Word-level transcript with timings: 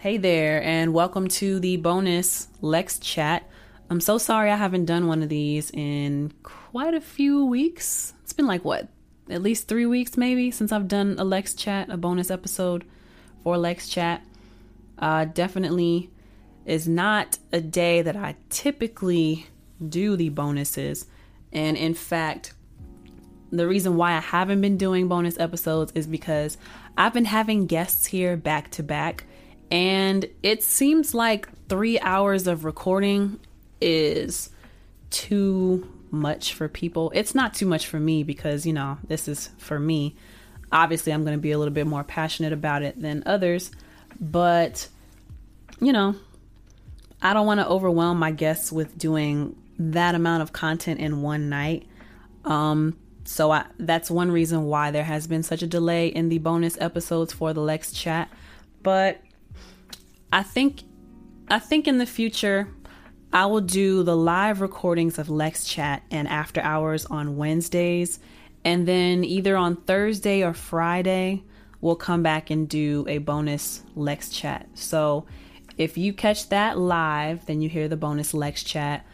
Hey 0.00 0.16
there, 0.16 0.62
and 0.62 0.94
welcome 0.94 1.26
to 1.26 1.58
the 1.58 1.76
bonus 1.76 2.46
Lex 2.60 3.00
chat. 3.00 3.50
I'm 3.90 4.00
so 4.00 4.16
sorry 4.16 4.48
I 4.48 4.54
haven't 4.54 4.84
done 4.84 5.08
one 5.08 5.24
of 5.24 5.28
these 5.28 5.72
in 5.72 6.32
quite 6.44 6.94
a 6.94 7.00
few 7.00 7.44
weeks. 7.44 8.14
It's 8.22 8.32
been 8.32 8.46
like 8.46 8.64
what, 8.64 8.86
at 9.28 9.42
least 9.42 9.66
three 9.66 9.86
weeks 9.86 10.16
maybe 10.16 10.52
since 10.52 10.70
I've 10.70 10.86
done 10.86 11.16
a 11.18 11.24
Lex 11.24 11.52
chat, 11.52 11.90
a 11.90 11.96
bonus 11.96 12.30
episode 12.30 12.84
for 13.42 13.58
Lex 13.58 13.88
chat. 13.88 14.24
Uh, 15.00 15.24
definitely 15.24 16.10
is 16.64 16.86
not 16.86 17.38
a 17.50 17.60
day 17.60 18.00
that 18.00 18.14
I 18.14 18.36
typically 18.50 19.48
do 19.84 20.14
the 20.14 20.28
bonuses. 20.28 21.06
And 21.52 21.76
in 21.76 21.94
fact, 21.94 22.54
the 23.50 23.66
reason 23.66 23.96
why 23.96 24.12
I 24.12 24.20
haven't 24.20 24.60
been 24.60 24.76
doing 24.76 25.08
bonus 25.08 25.40
episodes 25.40 25.90
is 25.96 26.06
because 26.06 26.56
I've 26.96 27.14
been 27.14 27.24
having 27.24 27.66
guests 27.66 28.06
here 28.06 28.36
back 28.36 28.70
to 28.72 28.84
back 28.84 29.24
and 29.70 30.26
it 30.42 30.62
seems 30.62 31.14
like 31.14 31.48
three 31.68 31.98
hours 32.00 32.46
of 32.46 32.64
recording 32.64 33.38
is 33.80 34.50
too 35.10 35.88
much 36.10 36.54
for 36.54 36.68
people. 36.68 37.12
It's 37.14 37.34
not 37.34 37.54
too 37.54 37.66
much 37.66 37.86
for 37.86 38.00
me 38.00 38.22
because, 38.22 38.66
you 38.66 38.72
know, 38.72 38.98
this 39.06 39.28
is 39.28 39.50
for 39.58 39.78
me. 39.78 40.16
Obviously, 40.72 41.12
I'm 41.12 41.24
going 41.24 41.36
to 41.36 41.40
be 41.40 41.52
a 41.52 41.58
little 41.58 41.74
bit 41.74 41.86
more 41.86 42.04
passionate 42.04 42.52
about 42.52 42.82
it 42.82 43.00
than 43.00 43.22
others, 43.26 43.70
but, 44.20 44.88
you 45.80 45.92
know, 45.92 46.14
I 47.20 47.32
don't 47.32 47.46
want 47.46 47.60
to 47.60 47.66
overwhelm 47.66 48.18
my 48.18 48.30
guests 48.30 48.70
with 48.70 48.96
doing 48.98 49.56
that 49.78 50.14
amount 50.14 50.42
of 50.42 50.52
content 50.52 51.00
in 51.00 51.22
one 51.22 51.48
night. 51.48 51.86
Um, 52.44 52.98
so 53.24 53.50
I, 53.50 53.66
that's 53.78 54.10
one 54.10 54.30
reason 54.30 54.64
why 54.64 54.90
there 54.90 55.04
has 55.04 55.26
been 55.26 55.42
such 55.42 55.62
a 55.62 55.66
delay 55.66 56.08
in 56.08 56.28
the 56.28 56.38
bonus 56.38 56.78
episodes 56.80 57.32
for 57.32 57.52
the 57.52 57.60
Lex 57.60 57.92
chat. 57.92 58.30
But 58.82 59.20
I 60.32 60.42
think 60.42 60.82
I 61.48 61.58
think 61.58 61.88
in 61.88 61.98
the 61.98 62.06
future 62.06 62.68
I 63.32 63.46
will 63.46 63.60
do 63.60 64.02
the 64.02 64.16
live 64.16 64.60
recordings 64.60 65.18
of 65.18 65.28
Lex 65.28 65.66
Chat 65.66 66.02
and 66.10 66.28
After 66.28 66.60
Hours 66.60 67.06
on 67.06 67.36
Wednesdays 67.36 68.18
and 68.64 68.86
then 68.86 69.24
either 69.24 69.56
on 69.56 69.76
Thursday 69.76 70.42
or 70.42 70.52
Friday 70.52 71.44
we'll 71.80 71.96
come 71.96 72.22
back 72.22 72.50
and 72.50 72.68
do 72.68 73.04
a 73.08 73.18
bonus 73.18 73.82
Lex 73.94 74.30
Chat. 74.30 74.68
So 74.74 75.26
if 75.76 75.96
you 75.96 76.12
catch 76.12 76.48
that 76.48 76.76
live, 76.76 77.46
then 77.46 77.60
you 77.60 77.68
hear 77.68 77.88
the 77.88 77.96
bonus 77.96 78.34
Lex 78.34 78.64
Chat. 78.64 79.06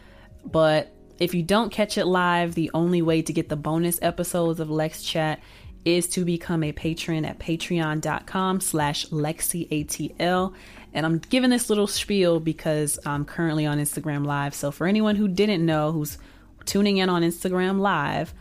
But 0.43 0.91
if 1.19 1.33
you 1.33 1.43
don't 1.43 1.71
catch 1.71 1.97
it 1.97 2.05
live, 2.05 2.55
the 2.55 2.71
only 2.73 3.01
way 3.01 3.21
to 3.21 3.31
get 3.31 3.49
the 3.49 3.55
bonus 3.55 3.99
episodes 4.01 4.59
of 4.59 4.69
Lex 4.69 5.03
Chat 5.03 5.39
is 5.85 6.07
to 6.07 6.25
become 6.25 6.63
a 6.63 6.71
patron 6.71 7.23
at 7.23 7.37
patreon.com 7.37 8.59
slash 8.59 9.05
lexiatl 9.09 10.53
and 10.95 11.05
i'm 11.05 11.19
giving 11.19 11.51
this 11.51 11.69
little 11.69 11.85
spiel 11.85 12.39
because 12.39 12.97
i'm 13.05 13.23
currently 13.25 13.67
on 13.67 13.77
instagram 13.77 14.25
live. 14.25 14.55
So 14.55 14.71
for 14.71 14.87
anyone 14.87 15.15
who 15.15 15.27
didn't 15.27 15.63
know 15.63 15.91
who's 15.91 16.17
tuning 16.65 16.97
in 16.97 17.09
on 17.09 17.21
instagram 17.21 17.79
live 17.79 18.33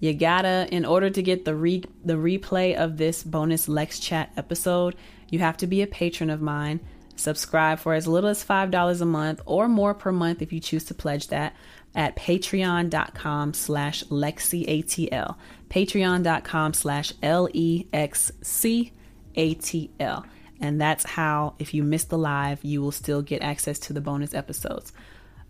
you 0.00 0.12
gotta 0.14 0.66
in 0.72 0.84
order 0.84 1.10
to 1.10 1.22
get 1.22 1.44
the 1.44 1.54
re 1.54 1.84
the 2.04 2.14
replay 2.14 2.74
of 2.74 2.96
this 2.96 3.22
bonus 3.22 3.68
lex 3.68 4.00
chat 4.00 4.32
episode 4.36 4.96
you 5.30 5.38
have 5.38 5.56
to 5.58 5.66
be 5.66 5.80
a 5.82 5.86
patron 5.86 6.28
of 6.28 6.42
mine. 6.42 6.80
Subscribe 7.16 7.78
for 7.78 7.94
as 7.94 8.08
little 8.08 8.30
as 8.30 8.42
five 8.42 8.70
dollars 8.70 9.00
a 9.00 9.06
month 9.06 9.40
or 9.46 9.68
more 9.68 9.94
per 9.94 10.10
month 10.10 10.42
if 10.42 10.52
you 10.52 10.60
choose 10.60 10.84
to 10.84 10.94
pledge 10.94 11.28
that 11.28 11.54
at 11.94 12.16
patreon.com 12.16 13.54
slash 13.54 14.04
lexiatl 14.04 15.36
patreon.com 15.68 16.72
slash 16.72 17.12
l-e-x-c-a-t-l 17.22 17.86
and 20.60 20.80
that's 20.80 21.04
how 21.04 21.54
if 21.58 21.74
you 21.74 21.82
miss 21.82 22.04
the 22.04 22.18
live 22.18 22.62
you 22.64 22.80
will 22.80 22.92
still 22.92 23.22
get 23.22 23.42
access 23.42 23.78
to 23.78 23.92
the 23.92 24.00
bonus 24.00 24.34
episodes. 24.34 24.92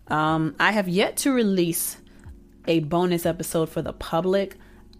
Um, 0.07 0.55
i 0.59 0.71
have 0.71 0.87
yet 0.87 1.17
to 1.17 1.31
release 1.31 1.97
a 2.67 2.79
bonus 2.81 3.25
episode 3.25 3.69
for 3.69 3.81
the 3.81 3.93
public. 3.93 4.57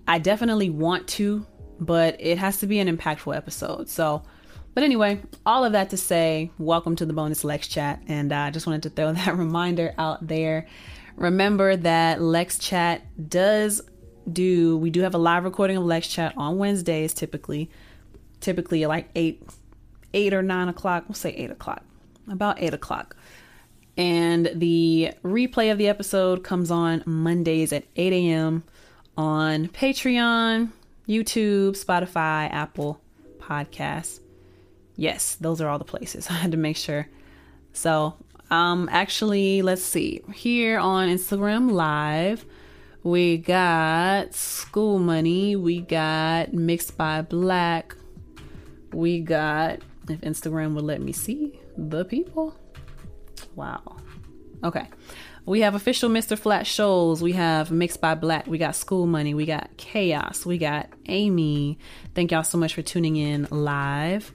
I 0.07 0.19
definitely 0.19 0.69
want 0.69 1.07
to 1.09 1.45
but 1.79 2.15
it 2.19 2.37
has 2.37 2.59
to 2.59 2.67
be 2.67 2.79
an 2.79 2.95
impactful 2.95 3.35
episode. 3.35 3.89
So 3.89 4.23
but 4.73 4.83
anyway 4.83 5.21
all 5.45 5.65
of 5.65 5.73
that 5.73 5.89
to 5.89 5.97
say 5.97 6.51
welcome 6.57 6.95
to 6.97 7.05
the 7.05 7.13
bonus 7.13 7.43
lex 7.43 7.67
chat. 7.67 8.01
And 8.07 8.31
i 8.31 8.47
uh, 8.47 8.51
just 8.51 8.67
wanted 8.67 8.83
to 8.83 8.89
throw 8.89 9.11
that 9.13 9.35
reminder 9.35 9.93
out 9.97 10.27
there. 10.27 10.67
Remember 11.15 11.75
that 11.75 12.21
Lex 12.21 12.57
Chat 12.57 13.29
does 13.29 13.81
do, 14.31 14.77
we 14.77 14.89
do 14.89 15.01
have 15.01 15.13
a 15.13 15.19
live 15.19 15.43
recording 15.43 15.77
of 15.77 15.83
Lex 15.83 16.07
Chat 16.07 16.33
on 16.37 16.57
Wednesdays 16.57 17.13
typically, 17.13 17.69
typically 18.39 18.85
like 18.85 19.09
8, 19.15 19.43
8 20.13 20.33
or 20.33 20.41
9 20.41 20.69
o'clock. 20.69 21.05
We'll 21.07 21.15
say 21.15 21.31
8 21.31 21.51
o'clock, 21.51 21.83
about 22.29 22.61
8 22.61 22.73
o'clock. 22.73 23.15
And 23.97 24.49
the 24.55 25.13
replay 25.23 25.71
of 25.71 25.77
the 25.77 25.87
episode 25.87 26.43
comes 26.43 26.71
on 26.71 27.03
Mondays 27.05 27.73
at 27.73 27.83
8 27.95 28.13
a.m. 28.13 28.63
on 29.17 29.67
Patreon, 29.67 30.69
YouTube, 31.07 31.71
Spotify, 31.71 32.51
Apple 32.51 33.01
Podcasts. 33.39 34.19
Yes, 34.95 35.35
those 35.35 35.61
are 35.61 35.67
all 35.67 35.79
the 35.79 35.85
places. 35.85 36.27
I 36.29 36.33
had 36.33 36.51
to 36.51 36.57
make 36.57 36.77
sure. 36.77 37.07
So 37.73 38.15
um, 38.51 38.89
actually, 38.91 39.61
let's 39.61 39.81
see. 39.81 40.21
Here 40.33 40.77
on 40.77 41.07
Instagram 41.07 41.71
Live, 41.71 42.45
we 43.01 43.37
got 43.37 44.35
School 44.35 44.99
Money, 44.99 45.55
we 45.55 45.79
got 45.79 46.53
Mixed 46.53 46.97
by 46.97 47.21
Black, 47.21 47.95
we 48.91 49.21
got, 49.21 49.79
if 50.09 50.21
Instagram 50.21 50.73
would 50.75 50.83
let 50.83 51.01
me 51.01 51.11
see 51.11 51.59
the 51.77 52.05
people. 52.05 52.55
Wow. 53.55 53.97
Okay. 54.63 54.87
We 55.45 55.61
have 55.61 55.73
official 55.73 56.09
Mr. 56.09 56.37
Flat 56.37 56.67
shows. 56.67 57.21
We 57.21 57.31
have 57.33 57.71
Mixed 57.71 57.99
by 57.99 58.13
Black. 58.13 58.45
We 58.45 58.57
got 58.57 58.75
School 58.75 59.07
Money. 59.07 59.33
We 59.33 59.45
got 59.45 59.75
Chaos. 59.77 60.45
We 60.45 60.57
got 60.57 60.89
Amy. 61.07 61.79
Thank 62.13 62.31
y'all 62.31 62.43
so 62.43 62.57
much 62.57 62.75
for 62.75 62.83
tuning 62.83 63.15
in 63.15 63.47
live. 63.49 64.31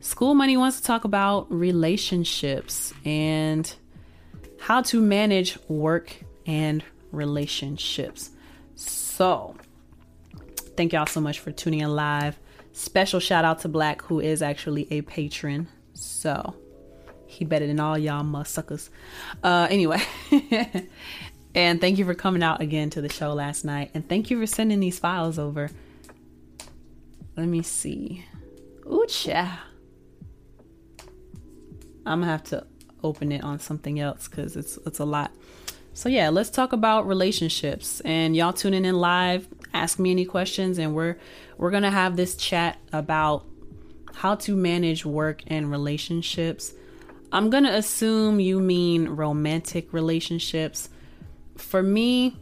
School 0.00 0.34
Money 0.34 0.56
wants 0.56 0.80
to 0.80 0.86
talk 0.86 1.04
about 1.04 1.50
relationships 1.50 2.92
and 3.04 3.72
how 4.58 4.82
to 4.82 5.00
manage 5.00 5.58
work 5.68 6.16
and 6.46 6.82
relationships. 7.12 8.30
So, 8.74 9.56
thank 10.76 10.92
y'all 10.92 11.06
so 11.06 11.20
much 11.20 11.38
for 11.38 11.52
tuning 11.52 11.80
in 11.80 11.94
live. 11.94 12.38
Special 12.78 13.18
shout 13.18 13.44
out 13.44 13.58
to 13.62 13.68
Black, 13.68 14.02
who 14.02 14.20
is 14.20 14.40
actually 14.40 14.86
a 14.92 15.00
patron. 15.02 15.66
So, 15.94 16.54
he 17.26 17.44
better 17.44 17.66
than 17.66 17.80
all 17.80 17.98
y'all 17.98 18.22
motherfuckers. 18.22 18.88
Uh, 19.42 19.66
anyway, 19.68 20.00
and 21.56 21.80
thank 21.80 21.98
you 21.98 22.04
for 22.04 22.14
coming 22.14 22.40
out 22.40 22.60
again 22.60 22.88
to 22.90 23.00
the 23.00 23.08
show 23.08 23.32
last 23.32 23.64
night. 23.64 23.90
And 23.94 24.08
thank 24.08 24.30
you 24.30 24.38
for 24.38 24.46
sending 24.46 24.78
these 24.78 25.00
files 25.00 25.40
over. 25.40 25.70
Let 27.36 27.48
me 27.48 27.62
see. 27.62 28.24
Ooh, 28.86 29.06
yeah. 29.24 29.56
I'm 32.06 32.20
gonna 32.20 32.26
have 32.26 32.44
to 32.44 32.64
open 33.02 33.32
it 33.32 33.42
on 33.42 33.58
something 33.58 33.98
else 33.98 34.28
because 34.28 34.54
it's 34.54 34.78
it's 34.86 35.00
a 35.00 35.04
lot. 35.04 35.32
So 35.94 36.08
yeah, 36.08 36.28
let's 36.28 36.48
talk 36.48 36.72
about 36.72 37.08
relationships. 37.08 37.98
And 38.04 38.36
y'all 38.36 38.52
tuning 38.52 38.84
in 38.84 38.94
live, 39.00 39.48
ask 39.74 39.98
me 39.98 40.12
any 40.12 40.24
questions, 40.24 40.78
and 40.78 40.94
we're 40.94 41.16
we're 41.58 41.70
gonna 41.70 41.90
have 41.90 42.16
this 42.16 42.36
chat 42.36 42.78
about 42.92 43.44
how 44.14 44.36
to 44.36 44.56
manage 44.56 45.04
work 45.04 45.42
and 45.48 45.70
relationships. 45.70 46.72
I'm 47.30 47.50
gonna 47.50 47.72
assume 47.72 48.40
you 48.40 48.60
mean 48.60 49.08
romantic 49.08 49.92
relationships. 49.92 50.88
For 51.56 51.82
me, 51.82 52.36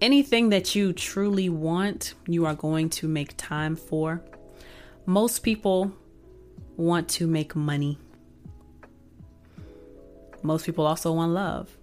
anything 0.00 0.50
that 0.50 0.74
you 0.74 0.92
truly 0.92 1.48
want, 1.48 2.14
you 2.26 2.44
are 2.44 2.54
going 2.54 2.90
to 2.90 3.08
make 3.08 3.36
time 3.36 3.76
for. 3.76 4.20
Most 5.06 5.40
people 5.44 5.92
want 6.76 7.08
to 7.10 7.26
make 7.26 7.54
money. 7.54 7.98
Most 10.42 10.66
people 10.66 10.86
also 10.86 11.12
want 11.12 11.32
love. 11.32 11.76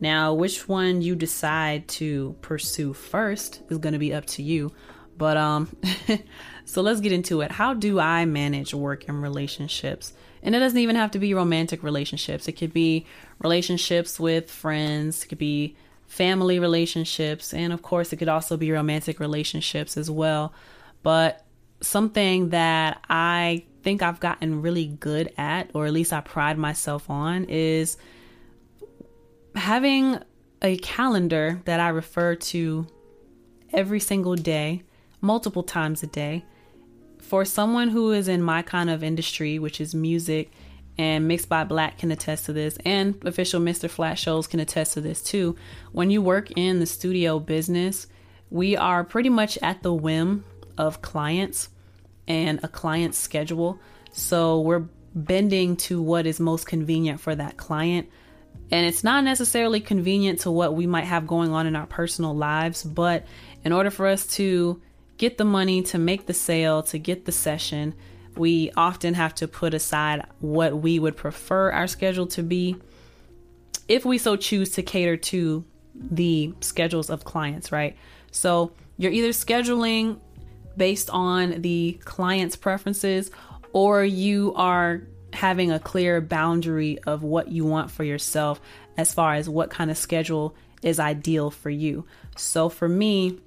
Now, 0.00 0.32
which 0.34 0.68
one 0.68 1.02
you 1.02 1.16
decide 1.16 1.88
to 1.88 2.36
pursue 2.40 2.92
first 2.92 3.62
is 3.68 3.78
going 3.78 3.94
to 3.94 3.98
be 3.98 4.14
up 4.14 4.26
to 4.26 4.42
you. 4.42 4.72
But 5.16 5.36
um 5.36 5.76
so 6.64 6.80
let's 6.82 7.00
get 7.00 7.12
into 7.12 7.40
it. 7.40 7.50
How 7.50 7.74
do 7.74 7.98
I 7.98 8.24
manage 8.24 8.72
work 8.72 9.08
and 9.08 9.20
relationships? 9.20 10.12
And 10.42 10.54
it 10.54 10.60
doesn't 10.60 10.78
even 10.78 10.96
have 10.96 11.10
to 11.12 11.18
be 11.18 11.34
romantic 11.34 11.82
relationships. 11.82 12.46
It 12.46 12.52
could 12.52 12.72
be 12.72 13.06
relationships 13.40 14.20
with 14.20 14.50
friends, 14.50 15.24
it 15.24 15.28
could 15.28 15.38
be 15.38 15.76
family 16.06 16.58
relationships, 16.58 17.52
and 17.52 17.72
of 17.72 17.82
course 17.82 18.12
it 18.12 18.16
could 18.16 18.28
also 18.28 18.56
be 18.56 18.70
romantic 18.70 19.18
relationships 19.18 19.96
as 19.96 20.10
well. 20.10 20.54
But 21.02 21.44
something 21.80 22.50
that 22.50 23.00
I 23.08 23.64
think 23.82 24.02
I've 24.02 24.20
gotten 24.20 24.62
really 24.62 24.86
good 24.86 25.32
at, 25.36 25.70
or 25.74 25.86
at 25.86 25.92
least 25.92 26.12
I 26.12 26.20
pride 26.20 26.58
myself 26.58 27.10
on, 27.10 27.44
is 27.44 27.96
having 29.54 30.18
a 30.62 30.76
calendar 30.78 31.60
that 31.64 31.80
I 31.80 31.88
refer 31.88 32.34
to 32.34 32.86
every 33.72 34.00
single 34.00 34.34
day, 34.34 34.82
multiple 35.20 35.62
times 35.62 36.02
a 36.02 36.06
day, 36.06 36.44
for 37.18 37.44
someone 37.44 37.88
who 37.88 38.12
is 38.12 38.28
in 38.28 38.42
my 38.42 38.62
kind 38.62 38.88
of 38.90 39.02
industry, 39.02 39.58
which 39.58 39.80
is 39.80 39.94
music, 39.94 40.50
and 40.96 41.28
Mixed 41.28 41.48
by 41.48 41.62
Black 41.64 41.98
can 41.98 42.10
attest 42.10 42.46
to 42.46 42.52
this, 42.52 42.76
and 42.84 43.22
official 43.24 43.60
Mr. 43.60 43.88
Flat 43.88 44.18
shows 44.18 44.46
can 44.46 44.58
attest 44.58 44.94
to 44.94 45.00
this 45.00 45.22
too. 45.22 45.56
When 45.92 46.10
you 46.10 46.20
work 46.20 46.50
in 46.56 46.80
the 46.80 46.86
studio 46.86 47.38
business, 47.38 48.08
we 48.50 48.76
are 48.76 49.04
pretty 49.04 49.28
much 49.28 49.58
at 49.62 49.82
the 49.82 49.92
whim 49.92 50.44
of 50.76 51.02
clients 51.02 51.68
and 52.26 52.60
a 52.62 52.68
client's 52.68 53.18
schedule. 53.18 53.78
So 54.10 54.60
we're 54.60 54.86
bending 55.14 55.76
to 55.76 56.02
what 56.02 56.26
is 56.26 56.40
most 56.40 56.66
convenient 56.66 57.20
for 57.20 57.34
that 57.34 57.56
client. 57.56 58.08
And 58.70 58.86
it's 58.86 59.02
not 59.02 59.24
necessarily 59.24 59.80
convenient 59.80 60.40
to 60.40 60.50
what 60.50 60.74
we 60.74 60.86
might 60.86 61.04
have 61.04 61.26
going 61.26 61.52
on 61.52 61.66
in 61.66 61.74
our 61.74 61.86
personal 61.86 62.34
lives, 62.34 62.82
but 62.82 63.26
in 63.64 63.72
order 63.72 63.90
for 63.90 64.06
us 64.06 64.26
to 64.36 64.80
get 65.16 65.38
the 65.38 65.44
money, 65.44 65.82
to 65.82 65.98
make 65.98 66.26
the 66.26 66.34
sale, 66.34 66.82
to 66.84 66.98
get 66.98 67.24
the 67.24 67.32
session, 67.32 67.94
we 68.36 68.70
often 68.76 69.14
have 69.14 69.34
to 69.36 69.48
put 69.48 69.74
aside 69.74 70.24
what 70.40 70.76
we 70.76 70.98
would 70.98 71.16
prefer 71.16 71.72
our 71.72 71.86
schedule 71.86 72.26
to 72.28 72.42
be 72.42 72.76
if 73.88 74.04
we 74.04 74.18
so 74.18 74.36
choose 74.36 74.70
to 74.72 74.82
cater 74.82 75.16
to 75.16 75.64
the 75.94 76.54
schedules 76.60 77.10
of 77.10 77.24
clients, 77.24 77.72
right? 77.72 77.96
So 78.30 78.72
you're 78.96 79.12
either 79.12 79.30
scheduling 79.30 80.20
based 80.76 81.10
on 81.10 81.62
the 81.62 81.98
client's 82.04 82.54
preferences 82.54 83.30
or 83.72 84.04
you 84.04 84.52
are 84.54 85.02
having 85.38 85.70
a 85.70 85.78
clear 85.78 86.20
boundary 86.20 86.98
of 87.06 87.22
what 87.22 87.46
you 87.46 87.64
want 87.64 87.92
for 87.92 88.02
yourself 88.02 88.60
as 88.96 89.14
far 89.14 89.34
as 89.34 89.48
what 89.48 89.70
kind 89.70 89.88
of 89.88 89.96
schedule 89.96 90.56
is 90.82 90.98
ideal 90.98 91.48
for 91.48 91.70
you. 91.70 92.04
So 92.36 92.68
for 92.68 92.88
me, 92.88 93.38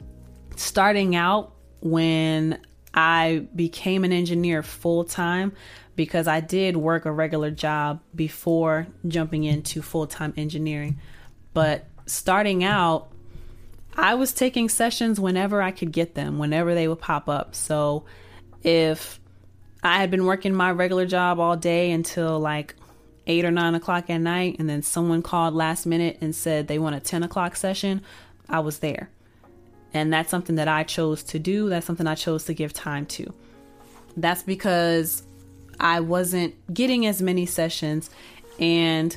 starting 0.56 1.18
out 1.18 1.54
when 1.82 2.62
I 2.94 3.46
became 3.54 4.06
an 4.06 4.14
engineer 4.14 4.64
full 4.64 5.04
time 5.04 5.52
because 5.98 6.30
I 6.30 6.40
did 6.40 6.78
work 6.78 7.06
a 7.06 7.12
regular 7.12 7.52
job 7.52 8.00
before 8.16 8.88
jumping 9.06 9.44
into 9.44 9.82
full 9.82 10.08
time 10.08 10.34
engineering. 10.38 10.98
But 11.54 11.86
starting 12.06 12.64
out, 12.64 13.12
I 13.98 14.14
was 14.14 14.32
taking 14.32 14.70
sessions 14.70 15.20
whenever 15.20 15.62
I 15.62 15.72
could 15.72 15.92
get 15.92 16.16
them, 16.16 16.38
whenever 16.38 16.74
they 16.74 16.88
would 16.88 17.02
pop 17.02 17.28
up. 17.28 17.54
So 17.54 18.06
if 18.64 19.21
I 19.84 19.98
had 19.98 20.12
been 20.12 20.26
working 20.26 20.54
my 20.54 20.72
regular 20.72 21.06
job 21.06 21.40
all 21.40 21.58
day 21.58 21.92
until 21.92 22.40
like 22.40 22.76
eight 23.28 23.46
or 23.46 23.52
nine 23.52 23.76
o'clock 23.76 24.10
at 24.10 24.20
night, 24.20 24.58
and 24.60 24.70
then 24.70 24.82
someone 24.82 25.22
called 25.22 25.54
last 25.54 25.86
minute 25.86 26.18
and 26.22 26.36
said 26.36 26.68
they 26.68 26.80
want 26.80 26.96
a 26.96 27.00
10 27.00 27.24
o'clock 27.24 27.56
session, 27.56 28.02
I 28.50 28.60
was 28.60 28.80
there. 28.80 29.10
And 29.94 30.12
that's 30.12 30.30
something 30.30 30.56
that 30.56 30.68
I 30.68 30.84
chose 30.84 31.24
to 31.24 31.40
do. 31.40 31.70
That's 31.70 31.86
something 31.86 32.08
I 32.08 32.16
chose 32.16 32.46
to 32.46 32.54
give 32.54 32.74
time 32.74 33.06
to. 33.08 33.34
That's 34.16 34.44
because 34.44 35.24
I 35.80 36.00
wasn't 36.00 36.56
getting 36.74 37.06
as 37.06 37.22
many 37.22 37.46
sessions 37.46 38.10
and 38.60 39.16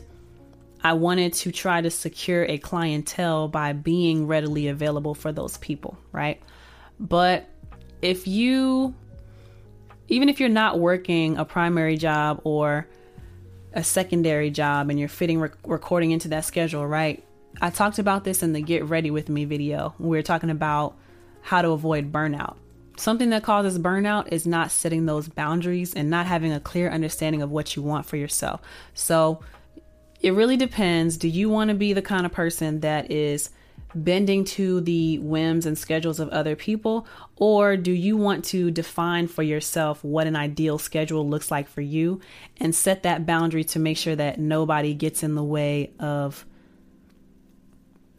I 0.82 0.92
wanted 0.94 1.32
to 1.34 1.52
try 1.52 1.80
to 1.80 1.90
secure 1.90 2.44
a 2.44 2.58
clientele 2.58 3.48
by 3.48 3.72
being 3.72 4.26
readily 4.26 4.68
available 4.68 5.14
for 5.14 5.32
those 5.32 5.56
people, 5.58 5.96
right? 6.12 6.42
But 7.00 7.48
if 8.02 8.26
you, 8.26 8.94
even 10.08 10.28
if 10.28 10.40
you're 10.40 10.48
not 10.48 10.78
working 10.78 11.36
a 11.36 11.44
primary 11.44 11.96
job 11.96 12.40
or 12.44 12.86
a 13.72 13.82
secondary 13.82 14.50
job 14.50 14.90
and 14.90 14.98
you're 14.98 15.08
fitting 15.08 15.40
rec- 15.40 15.56
recording 15.64 16.10
into 16.10 16.28
that 16.28 16.44
schedule, 16.44 16.86
right? 16.86 17.24
I 17.60 17.70
talked 17.70 17.98
about 17.98 18.24
this 18.24 18.42
in 18.42 18.52
the 18.52 18.60
Get 18.60 18.84
Ready 18.84 19.10
With 19.10 19.28
Me 19.28 19.44
video. 19.44 19.94
We 19.98 20.16
were 20.16 20.22
talking 20.22 20.50
about 20.50 20.96
how 21.42 21.62
to 21.62 21.70
avoid 21.70 22.12
burnout. 22.12 22.56
Something 22.96 23.30
that 23.30 23.42
causes 23.42 23.78
burnout 23.78 24.32
is 24.32 24.46
not 24.46 24.70
setting 24.70 25.06
those 25.06 25.28
boundaries 25.28 25.94
and 25.94 26.10
not 26.10 26.26
having 26.26 26.52
a 26.52 26.60
clear 26.60 26.90
understanding 26.90 27.42
of 27.42 27.50
what 27.50 27.74
you 27.74 27.82
want 27.82 28.06
for 28.06 28.16
yourself. 28.16 28.60
So, 28.94 29.40
it 30.20 30.32
really 30.32 30.56
depends. 30.56 31.18
Do 31.18 31.28
you 31.28 31.50
want 31.50 31.68
to 31.68 31.74
be 31.74 31.92
the 31.92 32.00
kind 32.00 32.24
of 32.24 32.32
person 32.32 32.80
that 32.80 33.10
is 33.10 33.50
bending 33.94 34.44
to 34.44 34.80
the 34.80 35.18
whims 35.18 35.66
and 35.66 35.76
schedules 35.76 36.20
of 36.20 36.28
other 36.30 36.56
people? 36.56 37.06
Or 37.36 37.76
do 37.76 37.92
you 37.92 38.16
want 38.16 38.44
to 38.46 38.70
define 38.70 39.28
for 39.28 39.42
yourself 39.42 40.02
what 40.04 40.26
an 40.26 40.36
ideal 40.36 40.78
schedule 40.78 41.28
looks 41.28 41.50
like 41.50 41.68
for 41.68 41.80
you 41.80 42.20
and 42.58 42.74
set 42.74 43.02
that 43.02 43.26
boundary 43.26 43.64
to 43.64 43.78
make 43.78 43.96
sure 43.96 44.16
that 44.16 44.38
nobody 44.38 44.94
gets 44.94 45.22
in 45.22 45.34
the 45.34 45.44
way 45.44 45.92
of 45.98 46.44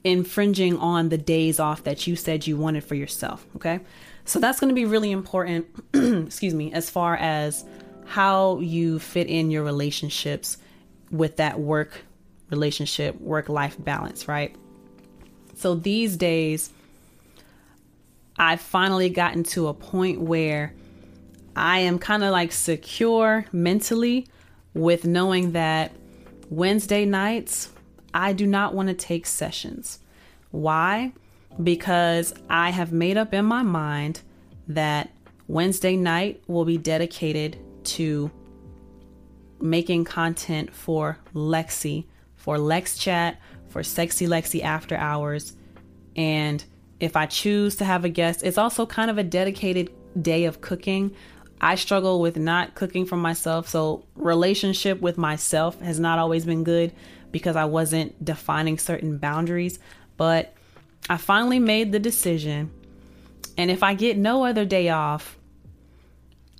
infringing 0.03 0.77
on 0.77 1.09
the 1.09 1.17
days 1.17 1.59
off 1.59 1.83
that 1.83 2.05
you 2.05 2.15
said 2.15 2.45
you 2.45 2.57
wanted 2.57 2.83
for 2.83 2.95
yourself? 2.95 3.45
Okay. 3.55 3.79
So 4.25 4.39
that's 4.39 4.59
going 4.59 4.69
to 4.69 4.75
be 4.75 4.85
really 4.85 5.11
important, 5.11 5.67
excuse 5.93 6.53
me, 6.53 6.73
as 6.73 6.89
far 6.89 7.15
as 7.15 7.63
how 8.05 8.59
you 8.59 8.99
fit 8.99 9.27
in 9.27 9.51
your 9.51 9.63
relationships 9.63 10.57
with 11.11 11.37
that 11.37 11.59
work 11.59 12.03
relationship, 12.49 13.19
work 13.19 13.49
life 13.49 13.75
balance, 13.79 14.27
right? 14.27 14.55
So 15.55 15.73
these 15.73 16.17
days, 16.17 16.71
I've 18.37 18.61
finally 18.61 19.09
gotten 19.09 19.43
to 19.43 19.67
a 19.67 19.73
point 19.73 20.19
where 20.19 20.73
I 21.55 21.79
am 21.79 21.97
kind 21.97 22.23
of 22.23 22.31
like 22.31 22.51
secure 22.51 23.45
mentally 23.51 24.27
with 24.73 25.05
knowing 25.05 25.53
that 25.53 25.93
Wednesday 26.49 27.05
nights, 27.05 27.71
I 28.13 28.33
do 28.33 28.45
not 28.45 28.73
want 28.73 28.89
to 28.89 28.93
take 28.93 29.25
sessions. 29.25 29.99
Why? 30.51 31.13
Because 31.61 32.33
I 32.49 32.71
have 32.71 32.91
made 32.91 33.17
up 33.17 33.33
in 33.33 33.45
my 33.45 33.63
mind 33.63 34.21
that 34.67 35.11
Wednesday 35.47 35.95
night 35.95 36.43
will 36.47 36.65
be 36.65 36.77
dedicated 36.77 37.57
to 37.85 38.29
making 39.61 40.03
content 40.03 40.73
for 40.73 41.19
Lexi, 41.33 42.05
for 42.35 42.57
Lex 42.57 42.97
Chat, 42.97 43.39
for 43.75 43.83
Sexy 43.83 44.25
Lexi 44.25 44.63
After 44.63 44.95
Hours. 44.95 45.51
And 46.15 46.63
if 47.01 47.17
I 47.17 47.25
choose 47.25 47.75
to 47.75 47.83
have 47.83 48.05
a 48.05 48.09
guest, 48.09 48.41
it's 48.41 48.57
also 48.57 48.85
kind 48.85 49.11
of 49.11 49.17
a 49.17 49.23
dedicated 49.23 49.91
day 50.21 50.45
of 50.45 50.61
cooking. 50.61 51.13
I 51.59 51.75
struggle 51.75 52.21
with 52.21 52.37
not 52.37 52.75
cooking 52.75 53.05
for 53.05 53.17
myself, 53.17 53.67
so 53.67 54.05
relationship 54.15 55.01
with 55.01 55.17
myself 55.17 55.77
has 55.81 55.99
not 55.99 56.19
always 56.19 56.45
been 56.45 56.63
good 56.63 56.93
because 57.33 57.57
I 57.57 57.65
wasn't 57.65 58.23
defining 58.23 58.77
certain 58.77 59.17
boundaries, 59.17 59.77
but 60.15 60.53
I 61.09 61.17
finally 61.17 61.59
made 61.59 61.91
the 61.91 61.99
decision. 61.99 62.71
And 63.57 63.69
if 63.69 63.83
I 63.83 63.93
get 63.93 64.15
no 64.15 64.45
other 64.45 64.63
day 64.63 64.87
off, 64.87 65.37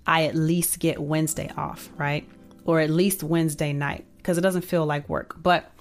I 0.05 0.25
at 0.25 0.35
least 0.35 0.79
get 0.79 0.99
Wednesday 0.99 1.49
off, 1.55 1.89
right? 1.95 2.27
or 2.65 2.79
at 2.79 2.89
least 2.89 3.23
Wednesday 3.23 3.71
night 3.71 4.05
because 4.17 4.37
it 4.37 4.41
doesn't 4.41 4.63
feel 4.63 4.85
like 4.85 5.07
work. 5.07 5.35
But 5.41 5.71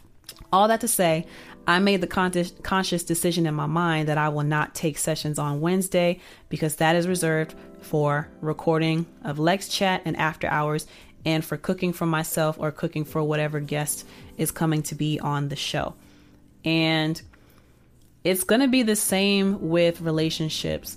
all 0.55 0.69
that 0.69 0.81
to 0.81 0.89
say, 0.89 1.27
I 1.67 1.79
made 1.81 2.01
the 2.01 2.07
con- 2.07 2.33
conscious 2.63 3.03
decision 3.03 3.47
in 3.47 3.55
my 3.55 3.67
mind 3.67 4.09
that 4.09 4.19
I 4.19 4.29
will 4.29 4.45
not 4.45 4.75
take 4.75 4.99
sessions 4.99 5.39
on 5.39 5.61
Wednesday 5.61 6.21
because 6.49 6.77
that 6.77 6.95
is 6.95 7.09
reserved 7.09 7.55
for 7.81 8.29
recording 8.41 9.07
of 9.25 9.39
Lex 9.39 9.69
Chat 9.69 10.03
and 10.05 10.17
after 10.17 10.47
hours 10.47 10.87
and 11.27 11.45
for 11.45 11.57
cooking 11.57 11.93
for 11.93 12.07
myself 12.07 12.57
or 12.59 12.71
cooking 12.71 13.05
for 13.05 13.23
whatever 13.23 13.61
guest 13.61 14.07
is 14.37 14.51
coming 14.51 14.83
to 14.85 14.95
be 14.95 15.19
on 15.19 15.49
the 15.49 15.57
show. 15.57 15.95
And 16.65 17.21
it's 18.23 18.45
going 18.45 18.61
to 18.61 18.69
be 18.69 18.83
the 18.83 18.97
same 18.97 19.71
with 19.71 20.01
relationships 20.01 20.97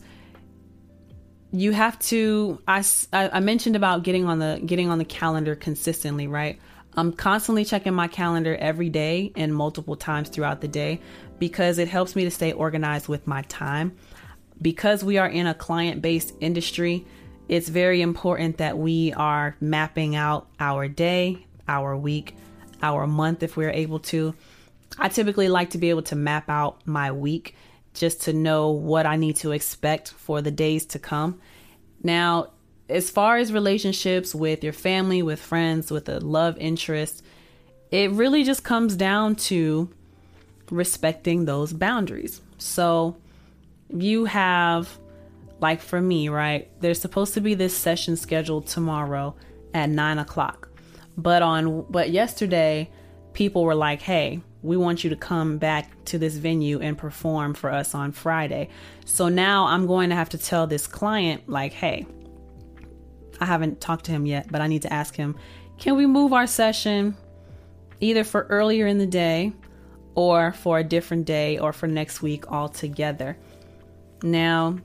you 1.53 1.71
have 1.71 1.97
to 1.97 2.61
I, 2.67 2.83
I 3.13 3.39
mentioned 3.39 3.77
about 3.77 4.03
getting 4.03 4.25
on 4.25 4.39
the 4.39 4.61
getting 4.65 4.89
on 4.89 4.97
the 4.97 5.05
calendar 5.05 5.55
consistently 5.55 6.27
right 6.27 6.59
i'm 6.97 7.13
constantly 7.13 7.63
checking 7.63 7.93
my 7.93 8.07
calendar 8.07 8.55
every 8.59 8.89
day 8.89 9.31
and 9.35 9.53
multiple 9.53 9.95
times 9.95 10.29
throughout 10.29 10.61
the 10.61 10.67
day 10.67 10.99
because 11.39 11.77
it 11.77 11.87
helps 11.87 12.15
me 12.15 12.23
to 12.23 12.31
stay 12.31 12.51
organized 12.51 13.07
with 13.07 13.25
my 13.25 13.41
time 13.43 13.95
because 14.61 15.03
we 15.03 15.17
are 15.17 15.29
in 15.29 15.47
a 15.47 15.53
client 15.53 16.01
based 16.01 16.33
industry 16.41 17.05
it's 17.47 17.69
very 17.69 18.01
important 18.01 18.57
that 18.57 18.77
we 18.77 19.13
are 19.13 19.55
mapping 19.61 20.15
out 20.15 20.47
our 20.59 20.87
day 20.87 21.45
our 21.67 21.95
week 21.95 22.35
our 22.81 23.07
month 23.07 23.43
if 23.43 23.55
we're 23.55 23.69
able 23.69 23.99
to 23.99 24.35
i 24.97 25.07
typically 25.07 25.47
like 25.47 25.69
to 25.69 25.77
be 25.77 25.89
able 25.89 26.01
to 26.01 26.15
map 26.15 26.49
out 26.49 26.85
my 26.85 27.11
week 27.11 27.55
just 27.97 28.21
to 28.23 28.33
know 28.33 28.69
what 28.69 29.05
I 29.05 29.15
need 29.15 29.37
to 29.37 29.51
expect 29.51 30.11
for 30.11 30.41
the 30.41 30.51
days 30.51 30.85
to 30.87 30.99
come. 30.99 31.39
Now, 32.01 32.51
as 32.89 33.09
far 33.09 33.37
as 33.37 33.51
relationships 33.51 34.33
with 34.33 34.63
your 34.63 34.73
family, 34.73 35.21
with 35.21 35.39
friends, 35.39 35.91
with 35.91 36.07
a 36.09 36.19
love 36.19 36.57
interest, 36.57 37.23
it 37.91 38.11
really 38.11 38.43
just 38.43 38.63
comes 38.63 38.95
down 38.95 39.35
to 39.35 39.89
respecting 40.69 41.45
those 41.45 41.73
boundaries. 41.73 42.41
So, 42.57 43.17
you 43.89 44.25
have, 44.25 44.97
like 45.59 45.81
for 45.81 46.01
me, 46.01 46.29
right? 46.29 46.69
There's 46.81 46.99
supposed 46.99 47.33
to 47.35 47.41
be 47.41 47.53
this 47.53 47.75
session 47.75 48.17
scheduled 48.17 48.67
tomorrow 48.67 49.35
at 49.73 49.89
nine 49.89 50.19
o'clock. 50.19 50.69
But 51.17 51.41
on, 51.41 51.85
but 51.89 52.09
yesterday, 52.09 52.89
people 53.33 53.63
were 53.63 53.75
like, 53.75 54.01
hey, 54.01 54.41
we 54.61 54.75
want 54.75 55.03
you 55.03 55.09
to 55.09 55.15
come 55.15 55.57
back 55.57 55.89
to 56.05 56.17
this 56.17 56.35
venue 56.35 56.81
and 56.81 56.97
perform 56.97 57.53
for 57.53 57.71
us 57.71 57.95
on 57.95 58.11
Friday. 58.11 58.69
So 59.05 59.29
now 59.29 59.67
I'm 59.67 59.87
going 59.87 60.09
to 60.09 60.15
have 60.15 60.29
to 60.29 60.37
tell 60.37 60.67
this 60.67 60.87
client, 60.87 61.47
like, 61.47 61.73
hey, 61.73 62.05
I 63.39 63.45
haven't 63.45 63.81
talked 63.81 64.05
to 64.05 64.11
him 64.11 64.25
yet, 64.25 64.51
but 64.51 64.61
I 64.61 64.67
need 64.67 64.83
to 64.83 64.93
ask 64.93 65.15
him 65.15 65.35
can 65.77 65.95
we 65.95 66.05
move 66.05 66.33
our 66.33 66.47
session 66.47 67.15
either 67.99 68.23
for 68.23 68.43
earlier 68.49 68.87
in 68.87 68.97
the 68.97 69.05
day 69.05 69.53
or 70.15 70.51
for 70.53 70.79
a 70.79 70.83
different 70.83 71.25
day 71.25 71.59
or 71.59 71.71
for 71.71 71.87
next 71.87 72.21
week 72.21 72.51
altogether? 72.51 73.37
Now, 74.23 74.79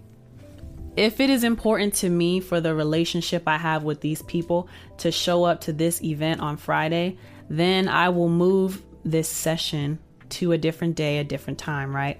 if 0.96 1.20
it 1.20 1.30
is 1.30 1.42
important 1.42 1.94
to 1.94 2.10
me 2.10 2.40
for 2.40 2.60
the 2.60 2.74
relationship 2.74 3.44
I 3.46 3.56
have 3.56 3.82
with 3.82 4.00
these 4.00 4.20
people 4.22 4.68
to 4.98 5.10
show 5.10 5.44
up 5.44 5.62
to 5.62 5.72
this 5.72 6.02
event 6.02 6.40
on 6.40 6.58
Friday, 6.58 7.16
then 7.48 7.88
I 7.88 8.10
will 8.10 8.28
move 8.28 8.82
this 9.04 9.28
session 9.28 9.98
to 10.30 10.52
a 10.52 10.58
different 10.58 10.94
day, 10.94 11.18
a 11.18 11.24
different 11.24 11.58
time, 11.58 11.94
right? 11.94 12.18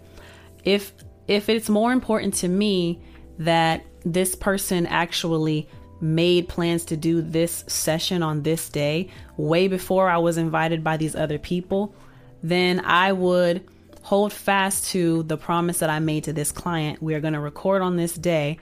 If 0.64 0.92
if 1.28 1.48
it's 1.48 1.68
more 1.68 1.92
important 1.92 2.34
to 2.34 2.48
me 2.48 3.00
that 3.38 3.84
this 4.04 4.34
person 4.34 4.86
actually 4.86 5.68
made 6.02 6.49
plans 6.49 6.85
to 6.87 6.97
do 6.97 7.23
this 7.23 7.64
session 7.68 8.23
on 8.23 8.42
this 8.42 8.68
day 8.68 9.09
way 9.37 9.68
before 9.68 10.11
I 10.11 10.18
was 10.18 10.37
invited 10.37 10.82
by 10.82 10.97
these 10.97 11.14
other 11.14 11.38
people, 11.38 11.94
then 12.42 12.80
I 12.80 13.12
would 13.12 13.66
hold 14.02 14.32
fast 14.32 14.90
to 14.90 15.23
the 15.23 15.37
promise 15.37 15.78
that 15.78 15.88
I 15.88 16.00
made 16.00 16.25
to 16.25 16.32
this 16.32 16.50
client. 16.50 17.00
We 17.00 17.14
are 17.14 17.21
going 17.21 17.35
to 17.35 17.40
record 17.40 17.82
on 17.82 17.97
this 17.97 18.14
day. 18.14 18.59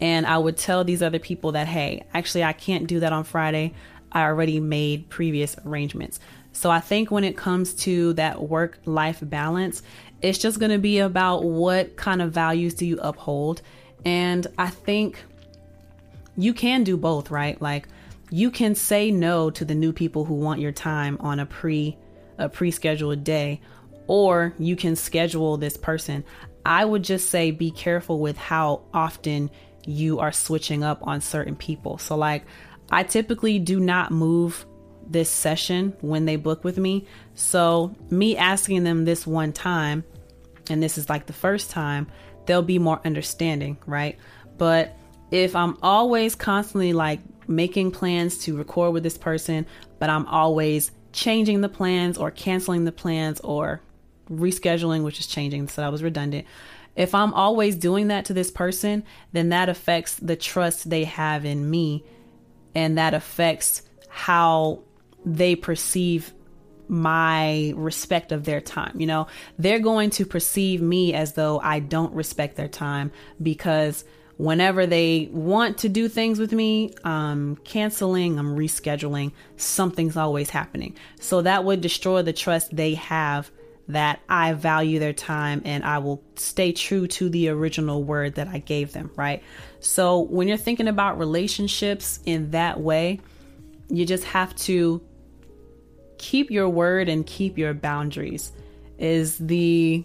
And 0.00 0.26
I 0.26 0.38
would 0.38 0.56
tell 0.56 0.84
these 0.84 1.02
other 1.02 1.18
people 1.18 1.52
that, 1.52 1.66
hey, 1.66 2.04
actually, 2.14 2.44
I 2.44 2.52
can't 2.52 2.86
do 2.86 3.00
that 3.00 3.12
on 3.12 3.24
Friday. 3.24 3.74
I 4.12 4.22
already 4.22 4.60
made 4.60 5.08
previous 5.08 5.56
arrangements. 5.66 6.20
So 6.52 6.70
I 6.70 6.80
think 6.80 7.10
when 7.10 7.24
it 7.24 7.36
comes 7.36 7.74
to 7.74 8.12
that 8.14 8.42
work 8.42 8.78
life 8.84 9.18
balance, 9.22 9.82
it's 10.22 10.38
just 10.38 10.60
going 10.60 10.70
to 10.70 10.78
be 10.78 11.00
about 11.00 11.44
what 11.44 11.96
kind 11.96 12.22
of 12.22 12.32
values 12.32 12.74
do 12.74 12.86
you 12.86 12.98
uphold. 13.00 13.62
And 14.04 14.46
I 14.56 14.68
think 14.68 15.24
you 16.36 16.54
can 16.54 16.84
do 16.84 16.96
both, 16.96 17.30
right? 17.30 17.60
Like 17.60 17.88
you 18.30 18.50
can 18.50 18.74
say 18.74 19.10
no 19.10 19.50
to 19.50 19.64
the 19.64 19.74
new 19.74 19.92
people 19.92 20.24
who 20.24 20.34
want 20.34 20.60
your 20.60 20.72
time 20.72 21.16
on 21.20 21.40
a 21.40 21.46
pre 21.46 21.96
a 22.38 22.48
pre-scheduled 22.50 23.24
day 23.24 23.60
or 24.06 24.52
you 24.58 24.76
can 24.76 24.94
schedule 24.94 25.56
this 25.56 25.76
person. 25.76 26.24
I 26.64 26.84
would 26.84 27.02
just 27.02 27.30
say 27.30 27.50
be 27.50 27.70
careful 27.70 28.18
with 28.18 28.36
how 28.36 28.82
often 28.92 29.50
you 29.86 30.18
are 30.18 30.32
switching 30.32 30.84
up 30.84 31.06
on 31.06 31.20
certain 31.20 31.56
people. 31.56 31.98
So 31.98 32.16
like 32.16 32.44
I 32.90 33.04
typically 33.04 33.58
do 33.58 33.80
not 33.80 34.10
move 34.10 34.66
this 35.08 35.30
session 35.30 35.96
when 36.00 36.24
they 36.24 36.36
book 36.36 36.64
with 36.64 36.78
me. 36.78 37.06
So 37.34 37.94
me 38.10 38.36
asking 38.36 38.84
them 38.84 39.04
this 39.04 39.26
one 39.26 39.52
time 39.52 40.04
and 40.68 40.82
this 40.82 40.98
is 40.98 41.08
like 41.08 41.26
the 41.26 41.32
first 41.32 41.70
time, 41.70 42.08
they'll 42.46 42.62
be 42.62 42.78
more 42.78 43.00
understanding, 43.04 43.78
right? 43.86 44.18
But 44.58 44.95
if 45.30 45.56
I'm 45.56 45.76
always 45.82 46.34
constantly 46.34 46.92
like 46.92 47.20
making 47.48 47.92
plans 47.92 48.38
to 48.38 48.56
record 48.56 48.92
with 48.92 49.02
this 49.02 49.18
person, 49.18 49.66
but 49.98 50.10
I'm 50.10 50.26
always 50.26 50.90
changing 51.12 51.60
the 51.60 51.68
plans 51.68 52.18
or 52.18 52.30
canceling 52.30 52.84
the 52.84 52.92
plans 52.92 53.40
or 53.40 53.80
rescheduling, 54.30 55.02
which 55.04 55.20
is 55.20 55.26
changing, 55.26 55.68
so 55.68 55.82
that 55.82 55.92
was 55.92 56.02
redundant. 56.02 56.46
If 56.94 57.14
I'm 57.14 57.34
always 57.34 57.76
doing 57.76 58.08
that 58.08 58.26
to 58.26 58.34
this 58.34 58.50
person, 58.50 59.04
then 59.32 59.50
that 59.50 59.68
affects 59.68 60.16
the 60.16 60.36
trust 60.36 60.88
they 60.88 61.04
have 61.04 61.44
in 61.44 61.68
me 61.68 62.04
and 62.74 62.98
that 62.98 63.14
affects 63.14 63.82
how 64.08 64.82
they 65.24 65.56
perceive 65.56 66.32
my 66.88 67.72
respect 67.76 68.32
of 68.32 68.44
their 68.44 68.60
time. 68.60 69.00
You 69.00 69.06
know, 69.06 69.26
they're 69.58 69.80
going 69.80 70.10
to 70.10 70.24
perceive 70.24 70.80
me 70.80 71.14
as 71.14 71.32
though 71.32 71.58
I 71.58 71.80
don't 71.80 72.14
respect 72.14 72.56
their 72.56 72.68
time 72.68 73.10
because 73.42 74.04
whenever 74.36 74.86
they 74.86 75.28
want 75.32 75.78
to 75.78 75.88
do 75.88 76.08
things 76.08 76.38
with 76.38 76.52
me, 76.52 76.94
I'm 77.04 77.56
canceling, 77.56 78.38
I'm 78.38 78.56
rescheduling, 78.56 79.32
something's 79.56 80.16
always 80.16 80.50
happening. 80.50 80.96
So 81.20 81.42
that 81.42 81.64
would 81.64 81.80
destroy 81.80 82.22
the 82.22 82.32
trust 82.32 82.74
they 82.74 82.94
have 82.94 83.50
that 83.88 84.20
I 84.28 84.52
value 84.52 84.98
their 84.98 85.12
time 85.12 85.62
and 85.64 85.84
I 85.84 85.98
will 85.98 86.22
stay 86.34 86.72
true 86.72 87.06
to 87.06 87.28
the 87.28 87.48
original 87.50 88.02
word 88.02 88.34
that 88.34 88.48
I 88.48 88.58
gave 88.58 88.92
them, 88.92 89.10
right? 89.16 89.42
So 89.78 90.20
when 90.20 90.48
you're 90.48 90.56
thinking 90.56 90.88
about 90.88 91.18
relationships 91.18 92.18
in 92.26 92.50
that 92.50 92.80
way, 92.80 93.20
you 93.88 94.04
just 94.04 94.24
have 94.24 94.54
to 94.56 95.00
keep 96.18 96.50
your 96.50 96.68
word 96.68 97.08
and 97.08 97.24
keep 97.26 97.56
your 97.56 97.74
boundaries 97.74 98.50
is 98.98 99.38
the 99.38 100.04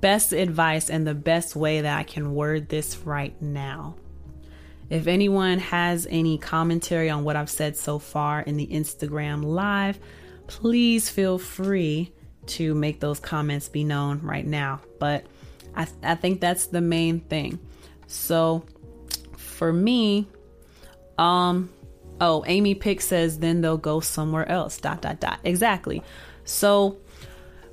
best 0.00 0.32
advice 0.32 0.90
and 0.90 1.06
the 1.06 1.14
best 1.14 1.54
way 1.54 1.80
that 1.82 1.98
I 1.98 2.02
can 2.02 2.34
word 2.34 2.68
this 2.68 2.98
right 2.98 3.40
now. 3.40 3.96
If 4.88 5.06
anyone 5.06 5.58
has 5.58 6.06
any 6.10 6.36
commentary 6.38 7.10
on 7.10 7.22
what 7.22 7.36
I've 7.36 7.50
said 7.50 7.76
so 7.76 7.98
far 7.98 8.40
in 8.40 8.56
the 8.56 8.66
Instagram 8.66 9.44
live, 9.44 9.98
please 10.46 11.08
feel 11.08 11.38
free 11.38 12.12
to 12.46 12.74
make 12.74 12.98
those 12.98 13.20
comments 13.20 13.68
be 13.68 13.84
known 13.84 14.20
right 14.22 14.46
now. 14.46 14.80
But 14.98 15.26
I, 15.76 15.86
I 16.02 16.16
think 16.16 16.40
that's 16.40 16.66
the 16.66 16.80
main 16.80 17.20
thing. 17.20 17.60
So 18.08 18.64
for 19.36 19.72
me, 19.72 20.26
um, 21.18 21.70
oh, 22.20 22.42
Amy 22.48 22.74
Pick 22.74 23.00
says 23.00 23.38
then 23.38 23.60
they'll 23.60 23.76
go 23.76 24.00
somewhere 24.00 24.48
else. 24.48 24.78
Dot 24.78 25.02
dot 25.02 25.20
dot. 25.20 25.38
Exactly. 25.44 26.02
So 26.44 26.98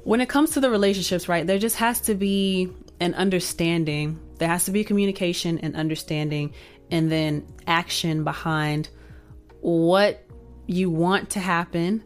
when 0.08 0.22
it 0.22 0.30
comes 0.30 0.52
to 0.52 0.62
the 0.62 0.70
relationships, 0.70 1.28
right, 1.28 1.46
there 1.46 1.60
just 1.60 1.76
has 1.76 2.00
to 2.00 2.16
be 2.16 2.72
an 3.02 3.14
understanding. 3.16 4.18
There 4.38 4.48
has 4.48 4.64
to 4.64 4.72
be 4.72 4.86
communication 4.86 5.60
and 5.60 5.76
understanding, 5.76 6.54
and 6.90 7.12
then 7.12 7.46
action 7.68 8.24
behind 8.24 8.88
what 9.60 10.24
you 10.66 10.90
want 10.90 11.32
to 11.32 11.42
happen 11.42 12.06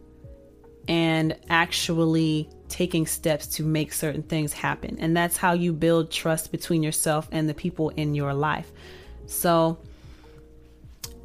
and 0.88 1.38
actually 1.48 2.50
taking 2.70 3.06
steps 3.06 3.46
to 3.46 3.64
make 3.64 3.94
certain 3.94 4.24
things 4.24 4.52
happen. 4.52 4.98
And 5.00 5.16
that's 5.16 5.38
how 5.38 5.54
you 5.54 5.72
build 5.72 6.10
trust 6.10 6.52
between 6.52 6.82
yourself 6.82 7.30
and 7.32 7.48
the 7.48 7.54
people 7.54 7.90
in 7.90 8.16
your 8.16 8.34
life. 8.34 8.72
So 9.28 9.78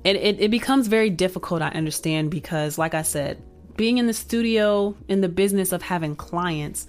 it, 0.05 0.17
it, 0.17 0.41
it 0.43 0.51
becomes 0.51 0.89
very 0.89 1.09
difficult, 1.09 1.63
I 1.63 1.69
understand, 1.69 2.31
because, 2.31 2.77
like 2.77 2.93
I 2.93 3.01
said, 3.01 3.43
being 3.77 3.99
in 3.99 4.07
the 4.07 4.15
studio 4.15 4.97
in 5.09 5.21
the 5.21 5.29
business 5.29 5.73
of 5.73 5.83
having 5.83 6.17
clients, 6.17 6.87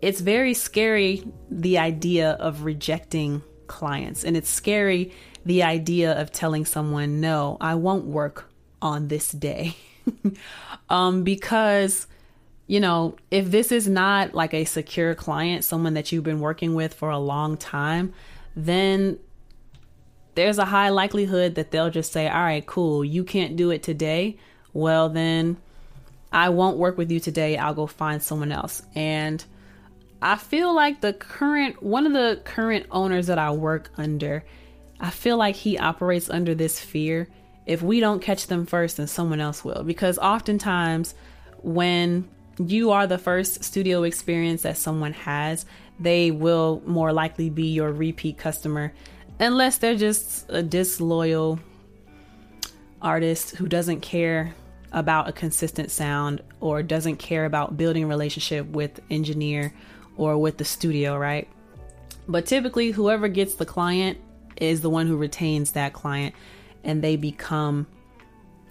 it's 0.00 0.20
very 0.20 0.54
scary 0.54 1.24
the 1.50 1.78
idea 1.78 2.32
of 2.32 2.64
rejecting 2.64 3.42
clients. 3.66 4.24
And 4.24 4.36
it's 4.36 4.50
scary 4.50 5.12
the 5.44 5.62
idea 5.62 6.20
of 6.20 6.32
telling 6.32 6.64
someone, 6.64 7.20
no, 7.20 7.56
I 7.60 7.74
won't 7.76 8.04
work 8.04 8.50
on 8.80 9.08
this 9.08 9.30
day. 9.30 9.76
um, 10.90 11.22
because, 11.22 12.06
you 12.66 12.80
know, 12.80 13.16
if 13.30 13.50
this 13.50 13.72
is 13.72 13.88
not 13.88 14.34
like 14.34 14.52
a 14.54 14.64
secure 14.64 15.14
client, 15.14 15.64
someone 15.64 15.94
that 15.94 16.12
you've 16.12 16.24
been 16.24 16.40
working 16.40 16.74
with 16.74 16.94
for 16.94 17.10
a 17.10 17.18
long 17.18 17.56
time, 17.56 18.12
then 18.56 19.18
there's 20.34 20.58
a 20.58 20.64
high 20.64 20.88
likelihood 20.88 21.54
that 21.54 21.70
they'll 21.70 21.90
just 21.90 22.12
say, 22.12 22.28
all 22.28 22.42
right, 22.42 22.66
cool, 22.66 23.04
you 23.04 23.22
can't 23.22 23.56
do 23.56 23.70
it 23.70 23.82
today 23.82 24.36
well, 24.72 25.08
then 25.08 25.56
I 26.32 26.48
won't 26.48 26.78
work 26.78 26.96
with 26.96 27.10
you 27.10 27.20
today. 27.20 27.56
I'll 27.56 27.74
go 27.74 27.86
find 27.86 28.22
someone 28.22 28.52
else. 28.52 28.82
And 28.94 29.44
I 30.20 30.36
feel 30.36 30.74
like 30.74 31.00
the 31.00 31.12
current, 31.12 31.82
one 31.82 32.06
of 32.06 32.12
the 32.12 32.40
current 32.44 32.86
owners 32.90 33.26
that 33.26 33.38
I 33.38 33.50
work 33.50 33.90
under, 33.96 34.44
I 35.00 35.10
feel 35.10 35.36
like 35.36 35.56
he 35.56 35.78
operates 35.78 36.30
under 36.30 36.54
this 36.54 36.78
fear. 36.78 37.28
If 37.66 37.82
we 37.82 38.00
don't 38.00 38.22
catch 38.22 38.46
them 38.46 38.66
first, 38.66 38.96
then 38.96 39.06
someone 39.06 39.40
else 39.40 39.64
will. 39.64 39.82
Because 39.84 40.18
oftentimes, 40.18 41.14
when 41.58 42.28
you 42.58 42.90
are 42.92 43.06
the 43.06 43.18
first 43.18 43.64
studio 43.64 44.04
experience 44.04 44.62
that 44.62 44.78
someone 44.78 45.12
has, 45.12 45.66
they 46.00 46.30
will 46.30 46.82
more 46.86 47.12
likely 47.12 47.50
be 47.50 47.66
your 47.68 47.92
repeat 47.92 48.38
customer, 48.38 48.92
unless 49.38 49.78
they're 49.78 49.96
just 49.96 50.46
a 50.48 50.62
disloyal 50.62 51.58
artist 53.00 53.56
who 53.56 53.66
doesn't 53.66 54.00
care 54.00 54.54
about 54.92 55.28
a 55.28 55.32
consistent 55.32 55.90
sound 55.90 56.42
or 56.60 56.82
doesn't 56.82 57.16
care 57.16 57.44
about 57.44 57.76
building 57.76 58.08
relationship 58.08 58.66
with 58.66 59.00
engineer 59.10 59.72
or 60.16 60.38
with 60.38 60.58
the 60.58 60.64
studio, 60.64 61.16
right? 61.16 61.48
But 62.28 62.46
typically 62.46 62.90
whoever 62.90 63.28
gets 63.28 63.54
the 63.54 63.66
client 63.66 64.18
is 64.56 64.80
the 64.80 64.90
one 64.90 65.06
who 65.06 65.16
retains 65.16 65.72
that 65.72 65.92
client 65.92 66.34
and 66.84 67.02
they 67.02 67.16
become 67.16 67.86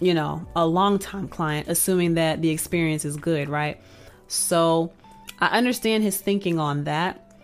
you 0.02 0.16
know, 0.16 0.46
a 0.56 0.66
long 0.66 0.98
time 1.00 1.28
client 1.28 1.68
assuming 1.70 2.16
that 2.16 2.42
the 2.42 2.50
experience 2.50 3.06
is 3.06 3.16
good, 3.16 3.48
right? 3.48 3.80
So 4.28 4.92
I 5.40 5.58
understand 5.58 6.04
his 6.04 6.20
thinking 6.20 6.60
on 6.60 6.86
that, 6.86 7.36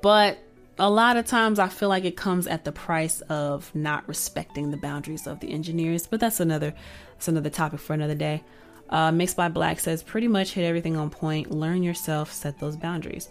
but 0.00 0.38
a 0.78 0.88
lot 0.88 1.16
of 1.16 1.26
times 1.26 1.58
I 1.58 1.68
feel 1.68 1.88
like 1.88 2.04
it 2.04 2.16
comes 2.16 2.46
at 2.46 2.64
the 2.64 2.72
price 2.72 3.20
of 3.22 3.74
not 3.74 4.06
respecting 4.06 4.70
the 4.70 4.76
boundaries 4.76 5.26
of 5.26 5.40
the 5.40 5.50
engineers, 5.50 6.06
but 6.06 6.20
that's 6.20 6.40
another 6.40 6.74
that's 7.12 7.28
another 7.28 7.50
topic 7.50 7.80
for 7.80 7.94
another 7.94 8.14
day. 8.14 8.44
Uh, 8.88 9.10
Mixed 9.12 9.36
by 9.36 9.48
Black 9.48 9.80
says 9.80 10.02
pretty 10.02 10.28
much 10.28 10.52
hit 10.52 10.64
everything 10.64 10.96
on 10.96 11.10
point. 11.10 11.50
Learn 11.50 11.82
yourself, 11.82 12.32
set 12.32 12.58
those 12.58 12.76
boundaries. 12.76 13.28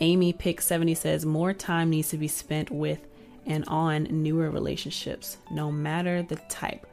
Amy 0.00 0.32
Pick 0.32 0.60
70 0.60 0.94
says 0.94 1.24
more 1.24 1.52
time 1.52 1.90
needs 1.90 2.08
to 2.10 2.18
be 2.18 2.28
spent 2.28 2.70
with 2.70 3.00
and 3.46 3.64
on 3.68 4.04
newer 4.04 4.50
relationships, 4.50 5.38
no 5.50 5.72
matter 5.72 6.22
the 6.22 6.36
type. 6.48 6.86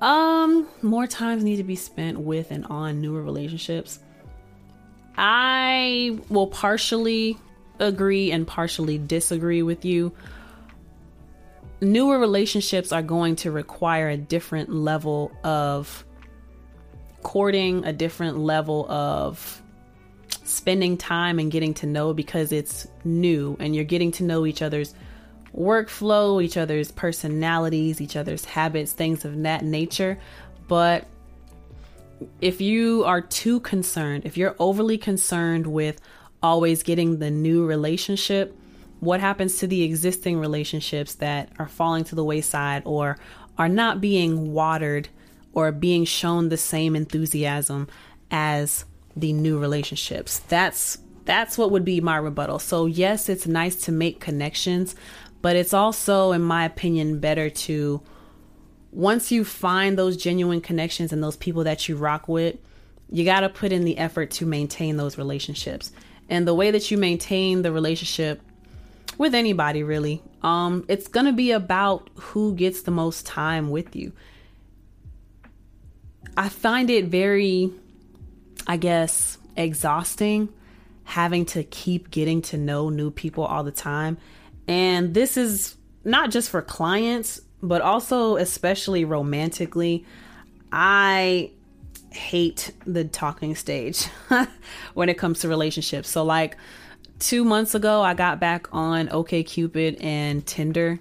Um, 0.00 0.66
more 0.82 1.06
times 1.06 1.44
need 1.44 1.56
to 1.56 1.64
be 1.64 1.76
spent 1.76 2.18
with 2.18 2.50
and 2.50 2.64
on 2.66 3.00
newer 3.00 3.22
relationships. 3.22 4.00
I 5.16 6.18
will 6.28 6.46
partially 6.46 7.38
agree 7.80 8.30
and 8.30 8.46
partially 8.46 8.98
disagree 8.98 9.62
with 9.62 9.84
you. 9.84 10.12
Newer 11.80 12.18
relationships 12.18 12.92
are 12.92 13.02
going 13.02 13.36
to 13.36 13.50
require 13.50 14.08
a 14.08 14.16
different 14.16 14.70
level 14.70 15.32
of 15.42 16.04
courting, 17.22 17.84
a 17.84 17.92
different 17.92 18.38
level 18.38 18.90
of 18.90 19.62
spending 20.44 20.96
time 20.96 21.38
and 21.38 21.50
getting 21.50 21.74
to 21.74 21.86
know 21.86 22.12
because 22.12 22.52
it's 22.52 22.86
new 23.04 23.56
and 23.60 23.74
you're 23.74 23.84
getting 23.84 24.10
to 24.12 24.24
know 24.24 24.46
each 24.46 24.62
other's 24.62 24.94
workflow, 25.56 26.42
each 26.42 26.56
other's 26.56 26.92
personalities, 26.92 28.00
each 28.00 28.16
other's 28.16 28.44
habits, 28.44 28.92
things 28.92 29.24
of 29.24 29.42
that 29.42 29.64
nature. 29.64 30.18
But 30.68 31.06
if 32.40 32.60
you 32.60 33.04
are 33.04 33.20
too 33.20 33.60
concerned, 33.60 34.26
if 34.26 34.36
you're 34.36 34.56
overly 34.58 34.98
concerned 34.98 35.66
with 35.66 36.00
always 36.42 36.82
getting 36.82 37.18
the 37.18 37.30
new 37.30 37.66
relationship, 37.66 38.56
what 39.00 39.20
happens 39.20 39.58
to 39.58 39.66
the 39.66 39.82
existing 39.82 40.38
relationships 40.38 41.14
that 41.16 41.50
are 41.58 41.68
falling 41.68 42.04
to 42.04 42.14
the 42.14 42.24
wayside 42.24 42.82
or 42.84 43.18
are 43.58 43.68
not 43.68 44.00
being 44.00 44.52
watered 44.52 45.08
or 45.52 45.72
being 45.72 46.04
shown 46.04 46.48
the 46.48 46.56
same 46.56 46.94
enthusiasm 46.94 47.88
as 48.30 48.84
the 49.16 49.32
new 49.32 49.58
relationships? 49.58 50.40
That's 50.48 50.98
that's 51.24 51.56
what 51.56 51.70
would 51.70 51.84
be 51.84 52.00
my 52.00 52.16
rebuttal. 52.16 52.58
So 52.58 52.86
yes, 52.86 53.28
it's 53.28 53.46
nice 53.46 53.76
to 53.84 53.92
make 53.92 54.20
connections, 54.20 54.94
but 55.42 55.56
it's 55.56 55.74
also 55.74 56.32
in 56.32 56.42
my 56.42 56.64
opinion 56.64 57.20
better 57.20 57.50
to 57.50 58.00
once 58.92 59.30
you 59.30 59.44
find 59.44 59.96
those 59.96 60.16
genuine 60.16 60.60
connections 60.60 61.12
and 61.12 61.22
those 61.22 61.36
people 61.36 61.64
that 61.64 61.88
you 61.88 61.96
rock 61.96 62.28
with, 62.28 62.56
you 63.10 63.24
got 63.24 63.40
to 63.40 63.48
put 63.48 63.72
in 63.72 63.84
the 63.84 63.98
effort 63.98 64.30
to 64.32 64.46
maintain 64.46 64.96
those 64.96 65.16
relationships. 65.16 65.92
And 66.30 66.48
the 66.48 66.54
way 66.54 66.70
that 66.70 66.90
you 66.90 66.96
maintain 66.96 67.60
the 67.60 67.72
relationship 67.72 68.40
with 69.18 69.34
anybody 69.34 69.82
really, 69.82 70.22
um 70.42 70.86
it's 70.88 71.08
going 71.08 71.26
to 71.26 71.32
be 71.32 71.50
about 71.50 72.08
who 72.14 72.54
gets 72.54 72.82
the 72.82 72.90
most 72.90 73.26
time 73.26 73.70
with 73.70 73.94
you. 73.94 74.12
I 76.36 76.48
find 76.48 76.88
it 76.88 77.06
very 77.06 77.70
I 78.66 78.78
guess 78.78 79.36
exhausting 79.56 80.48
having 81.04 81.44
to 81.44 81.64
keep 81.64 82.10
getting 82.10 82.40
to 82.40 82.56
know 82.56 82.88
new 82.88 83.10
people 83.10 83.44
all 83.44 83.64
the 83.64 83.72
time. 83.72 84.16
And 84.68 85.12
this 85.12 85.36
is 85.36 85.76
not 86.04 86.30
just 86.30 86.48
for 86.48 86.62
clients, 86.62 87.40
but 87.62 87.82
also 87.82 88.36
especially 88.36 89.04
romantically. 89.04 90.06
I 90.70 91.50
hate 92.10 92.72
the 92.86 93.04
talking 93.04 93.54
stage 93.54 94.06
when 94.94 95.08
it 95.08 95.18
comes 95.18 95.40
to 95.40 95.48
relationships. 95.48 96.08
So 96.08 96.24
like 96.24 96.56
2 97.20 97.44
months 97.44 97.74
ago 97.74 98.02
I 98.02 98.14
got 98.14 98.40
back 98.40 98.68
on 98.72 99.08
OkCupid 99.08 100.02
and 100.02 100.44
Tinder 100.46 100.98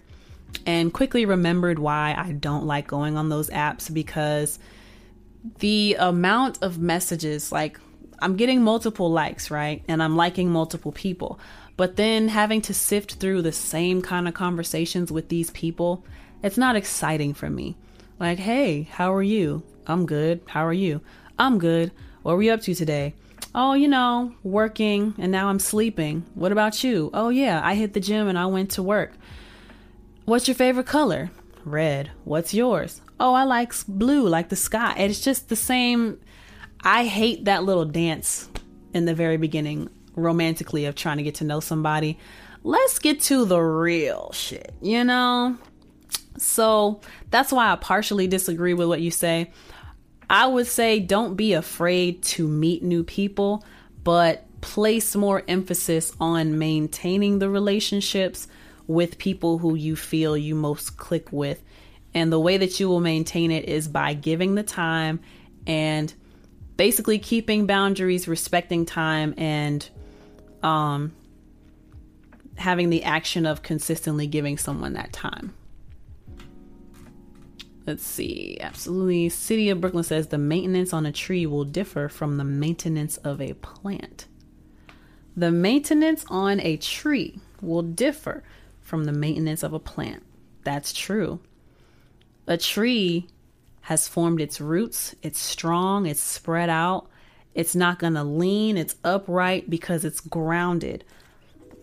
and 0.66 0.94
quickly 0.94 1.26
remembered 1.26 1.80
why 1.80 2.16
I 2.18 2.32
don't 2.32 2.66
like 2.66 2.88
going 2.88 3.18
on 3.18 3.30
those 3.30 3.50
apps 3.50 3.94
because 3.94 4.60
the 5.60 5.96
amount 6.00 6.62
of 6.62 6.80
messages 6.80 7.52
like 7.52 7.80
I'm 8.22 8.36
getting 8.36 8.62
multiple 8.62 9.12
likes, 9.12 9.50
right? 9.50 9.84
And 9.88 10.04
I'm 10.04 10.16
liking 10.16 10.52
multiple 10.52 10.92
people. 10.92 11.40
But 11.78 11.96
then 11.96 12.28
having 12.28 12.62
to 12.64 12.74
sift 12.74 13.14
through 13.16 13.42
the 13.42 13.52
same 13.52 14.02
kind 14.02 14.28
of 14.28 14.34
conversations 14.34 15.12
with 15.12 15.30
these 15.30 15.50
people, 15.52 16.06
it's 16.44 16.58
not 16.58 16.76
exciting 16.76 17.34
for 17.34 17.50
me. 17.50 17.78
Like, 18.20 18.38
hey, 18.38 18.84
how 18.92 19.14
are 19.14 19.24
you? 19.24 19.64
I'm 19.90 20.06
good. 20.06 20.42
How 20.48 20.66
are 20.66 20.74
you? 20.74 21.02
I'm 21.40 21.58
good. 21.58 21.92
What 22.22 22.36
were 22.36 22.44
you 22.44 22.52
up 22.52 22.62
to 22.62 22.76
today? 22.76 23.16
Oh, 23.56 23.74
you 23.74 23.88
know, 23.88 24.36
working 24.44 25.16
and 25.18 25.32
now 25.32 25.50
I'm 25.50 25.58
sleeping. 25.58 26.26
What 26.36 26.52
about 26.52 26.84
you? 26.84 27.10
Oh, 27.12 27.30
yeah, 27.30 27.60
I 27.64 27.74
hit 27.74 27.94
the 27.94 28.00
gym 28.00 28.28
and 28.28 28.38
I 28.38 28.46
went 28.46 28.70
to 28.72 28.84
work. 28.84 29.14
What's 30.26 30.48
your 30.48 30.54
favorite 30.54 30.86
color? 30.86 31.32
Red. 31.66 32.12
What's 32.24 32.54
yours? 32.54 33.02
Oh, 33.20 33.34
I 33.34 33.46
like 33.46 33.74
blue, 33.88 34.28
like 34.28 34.50
the 34.50 34.56
sky. 34.56 34.94
It's 34.98 35.22
just 35.22 35.50
the 35.50 35.56
same. 35.56 36.20
I 36.84 37.06
hate 37.06 37.46
that 37.46 37.64
little 37.64 37.86
dance 37.86 38.48
in 38.94 39.06
the 39.06 39.16
very 39.16 39.38
beginning, 39.38 39.90
romantically, 40.16 40.86
of 40.86 40.94
trying 40.94 41.18
to 41.18 41.24
get 41.24 41.36
to 41.36 41.44
know 41.44 41.60
somebody. 41.60 42.20
Let's 42.64 43.00
get 43.00 43.22
to 43.22 43.44
the 43.44 43.60
real 43.60 44.32
shit, 44.34 44.72
you 44.82 45.04
know? 45.04 45.58
So 46.38 47.02
that's 47.32 47.52
why 47.52 47.72
I 47.72 47.76
partially 47.76 48.28
disagree 48.28 48.74
with 48.74 48.88
what 48.88 49.02
you 49.02 49.12
say. 49.12 49.52
I 50.30 50.46
would 50.48 50.68
say 50.68 51.00
don't 51.00 51.36
be 51.36 51.54
afraid 51.54 52.22
to 52.24 52.48
meet 52.48 52.84
new 52.84 53.04
people, 53.04 53.66
but 54.04 54.46
place 54.62 55.16
more 55.16 55.44
emphasis 55.48 56.14
on 56.20 56.60
maintaining 56.60 57.40
the 57.40 57.50
relationships 57.50 58.48
with 58.88 59.18
people 59.18 59.58
who 59.58 59.76
you 59.76 59.96
feel 59.96 60.38
you 60.38 60.56
most 60.56 60.98
click 60.98 61.32
with. 61.32 61.62
And 62.14 62.32
the 62.32 62.40
way 62.40 62.58
that 62.58 62.80
you 62.80 62.90
will 62.90 63.00
maintain 63.00 63.52
it 63.52 63.66
is 63.66 63.88
by 63.88 64.14
giving 64.14 64.56
the 64.56 64.64
time 64.64 65.20
and 65.68 66.14
basically 66.76 67.20
keeping 67.20 67.68
boundaries, 67.68 68.28
respecting 68.28 68.86
time, 68.86 69.34
and 69.38 69.88
um, 70.64 71.14
having 72.56 72.90
the 72.90 73.04
action 73.04 73.46
of 73.46 73.62
consistently 73.62 74.28
giving 74.28 74.58
someone 74.58 74.94
that 74.94 75.14
time. 75.14 75.54
Let's 77.90 78.06
see. 78.06 78.56
Absolutely. 78.62 79.30
City 79.30 79.72
of 79.72 79.82
Brooklyn 79.82 80.04
says 80.04 80.28
the 80.28 80.38
maintenance 80.38 80.94
on 80.94 81.08
a 81.08 81.12
tree 81.12 81.48
will 81.48 81.64
differ 81.64 82.08
from 82.08 82.38
the 82.38 82.44
maintenance 82.44 83.18
of 83.18 83.42
a 83.42 83.54
plant. 83.54 84.28
The 85.36 85.50
maintenance 85.50 86.24
on 86.30 86.60
a 86.60 86.78
tree 86.78 87.40
will 87.64 87.82
differ 87.82 88.44
from 88.80 89.06
the 89.06 89.12
maintenance 89.12 89.64
of 89.64 89.74
a 89.74 89.80
plant. 89.80 90.22
That's 90.64 90.94
true. 90.94 91.40
A 92.46 92.58
tree 92.58 93.28
has 93.82 94.08
formed 94.08 94.40
its 94.40 94.62
roots, 94.62 95.16
it's 95.24 95.40
strong, 95.40 96.06
it's 96.06 96.22
spread 96.22 96.70
out, 96.70 97.08
it's 97.56 97.76
not 97.76 97.98
going 97.98 98.14
to 98.14 98.24
lean, 98.24 98.78
it's 98.78 98.98
upright 99.04 99.68
because 99.68 100.06
it's 100.06 100.22
grounded. 100.22 101.04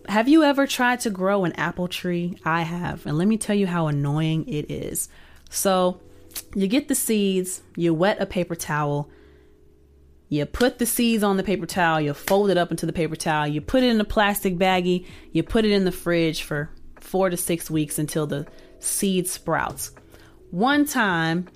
Have 0.07 0.29
you 0.29 0.43
ever 0.43 0.67
tried 0.67 1.01
to 1.01 1.09
grow 1.09 1.43
an 1.43 1.51
apple 1.53 1.89
tree? 1.89 2.37
I 2.45 2.61
have, 2.61 3.05
and 3.05 3.17
let 3.17 3.27
me 3.27 3.35
tell 3.35 3.57
you 3.57 3.67
how 3.67 3.87
annoying 3.87 4.47
it 4.47 4.71
is. 4.71 5.09
So 5.49 6.01
you 6.55 6.67
get 6.67 6.87
the 6.87 6.95
seeds, 6.95 7.61
you 7.75 7.93
wet 7.93 8.21
a 8.21 8.25
paper 8.25 8.55
towel, 8.55 9.09
you 10.29 10.45
put 10.45 10.77
the 10.77 10.85
seeds 10.85 11.23
on 11.23 11.37
the 11.37 11.43
paper 11.43 11.65
towel, 11.65 12.01
you 12.01 12.13
fold 12.13 12.49
it 12.49 12.57
up 12.57 12.71
into 12.71 12.85
the 12.85 12.93
paper 12.93 13.15
towel, 13.15 13.47
you 13.47 13.61
put 13.61 13.83
it 13.83 13.89
in 13.89 14.01
a 14.01 14.05
plastic 14.05 14.57
baggie, 14.57 15.05
you 15.31 15.43
put 15.43 15.65
it 15.65 15.71
in 15.71 15.85
the 15.85 15.91
fridge 15.91 16.43
for 16.43 16.69
four 16.99 17.29
to 17.29 17.37
six 17.37 17.71
weeks 17.71 17.97
until 17.97 18.27
the 18.27 18.45
seed 18.79 19.27
sprouts. 19.27 19.91
One 20.51 20.85
time, 20.85 21.47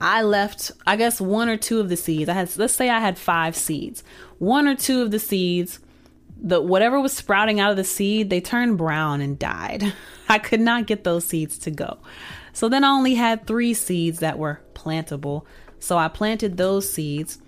I 0.00 0.22
left, 0.22 0.70
I 0.86 0.96
guess, 0.96 1.20
one 1.20 1.48
or 1.48 1.56
two 1.56 1.80
of 1.80 1.88
the 1.88 1.96
seeds. 1.96 2.28
I 2.28 2.34
had, 2.34 2.56
let's 2.56 2.74
say 2.74 2.88
I 2.88 3.00
had 3.00 3.18
five 3.18 3.56
seeds. 3.56 4.04
One 4.38 4.68
or 4.68 4.76
two 4.76 5.02
of 5.02 5.10
the 5.10 5.18
seeds, 5.18 5.80
the 6.40 6.60
whatever 6.60 7.00
was 7.00 7.12
sprouting 7.12 7.58
out 7.58 7.72
of 7.72 7.76
the 7.76 7.84
seed, 7.84 8.30
they 8.30 8.40
turned 8.40 8.78
brown 8.78 9.20
and 9.20 9.38
died. 9.38 9.92
I 10.28 10.38
could 10.38 10.60
not 10.60 10.86
get 10.86 11.02
those 11.02 11.24
seeds 11.24 11.58
to 11.58 11.70
go. 11.70 11.98
So 12.58 12.68
then 12.68 12.82
I 12.82 12.90
only 12.90 13.14
had 13.14 13.46
three 13.46 13.72
seeds 13.72 14.18
that 14.18 14.36
were 14.36 14.60
plantable. 14.74 15.44
So 15.78 15.96
I 15.96 16.08
planted 16.08 16.56
those 16.56 16.92
seeds, 16.92 17.38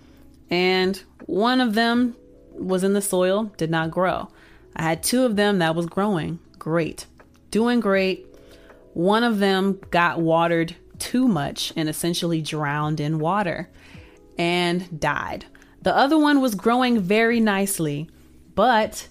and 0.49 1.03
one 1.27 1.61
of 1.61 1.75
them 1.75 2.14
was 2.53 2.85
in 2.85 2.92
the 2.92 3.03
soil, 3.03 3.53
did 3.57 3.73
not 3.73 3.90
grow. 3.90 4.29
I 4.77 4.85
had 4.85 5.03
two 5.03 5.25
of 5.25 5.35
them 5.35 5.59
that 5.59 5.75
was 5.75 5.87
growing, 5.87 6.38
great, 6.61 7.07
doing 7.51 7.81
great. 7.81 8.25
One 8.94 9.25
of 9.25 9.40
them 9.40 9.81
got 9.90 10.20
watered 10.20 10.77
too 11.01 11.27
much 11.27 11.73
and 11.75 11.88
essentially 11.88 12.40
drowned 12.40 13.01
in 13.01 13.18
water 13.18 13.68
and 14.38 15.01
died. 15.01 15.44
The 15.83 15.92
other 15.92 16.20
one 16.20 16.40
was 16.40 16.55
growing 16.55 17.01
very 17.01 17.40
nicely, 17.40 18.09
but 18.55 19.09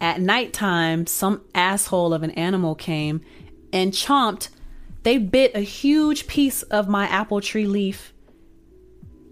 at 0.00 0.20
nighttime, 0.20 1.08
some 1.08 1.42
asshole 1.56 2.14
of 2.14 2.22
an 2.22 2.30
animal 2.30 2.76
came 2.76 3.20
and 3.72 3.92
chomped 3.92 4.50
they 5.02 5.18
bit 5.18 5.54
a 5.54 5.60
huge 5.60 6.26
piece 6.26 6.62
of 6.64 6.88
my 6.88 7.06
apple 7.06 7.40
tree 7.40 7.66
leaf. 7.66 8.12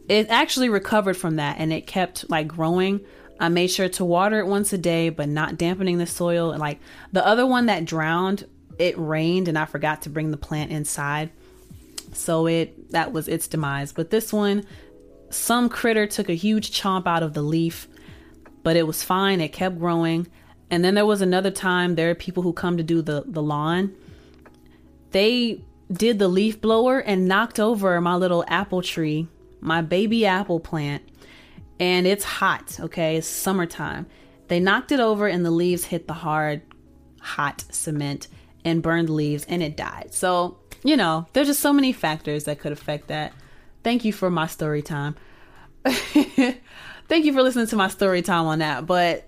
It 0.08 0.28
actually 0.30 0.68
recovered 0.68 1.16
from 1.16 1.36
that 1.36 1.56
and 1.58 1.72
it 1.72 1.86
kept 1.86 2.30
like 2.30 2.46
growing. 2.46 3.00
I 3.38 3.48
made 3.48 3.70
sure 3.70 3.88
to 3.90 4.04
water 4.04 4.38
it 4.38 4.46
once 4.46 4.72
a 4.72 4.78
day, 4.78 5.10
but 5.10 5.28
not 5.28 5.58
dampening 5.58 5.98
the 5.98 6.06
soil. 6.06 6.52
And 6.52 6.60
like 6.60 6.80
the 7.12 7.26
other 7.26 7.46
one 7.46 7.66
that 7.66 7.84
drowned, 7.84 8.46
it 8.78 8.96
rained 8.98 9.48
and 9.48 9.58
I 9.58 9.64
forgot 9.64 10.02
to 10.02 10.10
bring 10.10 10.30
the 10.30 10.36
plant 10.36 10.70
inside. 10.70 11.30
So 12.12 12.46
it 12.46 12.92
that 12.92 13.12
was 13.12 13.28
its 13.28 13.48
demise. 13.48 13.92
But 13.92 14.10
this 14.10 14.32
one, 14.32 14.64
some 15.30 15.68
critter 15.68 16.06
took 16.06 16.28
a 16.28 16.34
huge 16.34 16.70
chomp 16.70 17.06
out 17.06 17.22
of 17.22 17.34
the 17.34 17.42
leaf, 17.42 17.88
but 18.62 18.76
it 18.76 18.86
was 18.86 19.02
fine. 19.02 19.40
It 19.40 19.52
kept 19.52 19.78
growing. 19.78 20.28
And 20.70 20.84
then 20.84 20.94
there 20.94 21.06
was 21.06 21.20
another 21.20 21.50
time 21.50 21.94
there 21.94 22.10
are 22.10 22.14
people 22.14 22.42
who 22.42 22.52
come 22.52 22.76
to 22.76 22.82
do 22.82 23.02
the, 23.02 23.24
the 23.26 23.42
lawn. 23.42 23.94
They 25.16 25.62
did 25.90 26.18
the 26.18 26.28
leaf 26.28 26.60
blower 26.60 26.98
and 26.98 27.26
knocked 27.26 27.58
over 27.58 27.98
my 28.02 28.16
little 28.16 28.44
apple 28.48 28.82
tree, 28.82 29.28
my 29.62 29.80
baby 29.80 30.26
apple 30.26 30.60
plant. 30.60 31.02
And 31.80 32.06
it's 32.06 32.22
hot, 32.22 32.78
okay? 32.78 33.16
It's 33.16 33.26
summertime. 33.26 34.08
They 34.48 34.60
knocked 34.60 34.92
it 34.92 35.00
over 35.00 35.26
and 35.26 35.42
the 35.42 35.50
leaves 35.50 35.86
hit 35.86 36.06
the 36.06 36.12
hard, 36.12 36.60
hot 37.18 37.64
cement 37.70 38.28
and 38.62 38.82
burned 38.82 39.08
leaves 39.08 39.46
and 39.48 39.62
it 39.62 39.74
died. 39.74 40.12
So, 40.12 40.58
you 40.84 40.98
know, 40.98 41.26
there's 41.32 41.46
just 41.46 41.60
so 41.60 41.72
many 41.72 41.94
factors 41.94 42.44
that 42.44 42.58
could 42.58 42.72
affect 42.72 43.08
that. 43.08 43.32
Thank 43.82 44.04
you 44.04 44.12
for 44.12 44.28
my 44.28 44.46
story 44.46 44.82
time. 44.82 45.16
Thank 45.86 47.24
you 47.24 47.32
for 47.32 47.42
listening 47.42 47.68
to 47.68 47.76
my 47.76 47.88
story 47.88 48.20
time 48.20 48.44
on 48.44 48.58
that. 48.58 48.84
But 48.84 49.25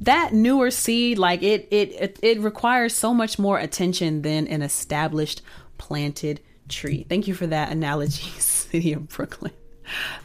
that 0.00 0.32
newer 0.32 0.70
seed, 0.70 1.18
like 1.18 1.42
it, 1.42 1.68
it, 1.70 1.92
it, 1.92 2.18
it 2.22 2.40
requires 2.40 2.94
so 2.94 3.12
much 3.12 3.38
more 3.38 3.58
attention 3.58 4.22
than 4.22 4.46
an 4.48 4.62
established 4.62 5.42
planted 5.76 6.40
tree. 6.68 7.06
Thank 7.08 7.26
you 7.28 7.34
for 7.34 7.46
that 7.46 7.72
analogy, 7.72 8.28
City 8.38 8.92
of 8.92 9.08
Brooklyn. 9.08 9.52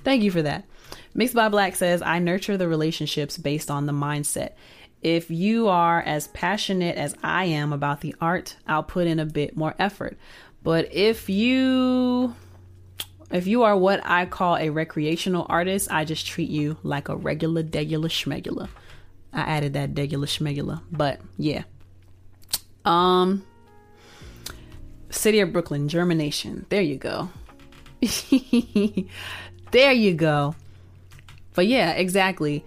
Thank 0.03 0.23
you 0.23 0.31
for 0.31 0.41
that. 0.41 0.65
Mixed 1.13 1.35
by 1.35 1.49
Black 1.49 1.75
says, 1.75 2.01
I 2.01 2.19
nurture 2.19 2.57
the 2.57 2.67
relationships 2.67 3.37
based 3.37 3.69
on 3.69 3.85
the 3.85 3.93
mindset. 3.93 4.53
If 5.01 5.29
you 5.29 5.67
are 5.67 6.01
as 6.01 6.27
passionate 6.29 6.95
as 6.95 7.15
I 7.23 7.45
am 7.45 7.73
about 7.73 8.01
the 8.01 8.15
art, 8.21 8.55
I'll 8.65 8.83
put 8.83 9.05
in 9.05 9.19
a 9.19 9.25
bit 9.25 9.55
more 9.55 9.75
effort. 9.77 10.17
But 10.63 10.93
if 10.93 11.29
you 11.29 12.35
if 13.29 13.47
you 13.47 13.63
are 13.63 13.75
what 13.75 13.99
I 14.05 14.25
call 14.27 14.57
a 14.57 14.69
recreational 14.69 15.45
artist, 15.49 15.91
I 15.91 16.05
just 16.05 16.25
treat 16.25 16.49
you 16.49 16.77
like 16.83 17.09
a 17.09 17.15
regular 17.15 17.63
degula 17.63 18.07
schmegula. 18.07 18.69
I 19.33 19.41
added 19.41 19.73
that 19.73 19.93
degula 19.93 20.27
schmegula, 20.27 20.81
but 20.91 21.19
yeah. 21.37 21.63
Um 22.85 23.43
City 25.09 25.39
of 25.39 25.53
Brooklyn, 25.53 25.87
germination. 25.87 26.65
There 26.69 26.81
you 26.81 26.97
go. 26.97 27.29
there 29.71 29.91
you 29.91 30.13
go. 30.15 30.55
But 31.53 31.67
yeah, 31.67 31.91
exactly. 31.91 32.65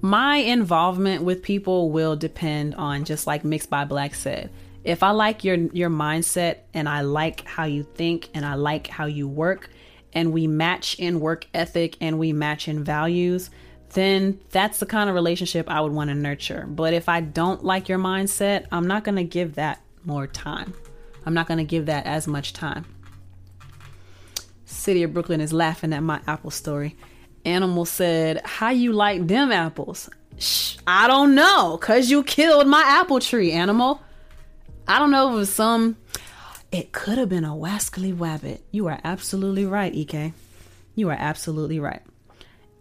My 0.00 0.36
involvement 0.36 1.22
with 1.22 1.42
people 1.42 1.90
will 1.90 2.16
depend 2.16 2.74
on 2.74 3.04
just 3.04 3.26
like 3.26 3.44
Mixed 3.44 3.70
by 3.70 3.84
Black 3.84 4.14
said. 4.14 4.50
If 4.82 5.02
I 5.02 5.10
like 5.10 5.44
your 5.44 5.56
your 5.72 5.88
mindset 5.88 6.58
and 6.74 6.88
I 6.88 7.00
like 7.00 7.46
how 7.46 7.64
you 7.64 7.84
think 7.84 8.28
and 8.34 8.44
I 8.44 8.54
like 8.54 8.86
how 8.86 9.06
you 9.06 9.26
work 9.26 9.70
and 10.12 10.32
we 10.32 10.46
match 10.46 10.98
in 10.98 11.20
work 11.20 11.46
ethic 11.54 11.96
and 12.00 12.18
we 12.18 12.32
match 12.32 12.68
in 12.68 12.84
values, 12.84 13.50
then 13.94 14.40
that's 14.50 14.80
the 14.80 14.86
kind 14.86 15.08
of 15.08 15.14
relationship 15.14 15.70
I 15.70 15.80
would 15.80 15.92
want 15.92 16.10
to 16.10 16.14
nurture. 16.14 16.66
But 16.68 16.92
if 16.94 17.08
I 17.08 17.20
don't 17.20 17.64
like 17.64 17.88
your 17.88 17.98
mindset, 17.98 18.66
I'm 18.70 18.86
not 18.86 19.04
going 19.04 19.16
to 19.16 19.24
give 19.24 19.54
that 19.54 19.80
more 20.04 20.26
time. 20.26 20.74
I'm 21.24 21.34
not 21.34 21.46
going 21.46 21.58
to 21.58 21.64
give 21.64 21.86
that 21.86 22.06
as 22.06 22.26
much 22.26 22.52
time. 22.52 22.84
City 24.66 25.02
of 25.04 25.14
Brooklyn 25.14 25.40
is 25.40 25.52
laughing 25.52 25.92
at 25.92 26.02
my 26.02 26.20
apple 26.26 26.50
story. 26.50 26.96
Animal 27.44 27.84
said, 27.84 28.42
How 28.44 28.70
you 28.70 28.92
like 28.92 29.26
them 29.26 29.52
apples? 29.52 30.10
Shh, 30.38 30.76
I 30.86 31.06
don't 31.06 31.34
know, 31.34 31.78
cause 31.80 32.10
you 32.10 32.24
killed 32.24 32.66
my 32.66 32.82
apple 32.82 33.20
tree, 33.20 33.52
animal. 33.52 34.02
I 34.88 34.98
don't 34.98 35.10
know 35.10 35.28
if 35.28 35.34
it 35.34 35.38
was 35.38 35.52
some. 35.52 35.96
It 36.72 36.90
could 36.92 37.18
have 37.18 37.28
been 37.28 37.44
a 37.44 37.50
wascally 37.50 38.14
wabbit. 38.14 38.60
You 38.72 38.88
are 38.88 38.98
absolutely 39.04 39.64
right, 39.64 39.94
EK. 39.94 40.32
You 40.96 41.08
are 41.10 41.16
absolutely 41.18 41.78
right. 41.78 42.02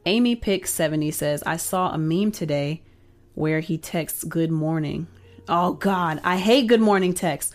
Amy 0.06 0.36
Pick 0.36 0.68
70 0.68 1.12
says, 1.12 1.44
I 1.46 1.58
saw 1.58 1.92
a 1.92 1.98
meme 1.98 2.32
today 2.32 2.82
where 3.36 3.62
he 3.62 3.78
texts 3.78 4.24
good 4.24 4.52
morning. 4.52 5.08
Oh 5.48 5.74
God, 5.74 6.20
I 6.24 6.38
hate 6.38 6.68
good 6.68 6.82
morning 6.82 7.14
texts. 7.14 7.54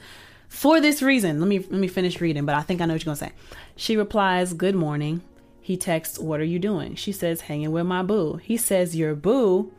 For 0.49 0.81
this 0.81 1.03
reason, 1.03 1.41
let 1.41 1.49
me 1.49 1.59
let 1.59 1.73
me 1.73 1.89
finish 1.89 2.21
reading, 2.21 2.47
but 2.47 2.55
I 2.55 2.63
think 2.63 2.81
I 2.81 2.87
know 2.87 2.95
what 2.95 3.05
you're 3.05 3.15
gonna 3.15 3.17
say. 3.17 3.33
She 3.77 3.97
replies, 3.97 4.55
Good 4.55 4.75
morning. 4.75 5.23
He 5.61 5.77
texts, 5.77 6.19
What 6.19 6.41
are 6.41 6.45
you 6.45 6.59
doing? 6.59 6.95
She 6.95 7.13
says, 7.13 7.43
Hanging 7.43 7.71
with 7.71 7.87
my 7.87 8.03
boo. 8.03 8.37
He 8.37 8.57
says, 8.57 8.97
Your 8.97 9.15
boo? 9.15 9.73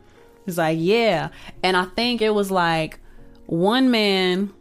He's 0.46 0.58
like, 0.58 0.78
Yeah. 0.80 1.30
And 1.62 1.76
I 1.76 1.84
think 1.84 2.22
it 2.22 2.30
was 2.30 2.52
like 2.52 3.00
one 3.46 3.90
man, 3.90 4.52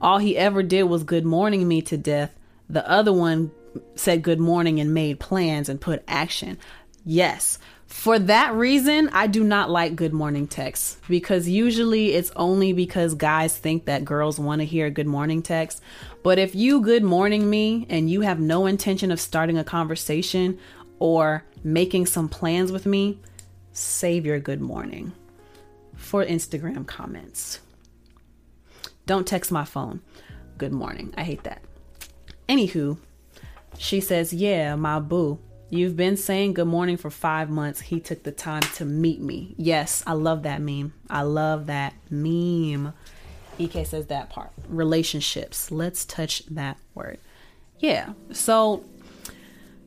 all 0.00 0.18
he 0.18 0.36
ever 0.36 0.64
did 0.64 0.84
was 0.84 1.04
good 1.04 1.24
morning 1.24 1.66
me 1.68 1.82
to 1.82 1.96
death. 1.96 2.36
The 2.68 2.88
other 2.88 3.12
one 3.12 3.52
said 3.94 4.22
good 4.22 4.40
morning 4.40 4.80
and 4.80 4.92
made 4.92 5.20
plans 5.20 5.68
and 5.68 5.80
put 5.80 6.02
action. 6.08 6.58
Yes. 7.10 7.58
For 7.86 8.18
that 8.18 8.52
reason, 8.52 9.08
I 9.14 9.28
do 9.28 9.42
not 9.42 9.70
like 9.70 9.96
good 9.96 10.12
morning 10.12 10.46
texts 10.46 10.98
because 11.08 11.48
usually 11.48 12.12
it's 12.12 12.30
only 12.36 12.74
because 12.74 13.14
guys 13.14 13.56
think 13.56 13.86
that 13.86 14.04
girls 14.04 14.38
want 14.38 14.60
to 14.60 14.66
hear 14.66 14.90
good 14.90 15.06
morning 15.06 15.40
text. 15.40 15.80
But 16.22 16.38
if 16.38 16.54
you 16.54 16.82
good 16.82 17.02
morning 17.02 17.48
me 17.48 17.86
and 17.88 18.10
you 18.10 18.20
have 18.20 18.40
no 18.40 18.66
intention 18.66 19.10
of 19.10 19.18
starting 19.22 19.56
a 19.56 19.64
conversation 19.64 20.58
or 20.98 21.42
making 21.64 22.04
some 22.04 22.28
plans 22.28 22.70
with 22.70 22.84
me, 22.84 23.18
save 23.72 24.26
your 24.26 24.38
good 24.38 24.60
morning 24.60 25.12
for 25.94 26.22
Instagram 26.22 26.86
comments. 26.86 27.60
Don't 29.06 29.26
text 29.26 29.50
my 29.50 29.64
phone. 29.64 30.02
Good 30.58 30.72
morning. 30.72 31.14
I 31.16 31.22
hate 31.22 31.44
that. 31.44 31.62
Anywho, 32.50 32.98
she 33.78 34.02
says, 34.02 34.34
Yeah, 34.34 34.76
my 34.76 35.00
boo. 35.00 35.38
You've 35.70 35.96
been 35.96 36.16
saying 36.16 36.54
good 36.54 36.66
morning 36.66 36.96
for 36.96 37.10
five 37.10 37.50
months. 37.50 37.80
He 37.80 38.00
took 38.00 38.22
the 38.22 38.32
time 38.32 38.62
to 38.76 38.86
meet 38.86 39.20
me. 39.20 39.54
Yes, 39.58 40.02
I 40.06 40.14
love 40.14 40.44
that 40.44 40.62
meme. 40.62 40.94
I 41.10 41.22
love 41.22 41.66
that 41.66 41.92
meme. 42.08 42.94
EK 43.58 43.84
says 43.84 44.06
that 44.06 44.30
part. 44.30 44.50
Relationships. 44.66 45.70
Let's 45.70 46.06
touch 46.06 46.46
that 46.46 46.78
word. 46.94 47.18
Yeah. 47.80 48.14
So 48.32 48.84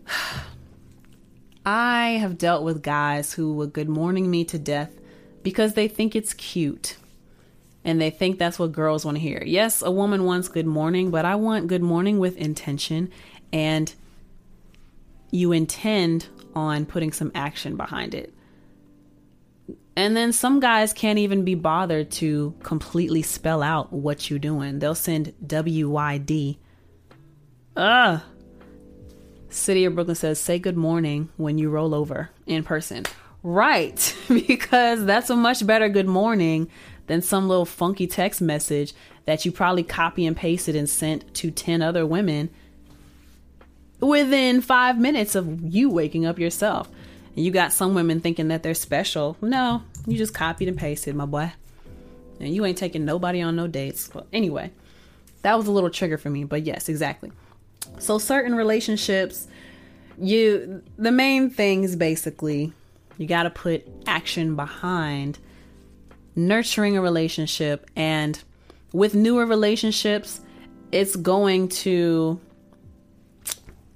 I 1.65 2.09
have 2.09 2.37
dealt 2.37 2.63
with 2.63 2.83
guys 2.83 3.33
who 3.33 3.53
would 3.53 3.73
good 3.73 3.89
morning 3.89 4.29
me 4.29 4.45
to 4.45 4.59
death 4.59 4.91
because 5.41 5.73
they 5.73 5.87
think 5.87 6.15
it's 6.15 6.35
cute 6.35 6.97
and 7.83 7.99
they 7.99 8.11
think 8.11 8.37
that's 8.37 8.59
what 8.59 8.71
girls 8.71 9.03
want 9.03 9.17
to 9.17 9.21
hear. 9.21 9.41
Yes, 9.43 9.81
a 9.81 9.89
woman 9.89 10.25
wants 10.25 10.47
good 10.47 10.67
morning, 10.67 11.09
but 11.09 11.25
I 11.25 11.33
want 11.33 11.65
good 11.65 11.81
morning 11.81 12.19
with 12.19 12.37
intention 12.37 13.09
and 13.51 13.91
you 15.31 15.51
intend 15.51 16.27
on 16.53 16.85
putting 16.85 17.11
some 17.11 17.31
action 17.33 17.77
behind 17.77 18.13
it. 18.13 18.33
And 19.95 20.15
then 20.15 20.31
some 20.31 20.59
guys 20.59 20.93
can't 20.93 21.19
even 21.19 21.43
be 21.43 21.55
bothered 21.55 22.11
to 22.11 22.55
completely 22.63 23.21
spell 23.21 23.61
out 23.61 23.91
what 23.91 24.29
you're 24.29 24.39
doing. 24.39 24.79
They'll 24.79 24.95
send 24.95 25.33
WYD. 25.45 26.57
Ugh. 27.75 28.21
City 29.49 29.83
of 29.83 29.95
Brooklyn 29.95 30.15
says, 30.15 30.39
say 30.39 30.59
good 30.59 30.77
morning 30.77 31.29
when 31.35 31.57
you 31.57 31.69
roll 31.69 31.93
over 31.93 32.29
in 32.45 32.63
person. 32.63 33.05
Right, 33.43 34.15
because 34.29 35.03
that's 35.05 35.29
a 35.29 35.35
much 35.35 35.65
better 35.65 35.89
good 35.89 36.07
morning 36.07 36.69
than 37.07 37.21
some 37.21 37.49
little 37.49 37.65
funky 37.65 38.07
text 38.07 38.41
message 38.41 38.93
that 39.25 39.43
you 39.43 39.51
probably 39.51 39.83
copy 39.83 40.25
and 40.25 40.37
pasted 40.37 40.75
and 40.75 40.89
sent 40.89 41.33
to 41.35 41.51
10 41.51 41.81
other 41.81 42.05
women 42.05 42.49
within 44.01 44.61
five 44.61 44.99
minutes 44.99 45.35
of 45.35 45.73
you 45.73 45.89
waking 45.89 46.25
up 46.25 46.39
yourself. 46.39 46.89
And 47.35 47.45
you 47.45 47.51
got 47.51 47.71
some 47.71 47.93
women 47.93 48.19
thinking 48.19 48.49
that 48.49 48.63
they're 48.63 48.73
special. 48.73 49.37
No, 49.41 49.83
you 50.05 50.17
just 50.17 50.33
copied 50.33 50.67
and 50.67 50.77
pasted, 50.77 51.15
my 51.15 51.25
boy. 51.25 51.53
And 52.39 52.53
you 52.53 52.65
ain't 52.65 52.77
taking 52.77 53.05
nobody 53.05 53.41
on 53.41 53.55
no 53.55 53.67
dates. 53.67 54.09
But 54.11 54.27
anyway, 54.33 54.71
that 55.43 55.57
was 55.57 55.67
a 55.67 55.71
little 55.71 55.89
trigger 55.89 56.17
for 56.17 56.29
me. 56.29 56.43
But 56.43 56.63
yes, 56.63 56.89
exactly. 56.89 57.31
So 57.99 58.17
certain 58.17 58.55
relationships, 58.55 59.47
you 60.19 60.83
the 60.97 61.11
main 61.11 61.49
thing 61.49 61.83
is 61.83 61.95
basically 61.95 62.73
you 63.17 63.27
got 63.27 63.43
to 63.43 63.49
put 63.49 63.87
action 64.07 64.55
behind 64.55 65.37
nurturing 66.35 66.97
a 66.97 67.01
relationship 67.01 67.89
and 67.95 68.41
with 68.93 69.15
newer 69.15 69.45
relationships, 69.45 70.41
it's 70.91 71.15
going 71.15 71.69
to 71.69 72.39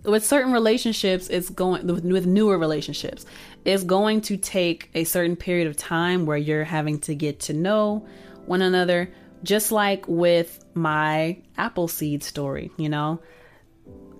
with 0.05 0.25
certain 0.25 0.51
relationships 0.51 1.27
it's 1.27 1.49
going 1.49 1.85
with 1.87 2.25
newer 2.25 2.57
relationships 2.57 3.25
it's 3.63 3.83
going 3.83 4.21
to 4.21 4.37
take 4.37 4.89
a 4.93 5.03
certain 5.03 5.35
period 5.35 5.67
of 5.67 5.75
time 5.75 6.25
where 6.25 6.37
you're 6.37 6.63
having 6.63 6.99
to 6.99 7.15
get 7.15 7.39
to 7.39 7.53
know 7.53 8.05
one 8.45 8.61
another 8.61 9.11
just 9.43 9.71
like 9.71 10.07
with 10.07 10.63
my 10.73 11.37
apple 11.57 11.87
seed 11.87 12.23
story 12.23 12.71
you 12.77 12.89
know? 12.89 13.19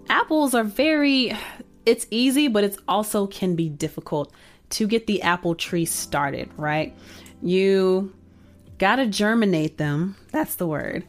Apples 0.08 0.54
are 0.54 0.64
very 0.64 1.36
it's 1.86 2.06
easy 2.12 2.48
but 2.48 2.64
it's 2.64 2.78
also 2.88 3.28
can 3.28 3.56
be 3.56 3.70
difficult 3.70 4.32
to 4.70 4.88
get 4.88 5.08
the 5.08 5.22
apple 5.22 5.56
tree 5.56 5.86
started 5.86 6.50
right? 6.58 6.96
You 7.42 8.14
gotta 8.78 9.08
germinate 9.08 9.78
them 9.78 10.16
that's 10.32 10.56
the 10.56 10.68
word 10.68 11.06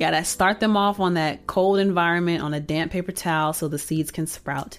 you 0.00 0.06
gotta 0.06 0.24
start 0.24 0.60
them 0.60 0.78
off 0.78 0.98
on 0.98 1.12
that 1.14 1.46
cold 1.46 1.78
environment 1.78 2.42
on 2.42 2.54
a 2.54 2.60
damp 2.60 2.90
paper 2.90 3.12
towel 3.12 3.52
so 3.52 3.68
the 3.68 3.78
seeds 3.78 4.10
can 4.10 4.26
sprout. 4.26 4.78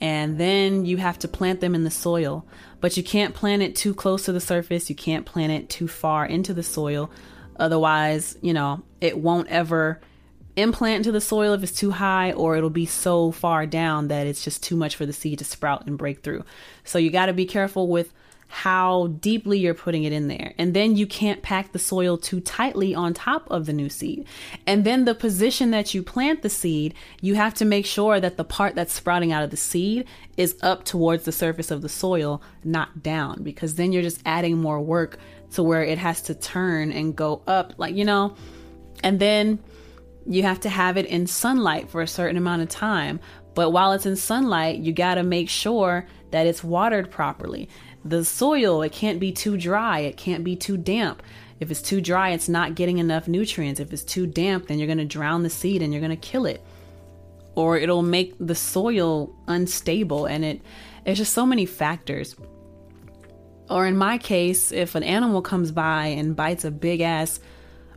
and 0.00 0.38
then 0.38 0.84
you 0.84 0.98
have 0.98 1.18
to 1.18 1.26
plant 1.26 1.60
them 1.60 1.74
in 1.74 1.82
the 1.82 1.90
soil. 1.90 2.46
But 2.80 2.96
you 2.96 3.02
can't 3.02 3.34
plant 3.34 3.62
it 3.62 3.74
too 3.74 3.94
close 3.94 4.26
to 4.26 4.32
the 4.32 4.40
surface, 4.40 4.88
you 4.88 4.94
can't 4.94 5.26
plant 5.26 5.52
it 5.52 5.68
too 5.68 5.88
far 5.88 6.26
into 6.26 6.54
the 6.54 6.62
soil. 6.62 7.10
Otherwise, 7.58 8.36
you 8.42 8.52
know, 8.52 8.82
it 9.00 9.18
won't 9.18 9.48
ever 9.48 10.00
implant 10.54 10.98
into 10.98 11.12
the 11.12 11.20
soil 11.20 11.54
if 11.54 11.62
it's 11.62 11.72
too 11.72 11.90
high, 11.90 12.32
or 12.32 12.56
it'll 12.56 12.70
be 12.70 12.86
so 12.86 13.32
far 13.32 13.66
down 13.66 14.08
that 14.08 14.26
it's 14.26 14.44
just 14.44 14.62
too 14.62 14.76
much 14.76 14.94
for 14.94 15.06
the 15.06 15.12
seed 15.12 15.38
to 15.38 15.44
sprout 15.44 15.86
and 15.86 15.98
break 15.98 16.22
through. 16.22 16.44
So 16.84 16.98
you 16.98 17.10
got 17.10 17.26
to 17.26 17.32
be 17.32 17.46
careful 17.46 17.88
with 17.88 18.12
how 18.48 19.08
deeply 19.08 19.58
you're 19.58 19.74
putting 19.74 20.04
it 20.04 20.12
in 20.12 20.28
there. 20.28 20.54
And 20.56 20.72
then 20.72 20.96
you 20.96 21.06
can't 21.06 21.42
pack 21.42 21.72
the 21.72 21.78
soil 21.78 22.16
too 22.16 22.40
tightly 22.40 22.94
on 22.94 23.12
top 23.12 23.50
of 23.50 23.66
the 23.66 23.72
new 23.72 23.88
seed. 23.88 24.26
And 24.66 24.84
then 24.84 25.04
the 25.04 25.14
position 25.14 25.72
that 25.72 25.94
you 25.94 26.02
plant 26.02 26.42
the 26.42 26.50
seed, 26.50 26.94
you 27.20 27.34
have 27.34 27.54
to 27.54 27.64
make 27.64 27.86
sure 27.86 28.20
that 28.20 28.36
the 28.36 28.44
part 28.44 28.74
that's 28.74 28.92
sprouting 28.92 29.32
out 29.32 29.42
of 29.42 29.50
the 29.50 29.56
seed 29.56 30.06
is 30.36 30.56
up 30.62 30.84
towards 30.84 31.24
the 31.24 31.32
surface 31.32 31.70
of 31.70 31.82
the 31.82 31.88
soil, 31.88 32.40
not 32.62 33.02
down, 33.02 33.42
because 33.42 33.74
then 33.74 33.92
you're 33.92 34.02
just 34.02 34.22
adding 34.24 34.58
more 34.58 34.80
work 34.80 35.18
to 35.52 35.62
where 35.62 35.82
it 35.82 35.98
has 35.98 36.22
to 36.22 36.34
turn 36.34 36.92
and 36.92 37.16
go 37.16 37.42
up, 37.46 37.74
like, 37.78 37.94
you 37.94 38.04
know. 38.04 38.36
And 39.02 39.18
then 39.18 39.58
you 40.26 40.42
have 40.42 40.60
to 40.60 40.68
have 40.68 40.96
it 40.96 41.06
in 41.06 41.26
sunlight 41.26 41.90
for 41.90 42.00
a 42.00 42.06
certain 42.06 42.36
amount 42.36 42.62
of 42.62 42.68
time. 42.68 43.20
But 43.54 43.70
while 43.70 43.92
it's 43.92 44.06
in 44.06 44.16
sunlight, 44.16 44.78
you 44.78 44.92
got 44.92 45.14
to 45.14 45.22
make 45.22 45.48
sure 45.48 46.06
that 46.30 46.46
it's 46.46 46.62
watered 46.62 47.10
properly. 47.10 47.68
The 48.08 48.24
soil, 48.24 48.82
it 48.82 48.92
can't 48.92 49.18
be 49.18 49.32
too 49.32 49.56
dry, 49.56 50.00
it 50.00 50.16
can't 50.16 50.44
be 50.44 50.54
too 50.54 50.76
damp. 50.76 51.22
If 51.58 51.70
it's 51.70 51.82
too 51.82 52.00
dry, 52.00 52.30
it's 52.30 52.48
not 52.48 52.74
getting 52.74 52.98
enough 52.98 53.26
nutrients. 53.26 53.80
If 53.80 53.92
it's 53.92 54.04
too 54.04 54.26
damp, 54.26 54.68
then 54.68 54.78
you're 54.78 54.86
going 54.86 54.98
to 54.98 55.04
drown 55.04 55.42
the 55.42 55.50
seed 55.50 55.82
and 55.82 55.92
you're 55.92 56.00
going 56.00 56.10
to 56.10 56.16
kill 56.16 56.46
it. 56.46 56.62
Or 57.54 57.78
it'll 57.78 58.02
make 58.02 58.34
the 58.38 58.54
soil 58.54 59.34
unstable 59.48 60.26
and 60.26 60.44
it 60.44 60.62
it's 61.04 61.18
just 61.18 61.32
so 61.32 61.46
many 61.46 61.66
factors. 61.66 62.36
Or 63.70 63.86
in 63.86 63.96
my 63.96 64.18
case, 64.18 64.70
if 64.72 64.94
an 64.94 65.02
animal 65.02 65.40
comes 65.40 65.72
by 65.72 66.06
and 66.06 66.36
bites 66.36 66.64
a 66.64 66.70
big 66.70 67.00
ass 67.00 67.40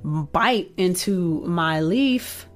bite 0.03 0.71
into 0.77 1.41
my 1.45 1.81
leaf, 1.81 2.47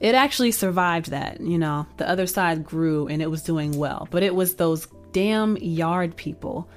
it 0.00 0.14
actually 0.14 0.52
survived 0.52 1.10
that. 1.10 1.40
You 1.40 1.58
know, 1.58 1.86
the 1.96 2.08
other 2.08 2.26
side 2.26 2.64
grew 2.64 3.08
and 3.08 3.20
it 3.20 3.30
was 3.30 3.42
doing 3.42 3.76
well. 3.76 4.06
But 4.10 4.22
it 4.22 4.34
was 4.34 4.54
those 4.54 4.86
damn 5.12 5.56
yard 5.56 6.16
people 6.16 6.68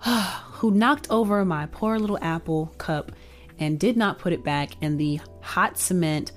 who 0.04 0.70
knocked 0.70 1.08
over 1.10 1.44
my 1.44 1.66
poor 1.66 1.98
little 1.98 2.18
apple 2.22 2.74
cup 2.78 3.12
and 3.58 3.78
did 3.78 3.96
not 3.96 4.18
put 4.18 4.32
it 4.32 4.44
back, 4.44 4.72
and 4.82 5.00
the 5.00 5.20
hot 5.40 5.78
cement 5.78 6.32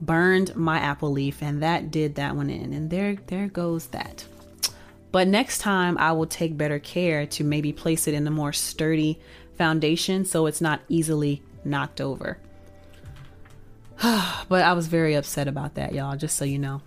burned 0.00 0.54
my 0.54 0.78
apple 0.78 1.10
leaf, 1.10 1.42
and 1.42 1.62
that 1.62 1.90
did 1.90 2.14
that 2.14 2.36
one 2.36 2.50
in. 2.50 2.72
And 2.72 2.90
there, 2.90 3.16
there 3.26 3.48
goes 3.48 3.88
that. 3.88 4.24
But 5.10 5.26
next 5.26 5.58
time, 5.58 5.96
I 5.98 6.12
will 6.12 6.26
take 6.26 6.56
better 6.56 6.78
care 6.78 7.26
to 7.26 7.44
maybe 7.44 7.72
place 7.72 8.06
it 8.06 8.14
in 8.14 8.26
a 8.26 8.30
more 8.30 8.52
sturdy 8.52 9.18
foundation 9.56 10.24
so 10.24 10.46
it's 10.46 10.60
not 10.60 10.80
easily 10.88 11.42
knocked 11.64 12.00
over. 12.00 12.38
but 14.02 14.62
I 14.62 14.74
was 14.74 14.86
very 14.86 15.14
upset 15.14 15.48
about 15.48 15.74
that, 15.74 15.94
y'all, 15.94 16.16
just 16.16 16.36
so 16.36 16.44
you 16.44 16.58
know. 16.58 16.82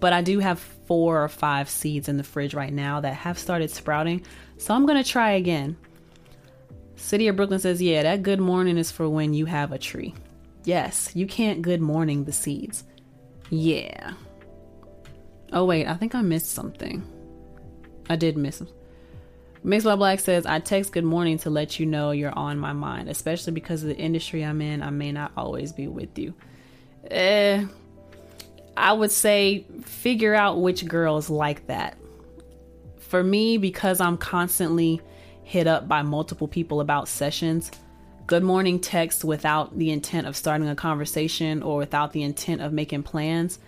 But 0.00 0.12
I 0.12 0.22
do 0.22 0.38
have 0.38 0.77
four 0.88 1.22
or 1.22 1.28
five 1.28 1.68
seeds 1.68 2.08
in 2.08 2.16
the 2.16 2.24
fridge 2.24 2.54
right 2.54 2.72
now 2.72 2.98
that 3.00 3.12
have 3.12 3.38
started 3.38 3.70
sprouting, 3.70 4.24
so 4.56 4.74
I'm 4.74 4.86
going 4.86 5.00
to 5.00 5.08
try 5.08 5.32
again. 5.32 5.76
City 6.96 7.28
of 7.28 7.36
Brooklyn 7.36 7.60
says, 7.60 7.80
Yeah, 7.80 8.02
that 8.02 8.22
good 8.22 8.40
morning 8.40 8.78
is 8.78 8.90
for 8.90 9.08
when 9.08 9.34
you 9.34 9.44
have 9.44 9.70
a 9.70 9.78
tree. 9.78 10.14
Yes, 10.64 11.12
you 11.14 11.26
can't 11.26 11.62
good 11.62 11.80
morning 11.80 12.24
the 12.24 12.32
seeds. 12.32 12.84
Yeah. 13.50 14.14
Oh, 15.52 15.64
wait, 15.64 15.86
I 15.86 15.94
think 15.94 16.14
I 16.14 16.22
missed 16.22 16.50
something. 16.50 17.06
I 18.10 18.16
did 18.16 18.36
miss 18.36 18.58
them. 18.58 18.68
Mixed 19.62 19.84
by 19.84 19.96
Black 19.96 20.20
says, 20.20 20.46
I 20.46 20.60
text 20.60 20.92
good 20.92 21.04
morning 21.04 21.38
to 21.40 21.50
let 21.50 21.78
you 21.78 21.86
know 21.86 22.10
you're 22.10 22.36
on 22.36 22.58
my 22.58 22.72
mind, 22.72 23.08
especially 23.08 23.52
because 23.52 23.82
of 23.82 23.88
the 23.88 23.96
industry 23.96 24.42
I'm 24.42 24.60
in. 24.62 24.82
I 24.82 24.90
may 24.90 25.12
not 25.12 25.32
always 25.36 25.72
be 25.72 25.88
with 25.88 26.18
you. 26.18 26.34
Eh, 27.10 27.64
I 28.78 28.92
would 28.92 29.10
say 29.10 29.66
figure 29.82 30.34
out 30.34 30.60
which 30.60 30.86
girls 30.86 31.28
like 31.28 31.66
that. 31.66 31.96
For 32.98 33.22
me, 33.22 33.58
because 33.58 34.00
I'm 34.00 34.16
constantly 34.16 35.00
hit 35.42 35.66
up 35.66 35.88
by 35.88 36.02
multiple 36.02 36.48
people 36.48 36.80
about 36.80 37.08
sessions, 37.08 37.70
good 38.26 38.42
morning 38.42 38.80
texts 38.80 39.24
without 39.24 39.76
the 39.78 39.90
intent 39.90 40.26
of 40.26 40.36
starting 40.36 40.68
a 40.68 40.76
conversation 40.76 41.62
or 41.62 41.78
without 41.78 42.12
the 42.12 42.22
intent 42.22 42.60
of 42.60 42.72
making 42.72 43.02
plans, 43.02 43.58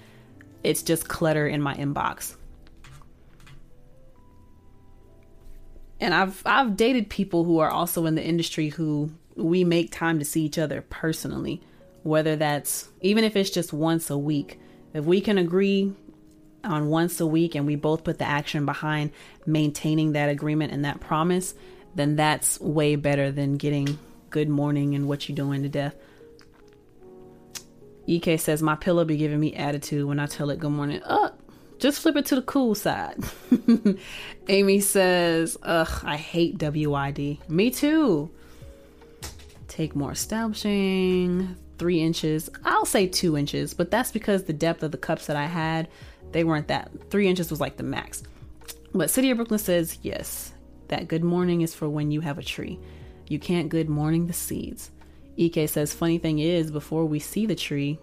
it's 0.63 0.83
just 0.83 1.09
clutter 1.09 1.47
in 1.47 1.63
my 1.63 1.75
inbox. 1.75 2.37
and 6.01 6.15
I've 6.15 6.43
I've 6.47 6.77
dated 6.77 7.11
people 7.11 7.45
who 7.45 7.59
are 7.59 7.71
also 7.71 8.07
in 8.07 8.15
the 8.15 8.25
industry 8.25 8.71
who 8.71 9.13
we 9.37 9.65
make 9.65 9.93
time 9.93 10.19
to 10.19 10.25
see 10.25 10.43
each 10.43 10.59
other 10.59 10.83
personally, 10.83 11.63
whether 12.03 12.37
that's 12.37 12.89
even 13.03 13.23
if 13.23 13.37
it's 13.37 13.51
just 13.51 13.73
once 13.73 14.11
a 14.11 14.19
week. 14.19 14.59
If 14.93 15.05
we 15.05 15.21
can 15.21 15.39
agree 15.39 15.93
on 16.65 16.89
once 16.89 17.21
a 17.21 17.27
week 17.27 17.55
and 17.55 17.67
we 17.67 17.77
both 17.77 18.05
put 18.05 18.19
the 18.19 18.25
action 18.25 18.67
behind 18.67 19.13
maintaining 19.47 20.13
that 20.13 20.29
agreement 20.29 20.73
and 20.73 20.85
that 20.85 21.01
promise, 21.01 21.55
then 21.95 22.17
that's 22.17 22.61
way 22.61 22.97
better 22.97 23.31
than 23.31 23.57
getting 23.57 23.99
good 24.31 24.49
morning 24.49 24.95
and 24.95 25.09
what 25.09 25.29
you 25.29 25.35
doing 25.35 25.63
to 25.63 25.69
death. 25.69 25.97
EK 28.07 28.37
says 28.37 28.63
my 28.63 28.75
pillow 28.75 29.05
be 29.05 29.17
giving 29.17 29.39
me 29.39 29.55
attitude 29.55 30.07
when 30.07 30.19
I 30.19 30.27
tell 30.27 30.51
it 30.51 30.59
good 30.59 30.71
morning. 30.71 31.03
Up. 31.05 31.39
Just 31.79 32.01
flip 32.03 32.17
it 32.17 32.27
to 32.27 32.35
the 32.35 32.43
cool 32.43 32.75
side. 32.75 33.17
Amy 34.49 34.81
says, 34.81 35.57
Ugh, 35.63 36.03
I 36.05 36.17
hate 36.17 36.61
WID. 36.61 37.39
Me 37.49 37.71
too. 37.71 38.31
Take 39.67 39.97
more 39.97 40.13
establishing. 40.13 41.57
Three 41.81 42.03
inches. 42.03 42.51
I'll 42.63 42.85
say 42.85 43.07
two 43.07 43.39
inches, 43.39 43.73
but 43.73 43.91
that's 43.91 44.13
because 44.13 44.45
the 44.45 44.53
depth 44.53 44.83
of 44.83 44.93
the 44.93 44.99
cups 44.99 45.25
that 45.29 45.37
I 45.37 45.47
had, 45.47 45.89
they 46.31 46.45
weren't 46.45 46.69
that. 46.69 46.91
Three 47.09 47.27
inches 47.27 47.51
was 47.51 47.59
like 47.59 47.79
the 47.79 47.83
max. 47.83 48.23
But 48.95 49.09
City 49.09 49.31
of 49.31 49.39
Brooklyn 49.39 49.59
says, 49.59 49.97
yes, 50.03 50.53
that 50.89 51.09
good 51.09 51.25
morning 51.25 51.63
is 51.63 51.75
for 51.75 51.89
when 51.89 52.11
you 52.11 52.21
have 52.21 52.37
a 52.37 52.43
tree. 52.43 52.79
You 53.29 53.39
can't 53.39 53.71
good 53.71 53.89
morning 53.89 54.27
the 54.27 54.35
seeds. 54.35 54.91
EK 55.39 55.69
says, 55.69 55.95
funny 55.95 56.19
thing 56.19 56.39
is, 56.39 56.71
before 56.71 57.07
we 57.07 57.19
see 57.19 57.47
the 57.47 57.55
tree, 57.55 57.99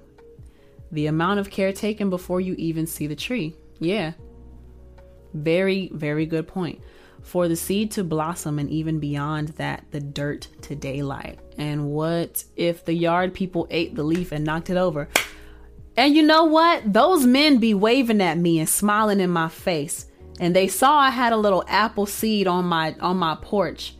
the 0.91 1.05
amount 1.05 1.39
of 1.39 1.51
care 1.51 1.71
taken 1.71 2.09
before 2.09 2.41
you 2.41 2.55
even 2.57 2.87
see 2.87 3.05
the 3.05 3.15
tree. 3.15 3.55
Yeah. 3.77 4.13
Very, 5.35 5.91
very 5.93 6.25
good 6.25 6.47
point. 6.47 6.81
For 7.27 7.49
the 7.49 7.57
seed 7.57 7.91
to 7.91 8.05
blossom 8.05 8.57
and 8.57 8.69
even 8.69 9.01
beyond 9.01 9.49
that, 9.49 9.83
the 9.91 9.99
dirt 9.99 10.47
to 10.61 10.75
daylight. 10.75 11.39
And 11.57 11.89
what 11.89 12.45
if 12.55 12.85
the 12.85 12.93
yard 12.93 13.33
people 13.33 13.67
ate 13.69 13.95
the 13.95 14.03
leaf 14.03 14.31
and 14.31 14.45
knocked 14.45 14.69
it 14.69 14.77
over? 14.77 15.09
And 15.97 16.15
you 16.15 16.23
know 16.23 16.45
what? 16.45 16.93
Those 16.93 17.25
men 17.25 17.57
be 17.57 17.73
waving 17.73 18.21
at 18.21 18.37
me 18.37 18.59
and 18.59 18.69
smiling 18.69 19.19
in 19.19 19.29
my 19.29 19.49
face. 19.49 20.05
And 20.39 20.55
they 20.55 20.69
saw 20.69 20.99
I 20.99 21.09
had 21.09 21.33
a 21.33 21.37
little 21.37 21.65
apple 21.67 22.05
seed 22.05 22.47
on 22.47 22.63
my 22.63 22.95
on 23.01 23.17
my 23.17 23.37
porch. 23.41 23.95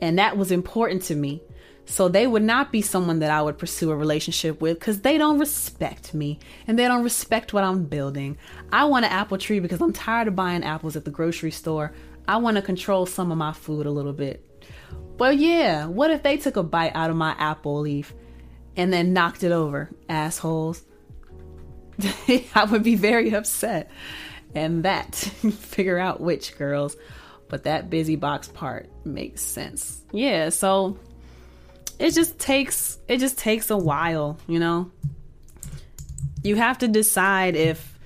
And 0.00 0.16
that 0.20 0.36
was 0.36 0.52
important 0.52 1.02
to 1.06 1.16
me. 1.16 1.42
So 1.84 2.08
they 2.08 2.28
would 2.28 2.44
not 2.44 2.70
be 2.70 2.80
someone 2.80 3.18
that 3.20 3.32
I 3.32 3.42
would 3.42 3.58
pursue 3.58 3.90
a 3.90 3.96
relationship 3.96 4.60
with 4.60 4.78
because 4.78 5.00
they 5.00 5.18
don't 5.18 5.40
respect 5.40 6.14
me 6.14 6.38
and 6.68 6.78
they 6.78 6.86
don't 6.86 7.02
respect 7.02 7.52
what 7.52 7.64
I'm 7.64 7.86
building. 7.86 8.38
I 8.70 8.84
want 8.84 9.06
an 9.06 9.10
apple 9.10 9.38
tree 9.38 9.58
because 9.58 9.80
I'm 9.80 9.92
tired 9.92 10.28
of 10.28 10.36
buying 10.36 10.62
apples 10.62 10.94
at 10.94 11.04
the 11.04 11.10
grocery 11.10 11.50
store. 11.50 11.92
I 12.28 12.36
want 12.36 12.56
to 12.56 12.62
control 12.62 13.06
some 13.06 13.32
of 13.32 13.38
my 13.38 13.52
food 13.54 13.86
a 13.86 13.90
little 13.90 14.12
bit. 14.12 14.44
But 15.16 15.38
yeah, 15.38 15.86
what 15.86 16.10
if 16.10 16.22
they 16.22 16.36
took 16.36 16.56
a 16.56 16.62
bite 16.62 16.92
out 16.94 17.08
of 17.08 17.16
my 17.16 17.34
apple 17.38 17.80
leaf 17.80 18.14
and 18.76 18.92
then 18.92 19.14
knocked 19.14 19.42
it 19.42 19.50
over, 19.50 19.90
assholes? 20.10 20.84
I 22.54 22.64
would 22.70 22.82
be 22.82 22.94
very 22.94 23.32
upset. 23.34 23.90
And 24.54 24.84
that, 24.84 25.14
figure 25.14 25.98
out 25.98 26.20
which 26.20 26.56
girls. 26.58 26.96
But 27.48 27.64
that 27.64 27.88
busy 27.88 28.16
box 28.16 28.46
part 28.46 28.90
makes 29.06 29.40
sense. 29.40 30.02
Yeah, 30.12 30.50
so 30.50 30.98
it 31.98 32.12
just 32.12 32.38
takes 32.38 32.98
it 33.08 33.18
just 33.18 33.38
takes 33.38 33.70
a 33.70 33.76
while, 33.76 34.38
you 34.46 34.58
know. 34.58 34.90
You 36.42 36.56
have 36.56 36.78
to 36.78 36.88
decide 36.88 37.56
if 37.56 37.98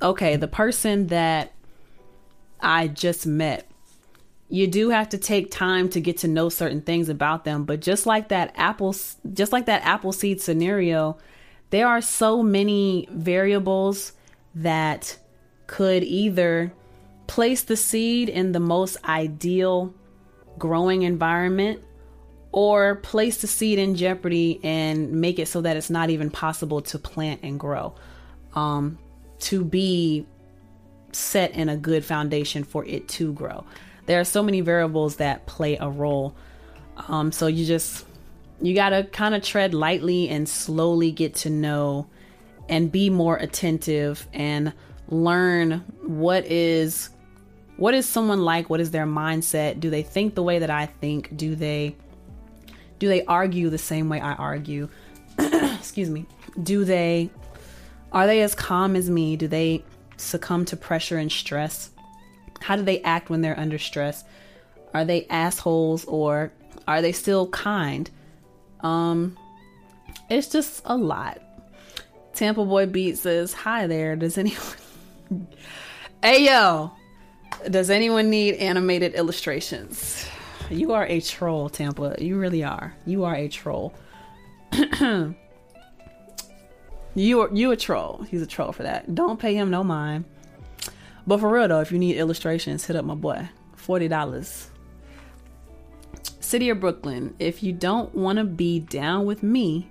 okay, 0.00 0.36
the 0.36 0.48
person 0.48 1.08
that 1.08 1.52
I 2.60 2.88
just 2.88 3.26
met, 3.26 3.68
you 4.48 4.66
do 4.66 4.90
have 4.90 5.08
to 5.10 5.18
take 5.18 5.50
time 5.50 5.88
to 5.90 6.00
get 6.00 6.18
to 6.18 6.28
know 6.28 6.48
certain 6.48 6.80
things 6.80 7.08
about 7.08 7.44
them, 7.44 7.64
but 7.64 7.80
just 7.80 8.06
like 8.06 8.28
that 8.28 8.52
apple 8.56 8.94
just 9.32 9.52
like 9.52 9.66
that 9.66 9.82
apple 9.82 10.12
seed 10.12 10.40
scenario, 10.40 11.18
there 11.70 11.88
are 11.88 12.00
so 12.00 12.42
many 12.42 13.08
variables 13.10 14.12
that 14.54 15.18
could 15.66 16.04
either 16.04 16.72
place 17.26 17.64
the 17.64 17.76
seed 17.76 18.28
in 18.28 18.52
the 18.52 18.60
most 18.60 18.96
ideal 19.04 19.92
growing 20.58 21.02
environment 21.02 21.82
or 22.52 22.96
place 22.96 23.38
the 23.38 23.46
seed 23.46 23.78
in 23.78 23.94
jeopardy 23.94 24.60
and 24.62 25.12
make 25.12 25.38
it 25.38 25.48
so 25.48 25.60
that 25.60 25.76
it's 25.76 25.90
not 25.90 26.08
even 26.08 26.30
possible 26.30 26.80
to 26.80 26.98
plant 26.98 27.40
and 27.42 27.60
grow. 27.60 27.94
Um, 28.54 28.98
to 29.40 29.64
be 29.64 30.26
set 31.16 31.52
in 31.52 31.68
a 31.68 31.76
good 31.76 32.04
foundation 32.04 32.64
for 32.64 32.84
it 32.84 33.08
to 33.08 33.32
grow. 33.32 33.64
There 34.06 34.20
are 34.20 34.24
so 34.24 34.42
many 34.42 34.60
variables 34.60 35.16
that 35.16 35.46
play 35.46 35.76
a 35.80 35.88
role. 35.88 36.36
Um, 37.08 37.32
so 37.32 37.46
you 37.46 37.66
just 37.66 38.04
you 38.60 38.74
got 38.74 38.90
to 38.90 39.04
kind 39.04 39.34
of 39.34 39.42
tread 39.42 39.74
lightly 39.74 40.28
and 40.28 40.48
slowly 40.48 41.10
get 41.10 41.34
to 41.34 41.50
know 41.50 42.06
and 42.68 42.90
be 42.90 43.10
more 43.10 43.36
attentive 43.36 44.26
and 44.32 44.72
learn 45.08 45.84
what 46.02 46.44
is 46.46 47.10
what 47.76 47.92
is 47.92 48.08
someone 48.08 48.40
like? 48.40 48.70
What 48.70 48.80
is 48.80 48.90
their 48.90 49.04
mindset? 49.04 49.80
Do 49.80 49.90
they 49.90 50.02
think 50.02 50.34
the 50.34 50.42
way 50.42 50.58
that 50.60 50.70
i 50.70 50.86
think? 50.86 51.36
Do 51.36 51.54
they 51.54 51.96
do 52.98 53.08
they 53.08 53.24
argue 53.24 53.68
the 53.68 53.78
same 53.78 54.08
way 54.08 54.20
i 54.20 54.32
argue? 54.32 54.88
Excuse 55.38 56.08
me. 56.08 56.26
Do 56.62 56.84
they 56.84 57.30
are 58.12 58.26
they 58.26 58.40
as 58.42 58.54
calm 58.54 58.96
as 58.96 59.10
me? 59.10 59.36
Do 59.36 59.48
they 59.48 59.84
succumb 60.16 60.64
to 60.64 60.76
pressure 60.76 61.18
and 61.18 61.30
stress 61.30 61.90
how 62.60 62.76
do 62.76 62.82
they 62.82 63.00
act 63.02 63.30
when 63.30 63.42
they're 63.42 63.58
under 63.58 63.78
stress 63.78 64.24
are 64.94 65.04
they 65.04 65.26
assholes 65.28 66.04
or 66.06 66.52
are 66.88 67.02
they 67.02 67.12
still 67.12 67.48
kind 67.48 68.10
um 68.80 69.36
it's 70.30 70.48
just 70.48 70.82
a 70.84 70.96
lot 70.96 71.40
tampa 72.34 72.64
boy 72.64 72.86
beat 72.86 73.18
says 73.18 73.52
hi 73.52 73.86
there 73.86 74.16
does 74.16 74.38
anyone 74.38 74.76
hey 76.22 76.44
yo, 76.44 76.92
does 77.70 77.90
anyone 77.90 78.30
need 78.30 78.54
animated 78.56 79.14
illustrations? 79.14 80.26
You 80.70 80.92
are 80.92 81.06
a 81.06 81.20
troll, 81.20 81.68
Tampa. 81.68 82.16
You 82.18 82.38
really 82.38 82.64
are. 82.64 82.94
You 83.04 83.24
are 83.24 83.34
a 83.34 83.48
troll. 83.48 83.94
you 87.16 87.40
are 87.40 87.50
you 87.52 87.72
a 87.72 87.76
troll. 87.76 88.24
He's 88.30 88.42
a 88.42 88.46
troll 88.46 88.72
for 88.72 88.84
that. 88.84 89.14
Don't 89.14 89.40
pay 89.40 89.54
him 89.54 89.70
no 89.70 89.82
mind. 89.82 90.24
But 91.26 91.40
for 91.40 91.50
real 91.50 91.66
though, 91.66 91.80
if 91.80 91.90
you 91.90 91.98
need 91.98 92.16
illustrations, 92.16 92.84
hit 92.84 92.94
up 92.94 93.04
my 93.04 93.14
boy. 93.14 93.48
Forty 93.74 94.06
dollars. 94.06 94.70
City 96.40 96.70
of 96.70 96.78
Brooklyn. 96.78 97.34
If 97.40 97.62
you 97.62 97.72
don't 97.72 98.14
want 98.14 98.38
to 98.38 98.44
be 98.44 98.80
down 98.80 99.26
with 99.26 99.42
me, 99.42 99.90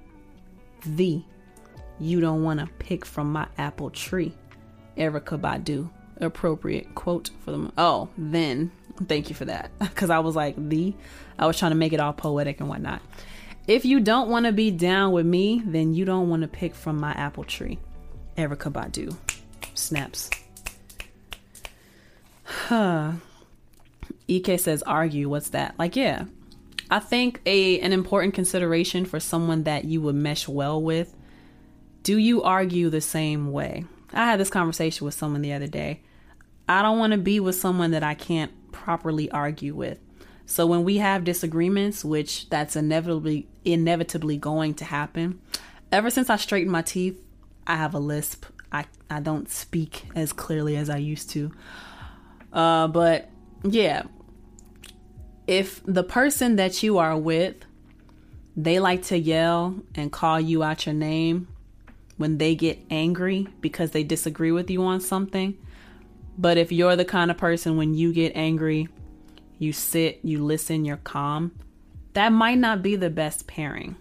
the 0.86 1.22
you 2.00 2.22
don't 2.22 2.44
want 2.44 2.60
to 2.60 2.68
pick 2.80 3.06
from 3.06 3.32
my 3.32 3.48
apple 3.58 3.90
tree. 3.90 4.34
Erykah 4.98 5.40
Badu. 5.40 5.90
Appropriate 6.22 6.96
quote 6.96 7.32
for 7.44 7.52
them. 7.52 7.72
Oh, 7.78 8.10
then 8.18 8.72
thank 9.08 9.30
you 9.30 9.36
for 9.36 9.46
that. 9.46 9.72
Because 9.80 10.10
I 10.10 10.20
was 10.20 10.36
like, 10.36 10.56
the, 10.70 10.94
I 11.38 11.46
was 11.46 11.58
trying 11.58 11.72
to 11.72 11.76
make 11.76 11.94
it 11.94 12.00
all 12.00 12.14
poetic 12.14 12.60
and 12.60 12.70
whatnot. 12.70 13.02
If 13.68 13.84
you 13.84 14.00
don't 14.00 14.30
want 14.30 14.46
to 14.46 14.52
be 14.52 14.70
down 14.70 15.12
with 15.12 15.26
me, 15.26 15.62
then 15.66 15.94
you 15.94 16.06
don't 16.06 16.30
want 16.30 16.44
to 16.44 16.48
pick 16.48 16.76
from 16.76 17.00
my 17.00 17.12
apple 17.14 17.44
tree. 17.44 17.80
Erykah 18.38 18.72
Badu. 18.72 19.16
Snaps. 19.74 20.30
Huh. 22.48 23.14
EK 24.28 24.58
says 24.58 24.84
argue. 24.84 25.28
What's 25.30 25.50
that? 25.50 25.74
Like, 25.80 25.96
yeah. 25.96 26.26
I 26.92 27.00
think 27.00 27.42
a 27.48 27.80
an 27.80 27.92
important 27.92 28.36
consideration 28.36 29.06
for 29.06 29.20
someone 29.20 29.64
that 29.64 29.86
you 29.86 30.02
would 30.02 30.16
mesh 30.16 30.48
well 30.48 30.80
with. 30.82 31.16
Do 32.04 32.18
you 32.18 32.44
argue 32.44 32.90
the 32.90 33.02
same 33.02 33.52
way? 33.52 33.86
I 34.14 34.26
had 34.26 34.40
this 34.40 34.52
conversation 34.52 35.06
with 35.06 35.16
someone 35.16 35.42
the 35.42 35.54
other 35.54 35.68
day. 35.68 36.02
I 36.70 36.84
don't 36.84 37.00
want 37.00 37.14
to 37.14 37.18
be 37.18 37.40
with 37.40 37.56
someone 37.56 37.92
that 37.92 38.04
I 38.04 38.14
can't 38.14 38.52
properly 38.72 39.30
argue 39.32 39.74
with. 39.74 40.00
So 40.46 40.66
when 40.66 40.84
we 40.84 40.98
have 40.98 41.24
disagreements, 41.24 42.06
which 42.06 42.50
that's 42.50 42.76
inevitably 42.76 43.48
inevitably 43.64 44.38
going 44.38 44.76
to 44.76 44.86
happen, 44.86 45.42
ever 45.92 46.10
since 46.10 46.30
I 46.30 46.36
straightened 46.36 46.72
my 46.72 46.82
teeth, 46.82 47.20
I 47.66 47.76
have 47.76 47.94
a 47.94 48.00
lisp. 48.00 48.46
I 48.72 48.86
I 49.10 49.20
don't 49.20 49.50
speak 49.50 50.06
as 50.16 50.34
clearly 50.34 50.76
as 50.76 50.90
I 50.90 50.98
used 50.98 51.30
to. 51.32 51.52
Uh, 52.54 52.88
but 52.88 53.30
yeah, 53.64 54.04
if 55.48 55.82
the 55.86 56.04
person 56.04 56.58
that 56.58 56.84
you 56.84 56.98
are 57.00 57.18
with, 57.18 57.56
they 58.56 58.80
like 58.80 59.04
to 59.04 59.18
yell 59.18 59.82
and 59.96 60.12
call 60.12 60.40
you 60.40 60.64
out 60.64 60.86
your 60.86 60.96
name, 60.96 61.48
when 62.18 62.38
they 62.38 62.56
get 62.56 62.80
angry 62.90 63.48
because 63.62 63.92
they 63.92 64.04
disagree 64.04 64.52
with 64.52 64.70
you 64.70 64.84
on 64.84 65.02
something. 65.02 65.58
But 66.38 66.58
if 66.58 66.72
you're 66.72 66.96
the 66.96 67.06
kind 67.06 67.32
of 67.32 67.38
person 67.38 67.78
when 67.78 67.94
you 67.94 68.14
get 68.14 68.36
angry, 68.36 68.88
you 69.58 69.74
sit, 69.74 70.20
you 70.24 70.44
listen, 70.44 70.86
you're 70.86 70.98
calm, 70.98 71.52
that 72.14 72.30
might 72.30 72.58
not 72.58 72.82
be 72.82 72.96
the 72.96 73.10
best 73.10 73.48
pairing. 73.48 73.96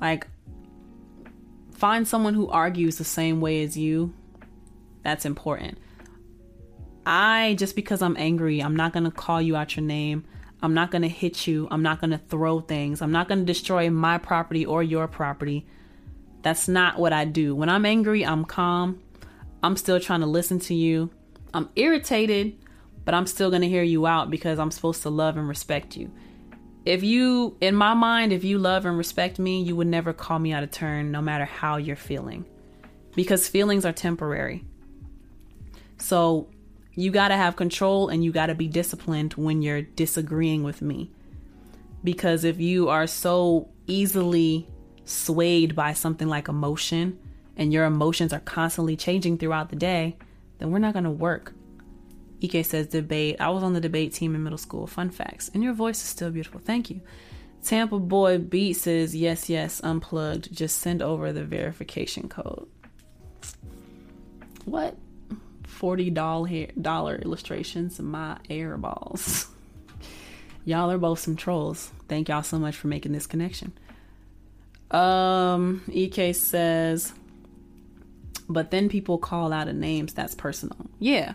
Like, 0.00 0.26
find 1.74 2.06
someone 2.06 2.34
who 2.34 2.48
argues 2.48 2.98
the 2.98 3.04
same 3.04 3.40
way 3.40 3.62
as 3.62 3.76
you. 3.76 4.12
That's 5.02 5.24
important. 5.24 5.78
I, 7.04 7.56
just 7.58 7.74
because 7.74 8.02
I'm 8.02 8.16
angry, 8.16 8.60
I'm 8.60 8.76
not 8.76 8.92
going 8.92 9.04
to 9.04 9.10
call 9.10 9.42
you 9.42 9.56
out 9.56 9.76
your 9.76 9.84
name. 9.84 10.24
I'm 10.62 10.74
not 10.74 10.90
going 10.90 11.02
to 11.02 11.08
hit 11.08 11.46
you. 11.46 11.66
I'm 11.70 11.82
not 11.82 12.00
going 12.00 12.10
to 12.12 12.18
throw 12.18 12.60
things. 12.60 13.02
I'm 13.02 13.10
not 13.10 13.28
going 13.28 13.40
to 13.40 13.44
destroy 13.44 13.90
my 13.90 14.18
property 14.18 14.64
or 14.64 14.82
your 14.82 15.08
property 15.08 15.66
that's 16.42 16.68
not 16.68 16.98
what 16.98 17.12
I 17.12 17.24
do. 17.24 17.54
When 17.54 17.68
I'm 17.68 17.86
angry, 17.86 18.26
I'm 18.26 18.44
calm. 18.44 19.00
I'm 19.62 19.76
still 19.76 20.00
trying 20.00 20.20
to 20.20 20.26
listen 20.26 20.58
to 20.60 20.74
you. 20.74 21.10
I'm 21.54 21.68
irritated, 21.76 22.58
but 23.04 23.14
I'm 23.14 23.26
still 23.26 23.50
going 23.50 23.62
to 23.62 23.68
hear 23.68 23.82
you 23.82 24.06
out 24.06 24.30
because 24.30 24.58
I'm 24.58 24.70
supposed 24.70 25.02
to 25.02 25.10
love 25.10 25.36
and 25.36 25.48
respect 25.48 25.96
you. 25.96 26.10
If 26.84 27.02
you, 27.02 27.56
in 27.60 27.74
my 27.76 27.94
mind, 27.94 28.32
if 28.32 28.42
you 28.42 28.58
love 28.58 28.86
and 28.86 28.98
respect 28.98 29.38
me, 29.38 29.62
you 29.62 29.76
would 29.76 29.86
never 29.86 30.12
call 30.12 30.38
me 30.38 30.52
out 30.52 30.64
of 30.64 30.70
turn 30.70 31.12
no 31.12 31.20
matter 31.20 31.44
how 31.44 31.76
you're 31.76 31.96
feeling 31.96 32.44
because 33.14 33.48
feelings 33.48 33.84
are 33.84 33.92
temporary. 33.92 34.64
So 35.98 36.48
you 36.94 37.10
got 37.10 37.28
to 37.28 37.36
have 37.36 37.56
control 37.56 38.08
and 38.08 38.24
you 38.24 38.32
got 38.32 38.46
to 38.46 38.54
be 38.54 38.68
disciplined 38.68 39.34
when 39.34 39.62
you're 39.62 39.82
disagreeing 39.82 40.62
with 40.62 40.82
me. 40.82 41.10
Because 42.02 42.44
if 42.44 42.60
you 42.60 42.88
are 42.88 43.06
so 43.06 43.68
easily 43.86 44.66
swayed 45.04 45.76
by 45.76 45.92
something 45.92 46.28
like 46.28 46.48
emotion 46.48 47.18
and 47.56 47.72
your 47.72 47.84
emotions 47.84 48.32
are 48.32 48.40
constantly 48.40 48.96
changing 48.96 49.38
throughout 49.38 49.68
the 49.70 49.76
day, 49.76 50.16
then 50.58 50.70
we're 50.70 50.78
not 50.78 50.94
going 50.94 51.04
to 51.04 51.10
work. 51.10 51.54
Ike 52.42 52.64
says 52.64 52.86
debate. 52.88 53.36
I 53.40 53.50
was 53.50 53.62
on 53.62 53.72
the 53.72 53.80
debate 53.80 54.12
team 54.12 54.34
in 54.34 54.42
middle 54.42 54.58
school. 54.58 54.86
Fun 54.86 55.10
facts. 55.10 55.50
And 55.54 55.62
your 55.62 55.72
voice 55.72 55.98
is 55.98 56.08
still 56.08 56.30
beautiful. 56.30 56.60
Thank 56.60 56.90
you. 56.90 57.00
Tampa 57.64 57.98
Boy 57.98 58.38
Beat 58.38 58.74
says, 58.74 59.14
yes, 59.14 59.48
yes, 59.48 59.80
unplugged. 59.84 60.52
Just 60.52 60.78
send 60.78 61.00
over 61.00 61.32
the 61.32 61.44
verification 61.44 62.28
code. 62.28 62.68
What? 64.64 64.96
$40 65.64 67.22
illustrations 67.22 68.00
my 68.00 68.36
air 68.50 68.76
balls. 68.76 69.48
y'all 70.64 70.90
are 70.90 70.98
both 70.98 71.20
some 71.20 71.36
trolls. 71.36 71.90
Thank 72.08 72.28
y'all 72.28 72.42
so 72.42 72.58
much 72.58 72.76
for 72.76 72.88
making 72.88 73.12
this 73.12 73.26
connection. 73.26 73.72
Um, 74.90 75.82
EK 75.90 76.32
says, 76.34 77.12
but 78.48 78.70
then 78.70 78.88
people 78.88 79.18
call 79.18 79.52
out 79.52 79.68
of 79.68 79.74
names 79.74 80.12
that's 80.12 80.34
personal. 80.34 80.76
Yeah. 80.98 81.34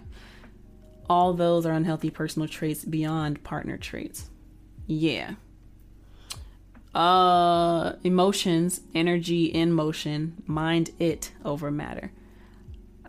All 1.09 1.33
those 1.33 1.65
are 1.65 1.73
unhealthy 1.73 2.09
personal 2.09 2.47
traits 2.47 2.83
beyond 2.83 3.43
partner 3.43 3.77
traits. 3.77 4.29
Yeah. 4.85 5.35
Uh 6.93 7.93
emotions, 8.03 8.81
energy 8.95 9.45
in 9.45 9.71
motion, 9.71 10.41
mind 10.45 10.91
it 10.99 11.31
over 11.45 11.69
matter. 11.69 12.11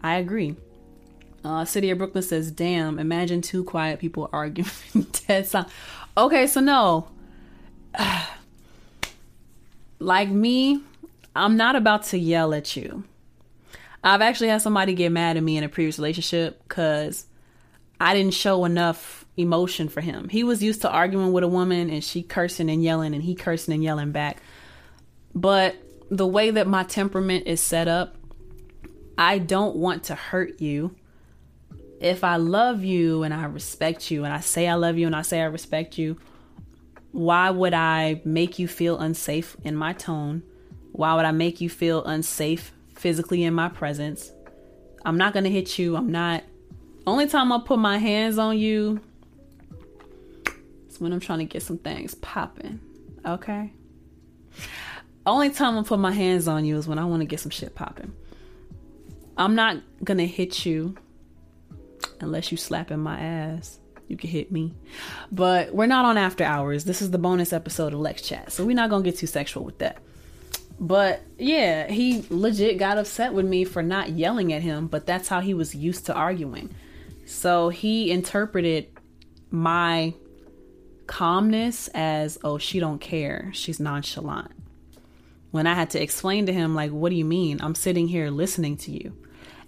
I 0.02 0.16
agree. 0.16 0.56
Uh, 1.44 1.64
City 1.64 1.90
of 1.90 1.98
Brooklyn 1.98 2.22
says, 2.22 2.50
"Damn! 2.50 2.98
Imagine 2.98 3.40
two 3.40 3.64
quiet 3.64 4.00
people 4.00 4.28
arguing 4.32 4.70
dead 5.26 5.46
silent." 5.46 5.72
Okay, 6.16 6.46
so 6.46 6.60
no, 6.60 7.08
like 9.98 10.28
me, 10.28 10.82
I'm 11.34 11.56
not 11.56 11.76
about 11.76 12.02
to 12.04 12.18
yell 12.18 12.52
at 12.52 12.76
you. 12.76 13.04
I've 14.02 14.20
actually 14.20 14.48
had 14.48 14.62
somebody 14.62 14.94
get 14.94 15.12
mad 15.12 15.36
at 15.36 15.42
me 15.42 15.56
in 15.56 15.64
a 15.64 15.68
previous 15.68 15.98
relationship 15.98 16.62
because 16.68 17.26
I 18.00 18.14
didn't 18.14 18.34
show 18.34 18.64
enough 18.64 19.24
emotion 19.36 19.88
for 19.88 20.00
him. 20.00 20.28
He 20.28 20.44
was 20.44 20.62
used 20.62 20.82
to 20.82 20.90
arguing 20.90 21.32
with 21.32 21.44
a 21.44 21.48
woman 21.48 21.90
and 21.90 22.02
she 22.02 22.22
cursing 22.22 22.70
and 22.70 22.82
yelling 22.82 23.14
and 23.14 23.22
he 23.22 23.34
cursing 23.34 23.74
and 23.74 23.82
yelling 23.82 24.12
back. 24.12 24.42
But 25.34 25.76
the 26.10 26.26
way 26.26 26.50
that 26.50 26.66
my 26.66 26.84
temperament 26.84 27.46
is 27.46 27.60
set 27.60 27.88
up, 27.88 28.16
I 29.16 29.38
don't 29.38 29.76
want 29.76 30.04
to 30.04 30.14
hurt 30.14 30.60
you. 30.60 30.94
If 32.00 32.22
I 32.22 32.36
love 32.36 32.84
you 32.84 33.24
and 33.24 33.34
I 33.34 33.44
respect 33.44 34.10
you 34.10 34.24
and 34.24 34.32
I 34.32 34.40
say 34.40 34.68
I 34.68 34.74
love 34.74 34.96
you 34.98 35.06
and 35.06 35.16
I 35.16 35.22
say 35.22 35.40
I 35.40 35.46
respect 35.46 35.98
you, 35.98 36.18
why 37.10 37.50
would 37.50 37.74
I 37.74 38.20
make 38.24 38.58
you 38.58 38.68
feel 38.68 38.98
unsafe 38.98 39.56
in 39.64 39.74
my 39.74 39.92
tone? 39.92 40.42
Why 40.92 41.14
would 41.14 41.24
I 41.24 41.32
make 41.32 41.60
you 41.60 41.68
feel 41.68 42.04
unsafe 42.04 42.72
physically 42.94 43.42
in 43.42 43.54
my 43.54 43.68
presence? 43.68 44.32
I'm 45.04 45.16
not 45.16 45.32
going 45.32 45.44
to 45.44 45.50
hit 45.50 45.78
you. 45.78 45.96
I'm 45.96 46.12
not. 46.12 46.44
Only 47.08 47.26
time 47.26 47.52
I 47.52 47.60
put 47.64 47.78
my 47.78 47.96
hands 47.96 48.36
on 48.36 48.58
you 48.58 49.00
is 50.88 51.00
when 51.00 51.12
I'm 51.12 51.20
trying 51.20 51.38
to 51.38 51.46
get 51.46 51.62
some 51.62 51.78
things 51.78 52.14
popping. 52.14 52.80
Okay? 53.24 53.72
Only 55.24 55.48
time 55.50 55.78
I 55.78 55.82
put 55.82 55.98
my 55.98 56.12
hands 56.12 56.46
on 56.46 56.64
you 56.66 56.76
is 56.76 56.86
when 56.86 56.98
I 56.98 57.06
want 57.06 57.22
to 57.22 57.26
get 57.26 57.40
some 57.40 57.50
shit 57.50 57.74
popping. 57.74 58.12
I'm 59.36 59.54
not 59.54 59.78
to 60.04 60.26
hit 60.26 60.66
you 60.66 60.96
Unless 62.20 62.50
you 62.50 62.58
slapping 62.58 62.98
my 62.98 63.18
ass, 63.18 63.78
you 64.08 64.16
can 64.16 64.28
hit 64.28 64.50
me. 64.50 64.74
But 65.30 65.74
we're 65.74 65.86
not 65.86 66.04
on 66.04 66.18
after 66.18 66.44
hours. 66.44 66.84
This 66.84 67.00
is 67.00 67.10
the 67.10 67.18
bonus 67.18 67.52
episode 67.52 67.94
of 67.94 68.00
Lex 68.00 68.22
Chat, 68.22 68.52
so 68.52 68.66
we're 68.66 68.76
not 68.76 68.90
gonna 68.90 69.04
get 69.04 69.16
too 69.16 69.26
sexual 69.26 69.64
with 69.64 69.78
that. 69.78 70.02
But 70.80 71.22
yeah, 71.38 71.90
he 71.90 72.24
legit 72.28 72.78
got 72.78 72.98
upset 72.98 73.32
with 73.32 73.46
me 73.46 73.64
for 73.64 73.82
not 73.82 74.10
yelling 74.10 74.52
at 74.52 74.62
him, 74.62 74.88
but 74.88 75.06
that's 75.06 75.28
how 75.28 75.40
he 75.40 75.54
was 75.54 75.74
used 75.74 76.06
to 76.06 76.14
arguing. 76.14 76.74
So 77.28 77.68
he 77.68 78.10
interpreted 78.10 78.86
my 79.50 80.14
calmness 81.06 81.88
as, 81.92 82.38
"Oh, 82.42 82.56
she 82.56 82.80
don't 82.80 83.02
care. 83.02 83.50
She's 83.52 83.78
nonchalant." 83.78 84.50
When 85.50 85.66
I 85.66 85.74
had 85.74 85.90
to 85.90 86.02
explain 86.02 86.46
to 86.46 86.54
him 86.54 86.74
like, 86.74 86.90
"What 86.90 87.10
do 87.10 87.16
you 87.16 87.26
mean? 87.26 87.60
I'm 87.60 87.74
sitting 87.74 88.08
here 88.08 88.30
listening 88.30 88.78
to 88.78 88.90
you." 88.90 89.12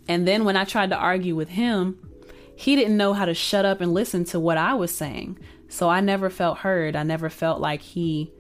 And 0.08 0.26
then 0.26 0.46
when 0.46 0.56
I 0.56 0.64
tried 0.64 0.88
to 0.88 0.96
argue 0.96 1.36
with 1.36 1.50
him, 1.50 1.98
he 2.56 2.76
didn't 2.76 2.96
know 2.96 3.12
how 3.12 3.26
to 3.26 3.34
shut 3.34 3.66
up 3.66 3.82
and 3.82 3.92
listen 3.92 4.24
to 4.24 4.40
what 4.40 4.56
I 4.56 4.72
was 4.72 4.90
saying. 4.90 5.38
So 5.68 5.90
I 5.90 6.00
never 6.00 6.30
felt 6.30 6.58
heard. 6.58 6.96
I 6.96 7.02
never 7.02 7.28
felt 7.28 7.60
like 7.60 7.82
he 7.82 8.32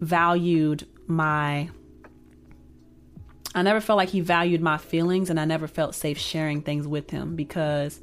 valued 0.00 0.88
my 1.06 1.70
I 3.56 3.62
never 3.62 3.80
felt 3.80 3.96
like 3.96 4.10
he 4.10 4.20
valued 4.20 4.60
my 4.60 4.76
feelings 4.76 5.30
and 5.30 5.40
I 5.40 5.46
never 5.46 5.66
felt 5.66 5.94
safe 5.94 6.18
sharing 6.18 6.60
things 6.60 6.86
with 6.86 7.10
him 7.10 7.36
because 7.36 7.98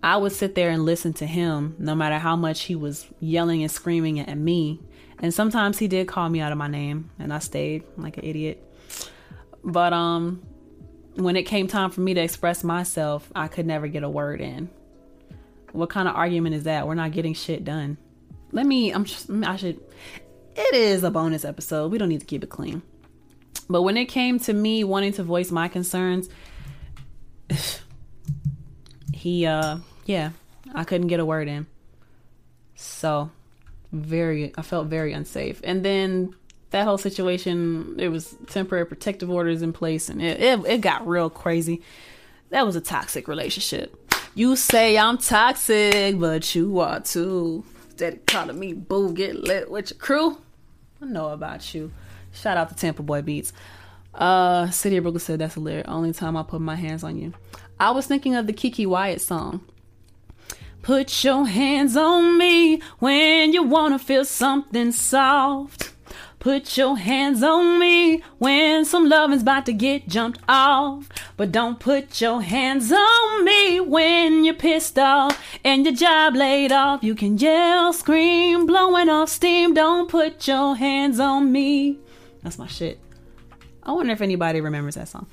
I 0.00 0.16
would 0.16 0.30
sit 0.30 0.54
there 0.54 0.70
and 0.70 0.84
listen 0.84 1.12
to 1.14 1.26
him 1.26 1.74
no 1.80 1.96
matter 1.96 2.18
how 2.18 2.36
much 2.36 2.62
he 2.62 2.76
was 2.76 3.04
yelling 3.18 3.62
and 3.64 3.70
screaming 3.70 4.20
at 4.20 4.38
me. 4.38 4.80
And 5.18 5.34
sometimes 5.34 5.80
he 5.80 5.88
did 5.88 6.06
call 6.06 6.28
me 6.28 6.40
out 6.40 6.52
of 6.52 6.58
my 6.58 6.68
name 6.68 7.10
and 7.18 7.32
I 7.32 7.40
stayed 7.40 7.82
like 7.96 8.18
an 8.18 8.24
idiot. 8.24 8.62
But 9.64 9.92
um 9.92 10.40
when 11.16 11.34
it 11.34 11.42
came 11.42 11.66
time 11.66 11.90
for 11.90 12.00
me 12.00 12.14
to 12.14 12.20
express 12.20 12.62
myself, 12.62 13.28
I 13.34 13.48
could 13.48 13.66
never 13.66 13.88
get 13.88 14.04
a 14.04 14.08
word 14.08 14.40
in. 14.40 14.70
What 15.72 15.90
kind 15.90 16.06
of 16.06 16.14
argument 16.14 16.54
is 16.54 16.62
that? 16.62 16.86
We're 16.86 16.94
not 16.94 17.10
getting 17.10 17.34
shit 17.34 17.64
done. 17.64 17.98
Let 18.52 18.66
me 18.66 18.92
I'm 18.92 19.04
just 19.04 19.28
I 19.28 19.56
should 19.56 19.80
it 20.54 20.74
is 20.76 21.02
a 21.02 21.10
bonus 21.10 21.44
episode. 21.44 21.90
We 21.90 21.98
don't 21.98 22.08
need 22.08 22.20
to 22.20 22.26
keep 22.26 22.44
it 22.44 22.50
clean. 22.50 22.82
But 23.68 23.82
when 23.82 23.96
it 23.96 24.06
came 24.06 24.38
to 24.40 24.52
me 24.52 24.84
wanting 24.84 25.12
to 25.14 25.22
voice 25.22 25.50
my 25.50 25.68
concerns, 25.68 26.28
he 29.12 29.46
uh 29.46 29.78
yeah, 30.06 30.30
I 30.74 30.84
couldn't 30.84 31.08
get 31.08 31.20
a 31.20 31.24
word 31.24 31.48
in. 31.48 31.66
So, 32.74 33.30
very 33.92 34.52
I 34.56 34.62
felt 34.62 34.88
very 34.88 35.12
unsafe. 35.12 35.60
And 35.62 35.84
then 35.84 36.34
that 36.70 36.84
whole 36.84 36.98
situation, 36.98 37.96
it 37.98 38.08
was 38.08 38.36
temporary 38.48 38.86
protective 38.86 39.30
orders 39.30 39.62
in 39.62 39.72
place 39.72 40.08
and 40.08 40.22
it, 40.22 40.40
it, 40.40 40.66
it 40.66 40.80
got 40.80 41.06
real 41.06 41.30
crazy. 41.30 41.82
That 42.50 42.66
was 42.66 42.76
a 42.76 42.80
toxic 42.80 43.28
relationship. 43.28 43.96
You 44.34 44.56
say 44.56 44.96
I'm 44.96 45.18
toxic, 45.18 46.18
but 46.18 46.54
you 46.54 46.78
are 46.80 47.00
too. 47.00 47.64
Steady 47.90 48.18
calling 48.26 48.58
me 48.58 48.72
boo, 48.72 49.12
get 49.12 49.36
lit 49.36 49.70
with 49.70 49.90
your 49.90 49.98
crew. 49.98 50.38
I 51.02 51.06
know 51.06 51.28
about 51.28 51.74
you. 51.74 51.92
Shout 52.32 52.56
out 52.56 52.68
to 52.68 52.74
Tampa 52.74 53.02
Boy 53.02 53.22
Beats. 53.22 53.52
Uh, 54.14 54.70
City 54.70 54.96
of 54.96 55.04
Brooklyn 55.04 55.20
said 55.20 55.38
that's 55.38 55.56
a 55.56 55.60
lyric. 55.60 55.88
Only 55.88 56.12
time 56.12 56.36
I 56.36 56.42
put 56.42 56.60
my 56.60 56.76
hands 56.76 57.04
on 57.04 57.16
you. 57.16 57.32
I 57.78 57.90
was 57.90 58.06
thinking 58.06 58.34
of 58.34 58.46
the 58.46 58.52
Keke 58.52 58.86
Wyatt 58.86 59.20
song. 59.20 59.60
Put 60.82 61.24
your 61.24 61.46
hands 61.46 61.96
on 61.96 62.38
me 62.38 62.80
when 62.98 63.52
you 63.52 63.62
wanna 63.62 63.98
feel 63.98 64.24
something 64.24 64.92
soft. 64.92 65.92
Put 66.38 66.78
your 66.78 66.96
hands 66.96 67.42
on 67.42 67.78
me 67.78 68.22
when 68.38 68.86
some 68.86 69.10
loving's 69.10 69.42
about 69.42 69.66
to 69.66 69.74
get 69.74 70.08
jumped 70.08 70.40
off. 70.48 71.06
But 71.36 71.52
don't 71.52 71.78
put 71.78 72.18
your 72.22 72.40
hands 72.40 72.90
on 72.90 73.44
me 73.44 73.78
when 73.78 74.44
you're 74.44 74.54
pissed 74.54 74.98
off 74.98 75.38
and 75.62 75.84
your 75.84 75.94
job 75.94 76.34
laid 76.34 76.72
off. 76.72 77.04
You 77.04 77.14
can 77.14 77.36
yell, 77.36 77.92
scream, 77.92 78.64
blowing 78.64 79.10
off 79.10 79.28
steam. 79.28 79.74
Don't 79.74 80.08
put 80.08 80.48
your 80.48 80.76
hands 80.76 81.20
on 81.20 81.52
me. 81.52 81.98
That's 82.42 82.58
my 82.58 82.66
shit. 82.66 83.00
I 83.82 83.92
wonder 83.92 84.12
if 84.12 84.20
anybody 84.20 84.60
remembers 84.60 84.94
that 84.94 85.08
song. 85.08 85.26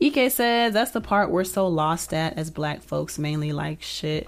EK 0.00 0.30
says 0.30 0.72
that's 0.72 0.92
the 0.92 1.00
part 1.00 1.30
we're 1.30 1.44
so 1.44 1.68
lost 1.68 2.14
at 2.14 2.38
as 2.38 2.50
black 2.50 2.82
folks, 2.82 3.18
mainly 3.18 3.52
like 3.52 3.82
shit. 3.82 4.26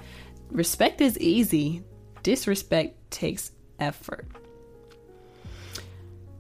Respect 0.51 1.01
is 1.01 1.19
easy, 1.19 1.83
disrespect 2.23 3.11
takes 3.11 3.53
effort. 3.81 4.27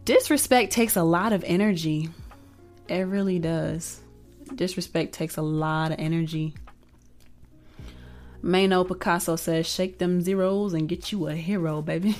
Disrespect 0.04 0.72
takes 0.72 0.96
a 0.96 1.02
lot 1.02 1.32
of 1.32 1.44
energy. 1.44 2.10
It 2.88 3.02
really 3.02 3.38
does. 3.38 4.00
Disrespect 4.54 5.14
takes 5.14 5.36
a 5.36 5.42
lot 5.42 5.92
of 5.92 5.98
energy. 5.98 6.54
Mano 8.42 8.82
Picasso 8.82 9.36
says, 9.36 9.66
shake 9.66 9.98
them 9.98 10.20
zeros 10.20 10.74
and 10.74 10.88
get 10.88 11.12
you 11.12 11.28
a 11.28 11.34
hero, 11.34 11.80
baby. 11.80 12.16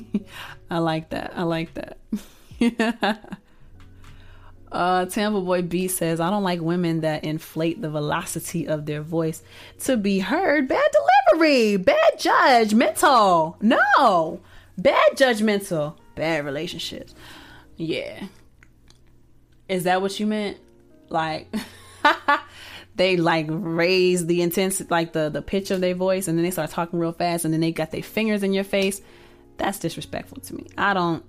I 0.70 0.78
like 0.78 1.08
that. 1.10 1.32
I 1.34 1.42
like 1.44 1.74
that. 1.74 1.98
uh, 4.72 5.06
Tampa 5.06 5.40
Boy 5.40 5.62
B 5.62 5.88
says, 5.88 6.20
I 6.20 6.30
don't 6.30 6.42
like 6.42 6.60
women 6.60 7.00
that 7.00 7.24
inflate 7.24 7.80
the 7.80 7.90
velocity 7.90 8.66
of 8.68 8.86
their 8.86 9.02
voice 9.02 9.42
to 9.80 9.96
be 9.96 10.20
heard. 10.20 10.68
Bad 10.68 10.90
delivery, 11.30 11.76
bad 11.76 12.18
judgmental. 12.18 13.60
No, 13.60 14.40
bad 14.76 15.12
judgmental 15.16 15.96
bad 16.14 16.44
relationships. 16.44 17.14
Yeah. 17.76 18.26
Is 19.68 19.84
that 19.84 20.02
what 20.02 20.18
you 20.20 20.26
meant? 20.26 20.58
Like 21.08 21.52
they 22.96 23.16
like 23.16 23.46
raise 23.48 24.26
the 24.26 24.42
intensity 24.42 24.88
like 24.90 25.12
the 25.12 25.28
the 25.28 25.42
pitch 25.42 25.70
of 25.70 25.80
their 25.80 25.94
voice 25.94 26.28
and 26.28 26.38
then 26.38 26.44
they 26.44 26.50
start 26.50 26.70
talking 26.70 26.98
real 26.98 27.12
fast 27.12 27.44
and 27.44 27.52
then 27.52 27.60
they 27.60 27.72
got 27.72 27.90
their 27.90 28.02
fingers 28.02 28.42
in 28.42 28.52
your 28.52 28.64
face. 28.64 29.00
That's 29.56 29.78
disrespectful 29.78 30.40
to 30.42 30.54
me. 30.54 30.66
I 30.76 30.94
don't 30.94 31.24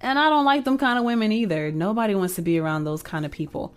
and 0.00 0.18
I 0.18 0.28
don't 0.28 0.44
like 0.44 0.64
them 0.64 0.78
kind 0.78 0.98
of 0.98 1.04
women 1.04 1.32
either. 1.32 1.70
Nobody 1.72 2.14
wants 2.14 2.34
to 2.36 2.42
be 2.42 2.58
around 2.58 2.84
those 2.84 3.02
kind 3.02 3.24
of 3.24 3.32
people. 3.32 3.74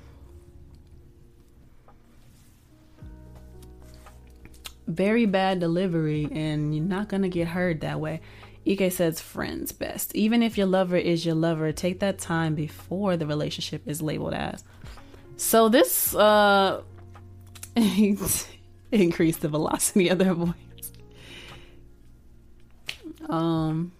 Very 4.87 5.25
bad 5.25 5.59
delivery 5.59 6.27
and 6.31 6.75
you're 6.75 6.83
not 6.83 7.09
going 7.09 7.21
to 7.21 7.29
get 7.29 7.49
heard 7.49 7.81
that 7.81 7.99
way. 7.99 8.21
Ike 8.67 8.91
says 8.91 9.21
friends 9.21 9.71
best. 9.71 10.13
Even 10.15 10.43
if 10.43 10.57
your 10.57 10.67
lover 10.67 10.97
is 10.97 11.25
your 11.25 11.35
lover, 11.35 11.71
take 11.71 11.99
that 12.01 12.19
time 12.19 12.55
before 12.55 13.15
the 13.15 13.25
relationship 13.25 13.83
is 13.87 14.01
labeled 14.01 14.33
as. 14.33 14.63
So 15.37 15.69
this 15.69 16.13
uh 16.13 16.81
increased 17.75 19.41
the 19.41 19.47
velocity 19.47 20.09
of 20.09 20.17
their 20.17 20.33
voice. 20.33 20.53
Um 23.29 23.93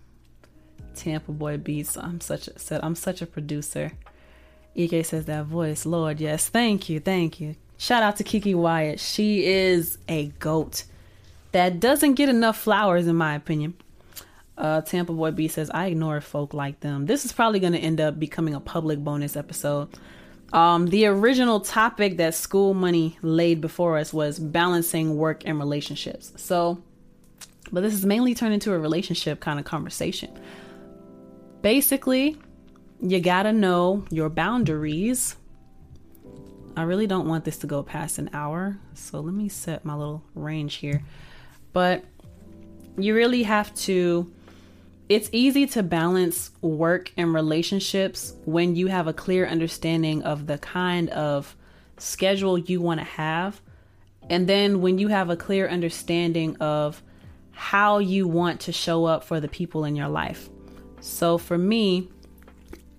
Tampa 0.99 1.31
Boy 1.31 1.57
Beats. 1.57 1.97
I'm 1.97 2.21
such 2.21 2.47
a 2.47 2.59
said 2.59 2.81
I'm 2.83 2.95
such 2.95 3.21
a 3.21 3.25
producer. 3.25 3.93
EK 4.75 5.03
says 5.03 5.25
that 5.25 5.45
voice, 5.45 5.85
Lord, 5.85 6.19
yes, 6.19 6.47
thank 6.47 6.89
you, 6.89 6.99
thank 6.99 7.41
you. 7.41 7.55
Shout 7.77 8.03
out 8.03 8.17
to 8.17 8.23
Keke 8.23 8.55
Wyatt. 8.55 8.99
She 8.99 9.45
is 9.45 9.97
a 10.07 10.27
goat 10.39 10.83
that 11.51 11.79
doesn't 11.79 12.13
get 12.13 12.29
enough 12.29 12.57
flowers 12.57 13.07
in 13.07 13.15
my 13.15 13.35
opinion. 13.35 13.73
Uh, 14.57 14.81
Tampa 14.81 15.13
Boy 15.13 15.31
B 15.31 15.47
says, 15.47 15.69
I 15.69 15.87
ignore 15.87 16.19
folk 16.19 16.53
like 16.53 16.81
them. 16.81 17.05
This 17.05 17.23
is 17.23 17.31
probably 17.31 17.61
going 17.61 17.73
to 17.73 17.79
end 17.79 18.01
up 18.01 18.19
becoming 18.19 18.53
a 18.53 18.59
public 18.59 18.99
bonus 18.99 19.37
episode. 19.37 19.87
Um, 20.51 20.87
the 20.87 21.05
original 21.05 21.61
topic 21.61 22.17
that 22.17 22.35
School 22.35 22.73
Money 22.73 23.17
laid 23.21 23.61
before 23.61 23.97
us 23.97 24.11
was 24.11 24.39
balancing 24.39 25.15
work 25.15 25.43
and 25.45 25.59
relationships. 25.59 26.33
So, 26.35 26.81
but 27.71 27.81
this 27.81 27.93
is 27.93 28.05
mainly 28.05 28.35
turned 28.35 28.53
into 28.53 28.73
a 28.73 28.79
relationship 28.79 29.39
kind 29.39 29.59
of 29.59 29.65
conversation. 29.65 30.37
Basically, 31.62 32.38
you 33.01 33.20
gotta 33.20 33.51
know 33.51 34.05
your 34.10 34.30
boundaries. 34.30 35.36
I 36.78 36.84
really 36.84 37.07
don't 37.07 37.28
want 37.28 37.43
this 37.45 37.57
to 37.57 37.68
go 37.68 37.84
past 37.84 38.18
an 38.18 38.30
hour, 38.32 38.78
so 38.93 39.20
let 39.20 39.34
me 39.34 39.49
set 39.49 39.84
my 39.84 39.95
little 39.95 40.24
range 40.36 40.76
here. 40.76 41.03
But 41.74 42.05
you 42.97 43.14
really 43.16 43.43
have 43.43 43.74
to 43.76 44.32
it's 45.10 45.28
easy 45.32 45.66
to 45.66 45.82
balance 45.82 46.51
work 46.62 47.12
and 47.18 47.34
relationships 47.34 48.36
when 48.45 48.76
you 48.76 48.88
have 48.88 49.07
a 49.07 49.14
clear 49.14 49.47
understanding 49.47 50.22
of 50.22 50.45
the 50.45 50.60
kind 50.60 51.10
of 51.10 51.55
schedule 51.97 52.60
you 52.60 52.80
want 52.80 52.99
to 52.99 53.05
have. 53.05 53.60
And 54.30 54.47
then 54.47 54.82
when 54.82 54.99
you 54.99 55.07
have 55.07 55.32
a 55.32 55.36
clear 55.36 55.68
understanding 55.68 56.55
of 56.57 57.01
how 57.51 57.97
you 57.97 58.28
want 58.28 58.62
to 58.62 58.72
show 58.72 59.05
up 59.05 59.24
for 59.24 59.39
the 59.39 59.47
people 59.47 59.84
in 59.84 59.95
your 59.95 60.07
life. 60.07 60.47
So 61.01 61.37
for 61.37 61.57
me, 61.57 62.09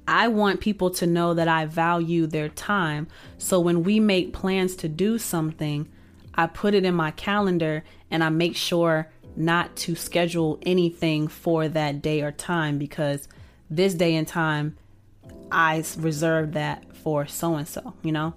I 0.06 0.28
want 0.28 0.60
people 0.60 0.90
to 0.90 1.06
know 1.06 1.34
that 1.34 1.48
I 1.48 1.66
value 1.66 2.26
their 2.26 2.48
time. 2.48 3.06
So 3.38 3.60
when 3.60 3.84
we 3.84 4.00
make 4.00 4.32
plans 4.32 4.74
to 4.76 4.88
do 4.88 5.18
something, 5.18 5.88
I 6.34 6.46
put 6.46 6.74
it 6.74 6.84
in 6.84 6.94
my 6.94 7.12
calendar 7.12 7.84
and 8.10 8.24
I 8.24 8.28
make 8.28 8.56
sure 8.56 9.10
not 9.36 9.76
to 9.76 9.94
schedule 9.94 10.58
anything 10.62 11.28
for 11.28 11.68
that 11.68 12.02
day 12.02 12.22
or 12.22 12.32
time 12.32 12.78
because 12.78 13.28
this 13.70 13.94
day 13.94 14.16
and 14.16 14.26
time 14.26 14.76
I 15.52 15.84
reserved 15.96 16.54
that 16.54 16.96
for 16.96 17.26
so 17.26 17.54
and 17.54 17.68
so, 17.68 17.94
you 18.02 18.12
know? 18.12 18.34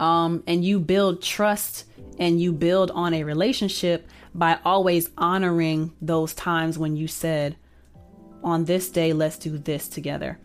Um, 0.00 0.42
and 0.46 0.64
you 0.64 0.80
build 0.80 1.22
trust 1.22 1.86
and 2.18 2.40
you 2.40 2.52
build 2.52 2.90
on 2.90 3.14
a 3.14 3.24
relationship 3.24 4.06
by 4.34 4.58
always 4.64 5.10
honoring 5.16 5.92
those 6.00 6.34
times 6.34 6.78
when 6.78 6.96
you 6.96 7.08
said, 7.08 7.56
on 8.44 8.66
this 8.66 8.90
day, 8.90 9.12
let's 9.12 9.38
do 9.38 9.58
this 9.58 9.88
together. 9.88 10.38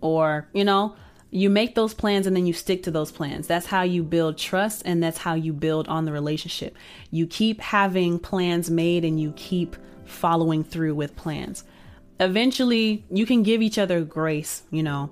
Or, 0.00 0.48
you 0.52 0.64
know, 0.64 0.96
you 1.30 1.50
make 1.50 1.74
those 1.74 1.94
plans 1.94 2.26
and 2.28 2.36
then 2.36 2.46
you 2.46 2.52
stick 2.52 2.84
to 2.84 2.92
those 2.92 3.10
plans. 3.10 3.48
That's 3.48 3.66
how 3.66 3.82
you 3.82 4.04
build 4.04 4.38
trust 4.38 4.82
and 4.84 5.02
that's 5.02 5.18
how 5.18 5.34
you 5.34 5.52
build 5.52 5.88
on 5.88 6.04
the 6.04 6.12
relationship. 6.12 6.76
You 7.10 7.26
keep 7.26 7.60
having 7.60 8.20
plans 8.20 8.70
made 8.70 9.04
and 9.04 9.20
you 9.20 9.32
keep 9.36 9.76
following 10.04 10.62
through 10.62 10.94
with 10.94 11.16
plans. 11.16 11.64
Eventually, 12.20 13.04
you 13.10 13.26
can 13.26 13.42
give 13.42 13.62
each 13.62 13.78
other 13.78 14.02
grace, 14.02 14.62
you 14.70 14.84
know. 14.84 15.10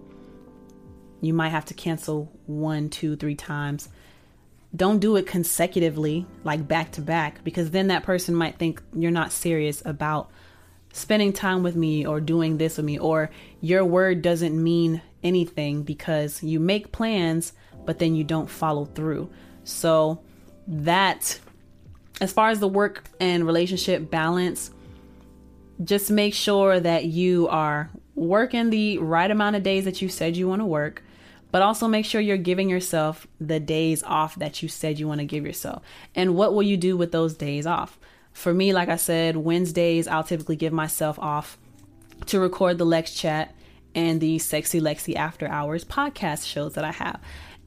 You 1.20 1.34
might 1.34 1.48
have 1.48 1.64
to 1.66 1.74
cancel 1.74 2.30
one, 2.46 2.88
two, 2.88 3.16
three 3.16 3.34
times. 3.34 3.88
Don't 4.74 5.00
do 5.00 5.16
it 5.16 5.26
consecutively, 5.26 6.26
like 6.44 6.68
back 6.68 6.92
to 6.92 7.00
back, 7.00 7.42
because 7.42 7.72
then 7.72 7.88
that 7.88 8.04
person 8.04 8.34
might 8.34 8.58
think 8.58 8.80
you're 8.94 9.10
not 9.10 9.32
serious 9.32 9.82
about 9.84 10.30
spending 10.92 11.32
time 11.32 11.62
with 11.62 11.74
me 11.74 12.06
or 12.06 12.20
doing 12.20 12.58
this 12.58 12.76
with 12.76 12.86
me, 12.86 12.98
or 12.98 13.30
your 13.60 13.84
word 13.84 14.22
doesn't 14.22 14.62
mean 14.62 15.02
anything 15.22 15.82
because 15.82 16.42
you 16.42 16.60
make 16.60 16.92
plans, 16.92 17.52
but 17.84 17.98
then 17.98 18.14
you 18.14 18.24
don't 18.24 18.50
follow 18.50 18.84
through. 18.84 19.30
So, 19.64 20.20
that, 20.66 21.40
as 22.20 22.32
far 22.32 22.50
as 22.50 22.60
the 22.60 22.68
work 22.68 23.04
and 23.20 23.46
relationship 23.46 24.10
balance, 24.10 24.70
just 25.82 26.10
make 26.10 26.34
sure 26.34 26.78
that 26.78 27.06
you 27.06 27.48
are 27.48 27.90
working 28.14 28.70
the 28.70 28.98
right 28.98 29.30
amount 29.30 29.56
of 29.56 29.62
days 29.62 29.84
that 29.84 30.02
you 30.02 30.08
said 30.08 30.36
you 30.36 30.48
want 30.48 30.60
to 30.60 30.66
work, 30.66 31.02
but 31.50 31.62
also 31.62 31.88
make 31.88 32.04
sure 32.04 32.20
you're 32.20 32.36
giving 32.36 32.68
yourself 32.68 33.26
the 33.40 33.58
days 33.58 34.02
off 34.02 34.34
that 34.36 34.62
you 34.62 34.68
said 34.68 34.98
you 34.98 35.08
want 35.08 35.20
to 35.20 35.24
give 35.24 35.44
yourself. 35.44 35.82
And 36.14 36.36
what 36.36 36.54
will 36.54 36.62
you 36.62 36.76
do 36.76 36.96
with 36.96 37.12
those 37.12 37.34
days 37.34 37.66
off? 37.66 37.98
For 38.32 38.52
me, 38.52 38.72
like 38.72 38.88
I 38.88 38.96
said, 38.96 39.36
Wednesdays, 39.36 40.08
I'll 40.08 40.24
typically 40.24 40.56
give 40.56 40.72
myself 40.72 41.18
off 41.18 41.58
to 42.26 42.40
record 42.40 42.78
the 42.78 42.86
Lex 42.86 43.14
Chat 43.14 43.54
and 43.94 44.20
the 44.20 44.38
Sexy 44.38 44.80
Lexi 44.80 45.16
After 45.16 45.46
Hours 45.46 45.84
podcast 45.84 46.46
shows 46.46 46.74
that 46.74 46.84
I 46.84 46.92
have. 46.92 47.20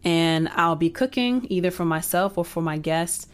And 0.04 0.50
I'll 0.50 0.76
be 0.76 0.90
cooking 0.90 1.48
either 1.50 1.72
for 1.72 1.86
myself 1.86 2.38
or 2.38 2.46
for 2.46 2.62
my 2.62 2.78
guests. 2.78 3.28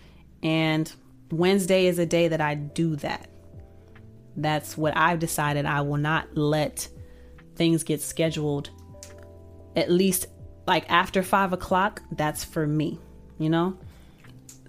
And 0.43 0.91
Wednesday 1.32 1.88
is 1.88 1.99
a 1.99 2.05
day 2.05 2.27
that 2.27 2.41
I 2.41 2.55
do 2.55 2.95
that. 2.97 3.29
That's 4.36 4.77
what 4.77 4.95
I've 4.95 5.19
decided. 5.19 5.65
I 5.65 5.82
will 5.82 5.97
not 5.97 6.36
let 6.36 6.88
things 7.55 7.84
get 7.84 8.01
scheduled 8.01 8.69
at 9.75 9.89
least 9.91 10.27
like 10.67 10.89
after 10.89 11.23
five 11.23 11.53
o'clock. 11.53 12.01
That's 12.11 12.43
for 12.43 12.65
me, 12.65 12.99
you 13.38 13.49
know? 13.49 13.77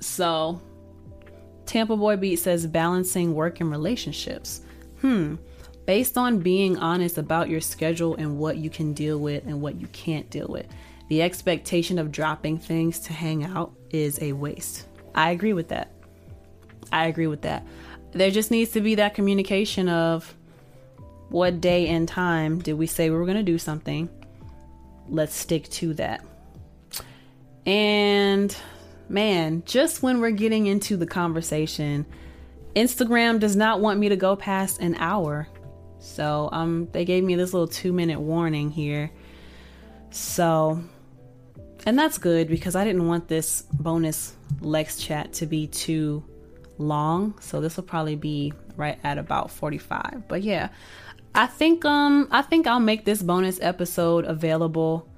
So 0.01 0.61
Tampa 1.67 1.97
Boy 1.97 2.17
Beat 2.17 2.37
says 2.37 2.67
balancing 2.67 3.35
work 3.35 3.61
and 3.61 3.71
relationships. 3.71 4.63
Hmm. 5.01 5.37
Based 5.87 6.17
on 6.17 6.39
being 6.39 6.79
honest 6.79 7.19
about 7.19 7.49
your 7.49 7.61
schedule 7.61 8.15
and 8.15 8.39
what 8.39 8.57
you 8.57 8.71
can 8.71 8.93
deal 8.93 9.19
with 9.19 9.45
and 9.47 9.61
what 9.61 9.81
you 9.81 9.89
can't 9.89 10.31
deal 10.31 10.47
with, 10.49 10.67
the 11.09 11.23
expectation 11.23 11.99
of 11.99 12.13
dropping 12.13 12.59
things 12.59 13.01
to 13.01 13.13
hang 13.13 13.45
out 13.45 13.73
is 13.91 14.21
a 14.23 14.33
waste. 14.33 14.87
I 15.15 15.31
agree 15.31 15.53
with 15.53 15.69
that. 15.69 15.91
I 16.93 17.07
agree 17.07 17.27
with 17.27 17.43
that. 17.43 17.67
There 18.13 18.31
just 18.31 18.51
needs 18.51 18.71
to 18.73 18.81
be 18.81 18.95
that 18.97 19.15
communication 19.15 19.89
of 19.89 20.35
what 21.31 21.61
day 21.61 21.89
and 21.89 22.07
time 22.07 22.61
did 22.61 22.75
we 22.75 22.87
say 22.87 23.11
we 23.11 23.17
were 23.17 23.25
going 23.25 23.39
to 23.39 23.43
do 23.43 23.59
something? 23.59 24.09
Let's 25.09 25.35
stick 25.35 25.69
to 25.71 25.95
that. 25.95 26.25
And 27.67 28.55
man, 29.13 29.63
just 29.67 30.03
when 30.03 30.21
we're 30.21 30.31
getting 30.31 30.67
into 30.67 30.97
the 30.97 31.07
conversation, 31.07 32.07
Instagram 32.75 33.39
does 33.39 33.55
not 33.55 33.81
want 33.81 34.01
me 34.01 34.09
to 34.09 34.17
go 34.17 34.35
past 34.35 34.81
an 34.81 34.95
hour. 34.97 35.47
So, 35.99 36.49
um 36.53 36.89
they 36.93 37.05
gave 37.05 37.23
me 37.23 37.37
this 37.37 37.53
little 37.53 37.69
2-minute 37.69 38.21
warning 38.21 38.71
here. 38.71 39.13
So, 40.11 40.83
and 41.87 41.99
that's 41.99 42.19
good 42.19 42.49
because 42.49 42.75
I 42.75 42.85
didn't 42.85 43.07
want 43.07 43.29
this 43.29 43.63
bonus 43.73 44.35
Lex 44.61 44.99
chat 44.99 45.33
to 45.35 45.47
be 45.47 45.67
too 45.67 46.23
long. 46.79 47.39
So 47.41 47.61
this 47.61 47.77
will 47.77 47.85
probably 47.85 48.17
be 48.17 48.53
right 48.77 48.99
at 49.05 49.19
about 49.19 49.51
45. 49.51 50.29
But 50.29 50.43
yeah, 50.43 50.69
I 51.35 51.47
think 51.47 51.85
um 51.85 52.29
I 52.31 52.43
think 52.43 52.67
I'll 52.67 52.81
make 52.81 53.05
this 53.05 53.23
bonus 53.23 53.61
episode 53.61 54.25
available 54.25 55.09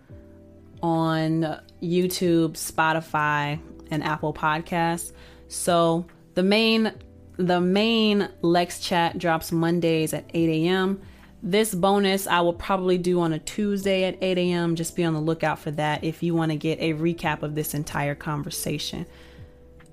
on 0.82 1.60
YouTube, 1.82 2.52
Spotify, 2.52 3.58
and 3.90 4.02
Apple 4.02 4.32
Podcasts. 4.32 5.12
So 5.48 6.06
the 6.34 6.42
main 6.42 6.92
the 7.36 7.60
main 7.60 8.28
Lex 8.42 8.80
chat 8.80 9.18
drops 9.18 9.50
Mondays 9.50 10.14
at 10.14 10.24
8 10.32 10.66
a.m. 10.66 11.00
This 11.42 11.74
bonus 11.74 12.26
I 12.26 12.40
will 12.40 12.54
probably 12.54 12.96
do 12.96 13.20
on 13.20 13.32
a 13.32 13.38
Tuesday 13.38 14.04
at 14.04 14.16
8 14.22 14.38
a.m. 14.38 14.76
Just 14.76 14.96
be 14.96 15.04
on 15.04 15.14
the 15.14 15.20
lookout 15.20 15.58
for 15.58 15.72
that 15.72 16.04
if 16.04 16.22
you 16.22 16.34
want 16.34 16.52
to 16.52 16.56
get 16.56 16.78
a 16.80 16.94
recap 16.94 17.42
of 17.42 17.54
this 17.54 17.74
entire 17.74 18.14
conversation. 18.14 19.04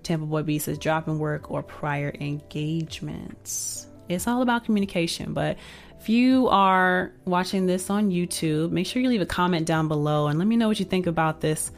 Tampa 0.04 0.26
Boy 0.26 0.44
B 0.44 0.60
says 0.60 0.78
dropping 0.78 1.20
work 1.20 1.52
or 1.52 1.62
prior 1.62 2.14
engagements. 2.20 3.88
It's 4.08 4.28
all 4.28 4.42
about 4.42 4.66
communication, 4.66 5.34
but 5.34 5.58
if 6.00 6.10
you 6.10 6.48
are 6.48 7.12
watching 7.26 7.66
this 7.66 7.90
on 7.90 8.10
YouTube, 8.10 8.72
make 8.72 8.88
sure 8.88 9.02
you 9.02 9.10
leave 9.10 9.22
a 9.22 9.26
comment 9.26 9.68
down 9.68 9.88
below 9.88 10.28
and 10.28 10.40
let 10.40 10.48
me 10.48 10.58
know 10.58 10.68
what 10.68 10.80
you 10.80 10.86
think 10.86 11.06
about 11.06 11.42
this 11.42 11.72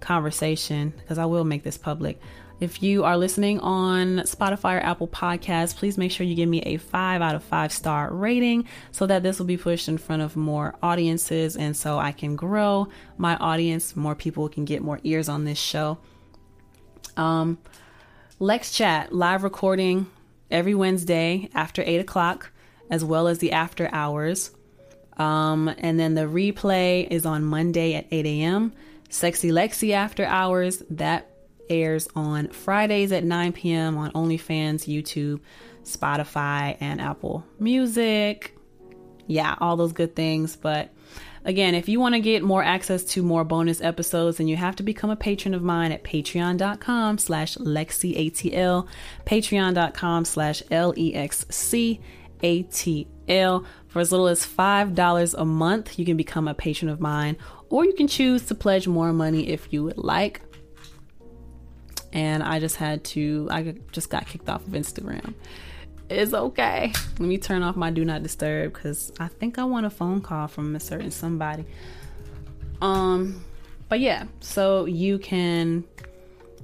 conversation 0.00 0.92
because 0.96 1.18
I 1.18 1.26
will 1.26 1.44
make 1.44 1.62
this 1.62 1.78
public. 1.78 2.20
If 2.60 2.82
you 2.82 3.04
are 3.04 3.16
listening 3.16 3.58
on 3.60 4.18
Spotify 4.18 4.76
or 4.76 4.84
Apple 4.84 5.08
Podcasts, 5.08 5.74
please 5.74 5.96
make 5.96 6.12
sure 6.12 6.26
you 6.26 6.34
give 6.34 6.48
me 6.48 6.60
a 6.60 6.76
five 6.76 7.22
out 7.22 7.34
of 7.34 7.42
five 7.42 7.72
star 7.72 8.12
rating 8.12 8.66
so 8.92 9.06
that 9.06 9.22
this 9.22 9.38
will 9.38 9.46
be 9.46 9.56
pushed 9.56 9.88
in 9.88 9.96
front 9.96 10.20
of 10.20 10.36
more 10.36 10.74
audiences 10.82 11.56
and 11.56 11.74
so 11.74 11.98
I 11.98 12.12
can 12.12 12.36
grow 12.36 12.88
my 13.16 13.36
audience. 13.36 13.96
More 13.96 14.14
people 14.14 14.48
can 14.50 14.66
get 14.66 14.82
more 14.82 15.00
ears 15.04 15.28
on 15.28 15.44
this 15.44 15.58
show. 15.58 15.98
Um, 17.16 17.58
Lex 18.38 18.72
Chat 18.72 19.12
live 19.12 19.42
recording 19.42 20.06
every 20.50 20.74
Wednesday 20.74 21.48
after 21.54 21.82
eight 21.86 22.00
o'clock, 22.00 22.50
as 22.90 23.02
well 23.04 23.26
as 23.26 23.38
the 23.38 23.52
after 23.52 23.88
hours. 23.92 24.50
Um, 25.16 25.68
and 25.78 26.00
then 26.00 26.14
the 26.14 26.22
replay 26.22 27.06
is 27.10 27.26
on 27.26 27.44
Monday 27.44 27.94
at 27.94 28.06
8 28.10 28.24
a.m. 28.24 28.72
Sexy 29.10 29.50
Lexi 29.50 29.92
After 29.92 30.24
Hours, 30.24 30.82
that 30.90 31.30
airs 31.68 32.08
on 32.14 32.48
Fridays 32.48 33.12
at 33.12 33.24
9 33.24 33.52
p.m. 33.52 33.96
on 33.96 34.10
OnlyFans, 34.12 34.88
YouTube, 34.88 35.40
Spotify, 35.84 36.76
and 36.80 37.00
Apple 37.00 37.44
Music. 37.58 38.56
Yeah, 39.26 39.56
all 39.60 39.76
those 39.76 39.92
good 39.92 40.16
things. 40.16 40.56
But 40.56 40.92
again, 41.44 41.74
if 41.74 41.88
you 41.88 42.00
want 42.00 42.14
to 42.14 42.20
get 42.20 42.42
more 42.42 42.62
access 42.62 43.04
to 43.04 43.22
more 43.22 43.44
bonus 43.44 43.80
episodes, 43.80 44.38
then 44.38 44.48
you 44.48 44.56
have 44.56 44.76
to 44.76 44.82
become 44.82 45.10
a 45.10 45.16
patron 45.16 45.54
of 45.54 45.62
mine 45.62 45.92
at 45.92 46.02
patreon.com 46.02 47.18
slash 47.18 47.56
LexiATL, 47.56 48.86
patreon.com 49.26 50.24
slash 50.24 50.62
L-E-X-C-A-T-L. 50.70 52.04
For 53.86 53.98
as 53.98 54.12
little 54.12 54.28
as 54.28 54.46
$5 54.46 55.34
a 55.38 55.44
month, 55.44 55.98
you 55.98 56.04
can 56.04 56.16
become 56.16 56.46
a 56.48 56.54
patron 56.54 56.88
of 56.88 57.00
mine 57.00 57.36
or 57.70 57.84
you 57.84 57.94
can 57.94 58.08
choose 58.08 58.44
to 58.46 58.54
pledge 58.54 58.86
more 58.86 59.12
money 59.12 59.48
if 59.48 59.72
you 59.72 59.84
would 59.84 59.98
like. 59.98 60.42
And 62.12 62.42
I 62.42 62.58
just 62.58 62.76
had 62.76 63.04
to, 63.04 63.48
I 63.50 63.74
just 63.92 64.10
got 64.10 64.26
kicked 64.26 64.48
off 64.48 64.66
of 64.66 64.72
Instagram. 64.72 65.34
It's 66.08 66.34
okay. 66.34 66.92
Let 67.20 67.28
me 67.28 67.38
turn 67.38 67.62
off 67.62 67.76
my 67.76 67.90
do 67.90 68.04
not 68.04 68.24
disturb 68.24 68.72
because 68.72 69.12
I 69.20 69.28
think 69.28 69.58
I 69.58 69.64
want 69.64 69.86
a 69.86 69.90
phone 69.90 70.20
call 70.20 70.48
from 70.48 70.74
a 70.74 70.80
certain 70.80 71.12
somebody. 71.12 71.64
Um, 72.82 73.44
but 73.88 74.00
yeah, 74.00 74.24
so 74.40 74.86
you 74.86 75.18
can 75.18 75.84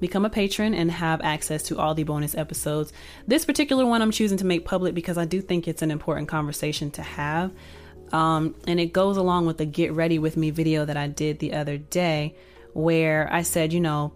become 0.00 0.24
a 0.24 0.30
patron 0.30 0.74
and 0.74 0.90
have 0.90 1.20
access 1.22 1.62
to 1.64 1.78
all 1.78 1.94
the 1.94 2.02
bonus 2.02 2.34
episodes. 2.34 2.92
This 3.28 3.44
particular 3.44 3.86
one 3.86 4.02
I'm 4.02 4.10
choosing 4.10 4.38
to 4.38 4.44
make 4.44 4.64
public 4.64 4.94
because 4.94 5.16
I 5.16 5.24
do 5.24 5.40
think 5.40 5.68
it's 5.68 5.82
an 5.82 5.92
important 5.92 6.28
conversation 6.28 6.90
to 6.92 7.02
have. 7.02 7.52
Um, 8.12 8.54
and 8.66 8.78
it 8.78 8.92
goes 8.92 9.16
along 9.16 9.46
with 9.46 9.58
the 9.58 9.66
get 9.66 9.92
ready 9.92 10.18
with 10.18 10.36
me 10.36 10.50
video 10.50 10.84
that 10.84 10.96
I 10.96 11.08
did 11.08 11.38
the 11.38 11.54
other 11.54 11.76
day, 11.76 12.36
where 12.72 13.28
I 13.32 13.42
said, 13.42 13.72
you 13.72 13.80
know, 13.80 14.12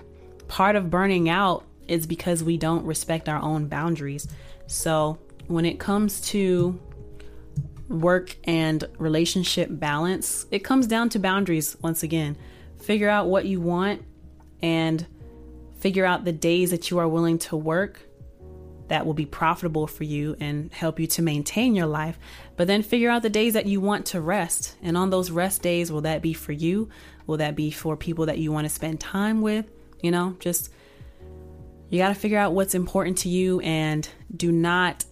part 0.49 0.77
of 0.77 0.91
burning 0.91 1.29
out 1.29 1.65
is 1.89 2.07
because 2.07 2.43
we 2.43 2.57
don't 2.57 2.85
respect 2.85 3.29
our 3.29 3.43
own 3.43 3.67
boundaries. 3.67 4.29
So 4.67 5.19
when 5.49 5.65
it 5.65 5.81
comes 5.81 6.21
to 6.29 6.81
work 7.89 8.37
and 8.45 8.85
relationship 8.99 9.69
balance, 9.71 10.47
it 10.51 10.61
comes 10.61 10.87
down 10.87 11.09
to 11.11 11.19
boundaries 11.19 11.77
once 11.83 12.05
again. 12.05 12.37
Figure 12.79 13.09
out 13.09 13.27
what 13.27 13.45
you 13.47 13.61
want 13.61 14.05
and 14.63 15.05
figure 15.81 16.05
out 16.05 16.25
the 16.25 16.33
days 16.33 16.71
that 16.71 16.91
you 16.91 16.99
are 16.99 17.09
willing 17.09 17.39
to 17.39 17.57
work 17.57 18.01
that 18.89 19.07
will 19.07 19.15
be 19.15 19.27
profitable 19.27 19.87
for 19.87 20.05
you 20.05 20.37
and 20.41 20.73
help 20.73 20.99
you 21.01 21.07
to 21.07 21.23
maintain 21.23 21.75
your 21.75 21.87
life. 21.87 22.19
But 22.61 22.67
then 22.67 22.83
figure 22.83 23.09
out 23.09 23.23
the 23.23 23.31
days 23.31 23.55
that 23.55 23.65
you 23.65 23.81
want 23.81 24.05
to 24.09 24.21
rest. 24.21 24.77
And 24.83 24.95
on 24.95 25.09
those 25.09 25.31
rest 25.31 25.63
days, 25.63 25.91
will 25.91 26.03
that 26.03 26.21
be 26.21 26.35
for 26.35 26.53
you? 26.53 26.91
Will 27.27 27.39
that 27.39 27.57
be 27.57 27.71
for 27.71 27.97
people 27.97 28.27
that 28.27 28.37
you 28.37 28.53
want 28.53 28.67
to 28.67 28.69
spend 28.69 29.01
time 29.01 29.41
with? 29.41 29.65
You 30.03 30.11
know, 30.11 30.37
just 30.41 30.71
you 31.89 31.97
got 31.97 32.11
to 32.11 32.15
figure 32.15 32.37
out 32.37 32.53
what's 32.53 32.75
important 32.75 33.17
to 33.17 33.31
you 33.31 33.61
and 33.61 34.07
do 34.37 34.53
not 34.53 35.07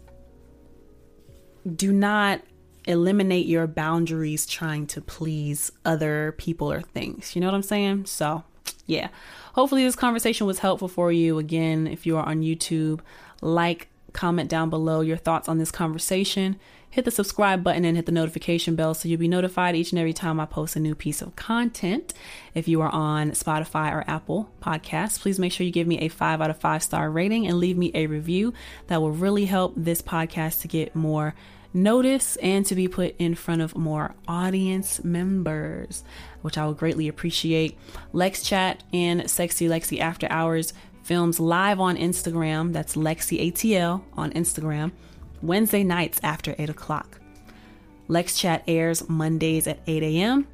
do 1.75 1.91
not 1.91 2.43
eliminate 2.85 3.47
your 3.47 3.67
boundaries 3.67 4.45
trying 4.45 4.87
to 4.89 5.01
please 5.01 5.73
other 5.87 6.35
people 6.37 6.71
or 6.71 6.83
things. 6.83 7.35
You 7.35 7.41
know 7.41 7.47
what 7.47 7.55
I'm 7.55 7.63
saying? 7.63 8.05
So, 8.05 8.45
yeah. 8.85 9.09
Hopefully, 9.55 9.85
this 9.85 9.97
conversation 9.97 10.47
was 10.47 10.59
helpful 10.59 10.89
for 10.89 11.11
you. 11.11 11.39
Again, 11.39 11.87
if 11.87 12.05
you 12.05 12.19
are 12.19 12.27
on 12.27 12.43
YouTube, 12.43 13.01
like, 13.41 13.89
comment 14.13 14.51
down 14.51 14.69
below 14.69 15.01
your 15.01 15.17
thoughts 15.17 15.49
on 15.49 15.57
this 15.57 15.71
conversation. 15.71 16.61
Hit 16.91 17.05
the 17.05 17.11
subscribe 17.11 17.63
button 17.63 17.85
and 17.85 17.97
hit 17.97 18.07
the 18.07 18.13
notification 18.13 18.75
bell 18.75 18.95
so 18.95 19.09
you'll 19.09 19.21
be 19.21 19.29
notified 19.29 19.77
each 19.77 19.93
and 19.93 19.99
every 19.99 20.15
time 20.15 20.41
I 20.41 20.47
post 20.47 20.75
a 20.75 20.81
new 20.81 20.95
piece 20.95 21.21
of 21.21 21.37
content. 21.37 22.15
If 22.55 22.67
you 22.67 22.81
are 22.81 22.89
on 22.89 23.33
Spotify 23.33 23.93
or 23.93 24.05
Apple 24.09 24.51
Podcasts, 24.63 25.21
please 25.21 25.39
make 25.39 25.53
sure 25.53 25.67
you 25.67 25.73
give 25.73 25.87
me 25.87 25.99
a 25.99 26.09
five 26.09 26.41
out 26.41 26.51
of 26.51 26.59
five 26.59 26.83
star 26.83 27.11
rating 27.11 27.47
and 27.47 27.59
leave 27.59 27.77
me 27.77 27.91
a 27.95 28.07
review. 28.07 28.55
That 28.87 29.03
will 29.03 29.13
really 29.13 29.45
help 29.45 29.75
this 29.77 30.01
podcast 30.01 30.63
to 30.63 30.69
get 30.69 30.97
more 30.97 31.35
notice 31.75 32.37
and 32.37 32.65
to 32.67 32.75
be 32.75 32.89
put 32.89 33.15
in 33.19 33.35
front 33.35 33.61
of 33.61 33.77
more 33.77 34.15
audience 34.27 35.05
members, 35.05 36.05
which 36.41 36.57
I 36.57 36.67
would 36.67 36.79
greatly 36.79 37.09
appreciate. 37.09 37.77
Lex 38.13 38.43
Chat 38.43 38.83
and 38.93 39.31
Sexy 39.31 39.69
Lexi 39.69 40.01
After 40.01 40.27
Hours 40.31 40.73
films 41.03 41.41
live 41.41 41.81
on 41.81 41.97
Instagram. 41.97 42.73
That's 42.73 42.95
Lexi 42.95 43.53
ATL 43.53 44.03
on 44.15 44.31
Instagram, 44.33 44.93
Wednesday 45.43 45.85
nights 45.85 46.21
after 46.23 46.55
8 46.59 46.71
o'clock. 46.71 47.21
Lex 48.09 48.37
Chat 48.37 48.65
airs 48.67 49.09
Mondays 49.09 49.67
at 49.67 49.81
8 49.87 50.03
a.m. 50.03 50.47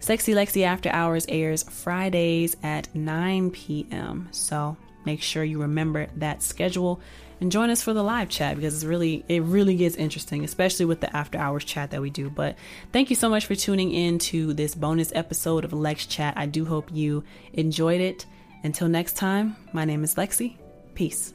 Sexy 0.00 0.32
Lexi 0.32 0.64
After 0.64 0.90
Hours 0.90 1.26
airs 1.28 1.62
Fridays 1.62 2.56
at 2.62 2.94
9 2.94 3.50
p.m. 3.50 4.28
So 4.30 4.76
make 5.04 5.22
sure 5.22 5.44
you 5.44 5.60
remember 5.60 6.06
that 6.16 6.42
schedule 6.42 7.00
and 7.40 7.50
join 7.50 7.70
us 7.70 7.82
for 7.82 7.92
the 7.92 8.02
live 8.02 8.28
chat 8.28 8.56
because 8.56 8.74
it's 8.74 8.84
really 8.84 9.24
it 9.28 9.42
really 9.42 9.74
gets 9.76 9.96
interesting 9.96 10.44
especially 10.44 10.84
with 10.84 11.00
the 11.00 11.16
after 11.16 11.38
hours 11.38 11.64
chat 11.64 11.90
that 11.90 12.00
we 12.02 12.10
do 12.10 12.28
but 12.28 12.56
thank 12.92 13.08
you 13.08 13.16
so 13.16 13.28
much 13.28 13.46
for 13.46 13.54
tuning 13.54 13.92
in 13.92 14.18
to 14.18 14.52
this 14.52 14.74
bonus 14.74 15.10
episode 15.14 15.64
of 15.64 15.72
lex 15.72 16.06
chat 16.06 16.34
i 16.36 16.44
do 16.44 16.64
hope 16.64 16.90
you 16.92 17.24
enjoyed 17.54 18.00
it 18.00 18.26
until 18.62 18.88
next 18.88 19.16
time 19.16 19.56
my 19.72 19.84
name 19.84 20.04
is 20.04 20.16
lexi 20.16 20.56
peace 20.94 21.32